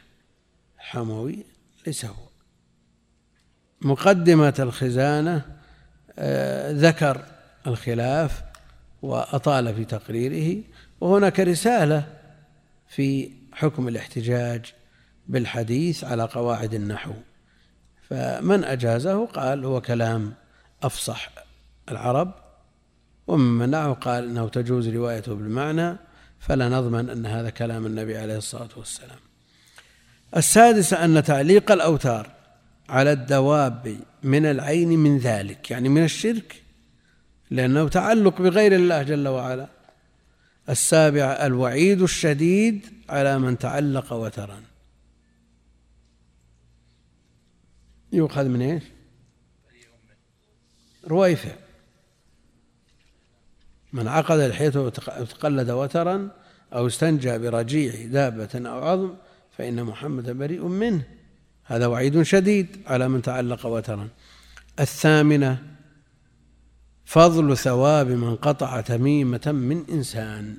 الحموي 0.78 1.44
ليس 1.86 2.05
هو. 2.05 2.28
مقدمة 3.80 4.55
الخزانة 4.59 5.42
آه، 6.18 6.72
ذكر 6.72 7.24
الخلاف 7.66 8.42
وأطال 9.02 9.74
في 9.74 9.84
تقريره 9.84 10.62
وهناك 11.01 11.40
رسالة 11.40 12.05
في 12.88 13.30
حكم 13.52 13.88
الاحتجاج 13.88 14.74
بالحديث 15.28 16.05
على 16.05 16.22
قواعد 16.22 16.74
النحو 16.74 17.12
فمن 18.10 18.64
أجازه 18.64 19.26
قال 19.26 19.64
هو 19.64 19.80
كلام 19.80 20.34
أفصح 20.82 21.30
العرب 21.90 22.34
ومن 23.26 23.59
منعه 23.59 23.92
قال 23.92 24.24
إنه 24.24 24.48
تجوز 24.48 24.88
روايته 24.88 25.34
بالمعنى 25.34 25.96
فلا 26.40 26.68
نضمن 26.68 27.10
أن 27.10 27.26
هذا 27.26 27.51
كلام 27.51 27.86
النبي 27.86 28.16
عليه 28.16 28.36
الصلاة 28.36 28.68
والسلام. 28.76 29.18
السادسه 30.36 31.05
أن 31.05 31.22
تعليق 31.22 31.72
الأوتار 31.72 32.30
على 32.88 33.12
الدواب 33.12 33.96
من 34.22 34.46
العين 34.46 34.88
من 34.88 35.18
ذلك 35.18 35.70
يعني 35.70 35.88
من 35.88 36.05
الشرك 36.05 36.62
لأنه 37.51 37.88
تعلق 37.88 38.42
بغير 38.42 38.74
الله 38.74 39.02
جل 39.02 39.28
وعلا. 39.28 39.68
السابعه 40.68 41.46
الوعيد 41.46 42.02
الشديد 42.02 42.86
على 43.09 43.38
من 43.38 43.59
تعلق 43.59 44.12
وترا. 44.12 44.73
يؤخذ 48.15 48.45
من 48.45 48.62
إيش؟ 48.62 48.82
رويفع 51.07 51.53
من 53.93 54.09
عقد 54.09 54.39
لحيته 54.39 54.81
وتقلد 54.81 55.70
وترا 55.70 56.31
أو 56.73 56.86
استنجى 56.86 57.39
برجيع 57.39 58.07
دابة 58.07 58.69
أو 58.69 58.85
عظم 58.85 59.15
فإن 59.59 59.85
محمد 59.85 60.31
بريء 60.31 60.66
منه. 60.66 61.03
هذا 61.65 61.86
وعيد 61.86 62.23
شديد 62.23 62.77
على 62.86 63.09
من 63.09 63.23
تعلق 63.23 63.66
وترا. 63.66 64.09
الثامنة 64.81 65.62
فضل 67.05 67.57
ثواب 67.57 68.09
من 68.09 68.36
قطع 68.36 68.81
تميمة 68.81 69.43
من 69.47 69.85
إنسان. 69.91 70.57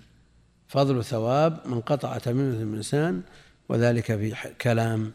فضل 0.67 1.03
ثواب 1.03 1.59
من 1.65 1.81
قطع 1.81 2.17
تميمة 2.17 2.63
من 2.63 2.75
إنسان 2.75 3.21
وذلك 3.69 4.05
في 4.05 4.35
كلام 4.61 5.11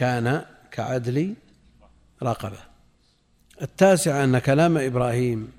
كان 0.00 0.44
كعدل 0.70 1.34
رقبة. 2.22 2.58
التاسع 3.62 4.24
أن 4.24 4.38
كلام 4.38 4.78
إبراهيم 4.78 5.52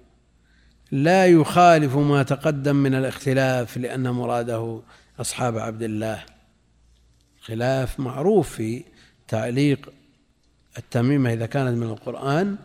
لا 0.91 1.27
يخالف 1.27 1.95
ما 1.95 2.23
تقدم 2.23 2.75
من 2.75 2.93
الاختلاف 2.93 3.77
لأن 3.77 4.09
مراده 4.09 4.81
أصحاب 5.19 5.57
عبد 5.57 5.83
الله. 5.83 6.23
خلاف 7.41 7.99
معروف 7.99 8.49
في 8.49 8.83
تعليق 9.27 9.93
التميمة 10.77 11.33
إذا 11.33 11.45
كانت 11.45 11.77
من 11.77 11.89
القرآن 11.89 12.57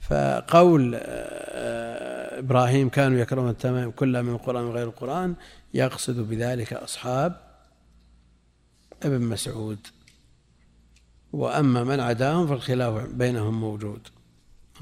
فقول 0.00 0.94
آه، 0.94 2.38
إبراهيم 2.38 2.88
كانوا 2.88 3.18
يكرهون 3.18 3.50
التمام 3.50 3.90
كلها 3.90 4.22
من 4.22 4.32
القرآن 4.32 4.64
وغير 4.64 4.86
القرآن 4.86 5.34
يقصد 5.74 6.28
بذلك 6.28 6.72
أصحاب 6.72 7.40
ابن 9.02 9.20
مسعود. 9.20 9.78
وأما 11.32 11.84
من 11.84 12.00
عداهم 12.00 12.46
فالخلاف 12.46 13.06
بينهم 13.06 13.60
موجود. 13.60 14.08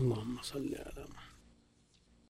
اللهم 0.00 0.36
صل 0.42 0.74
على 0.86 0.95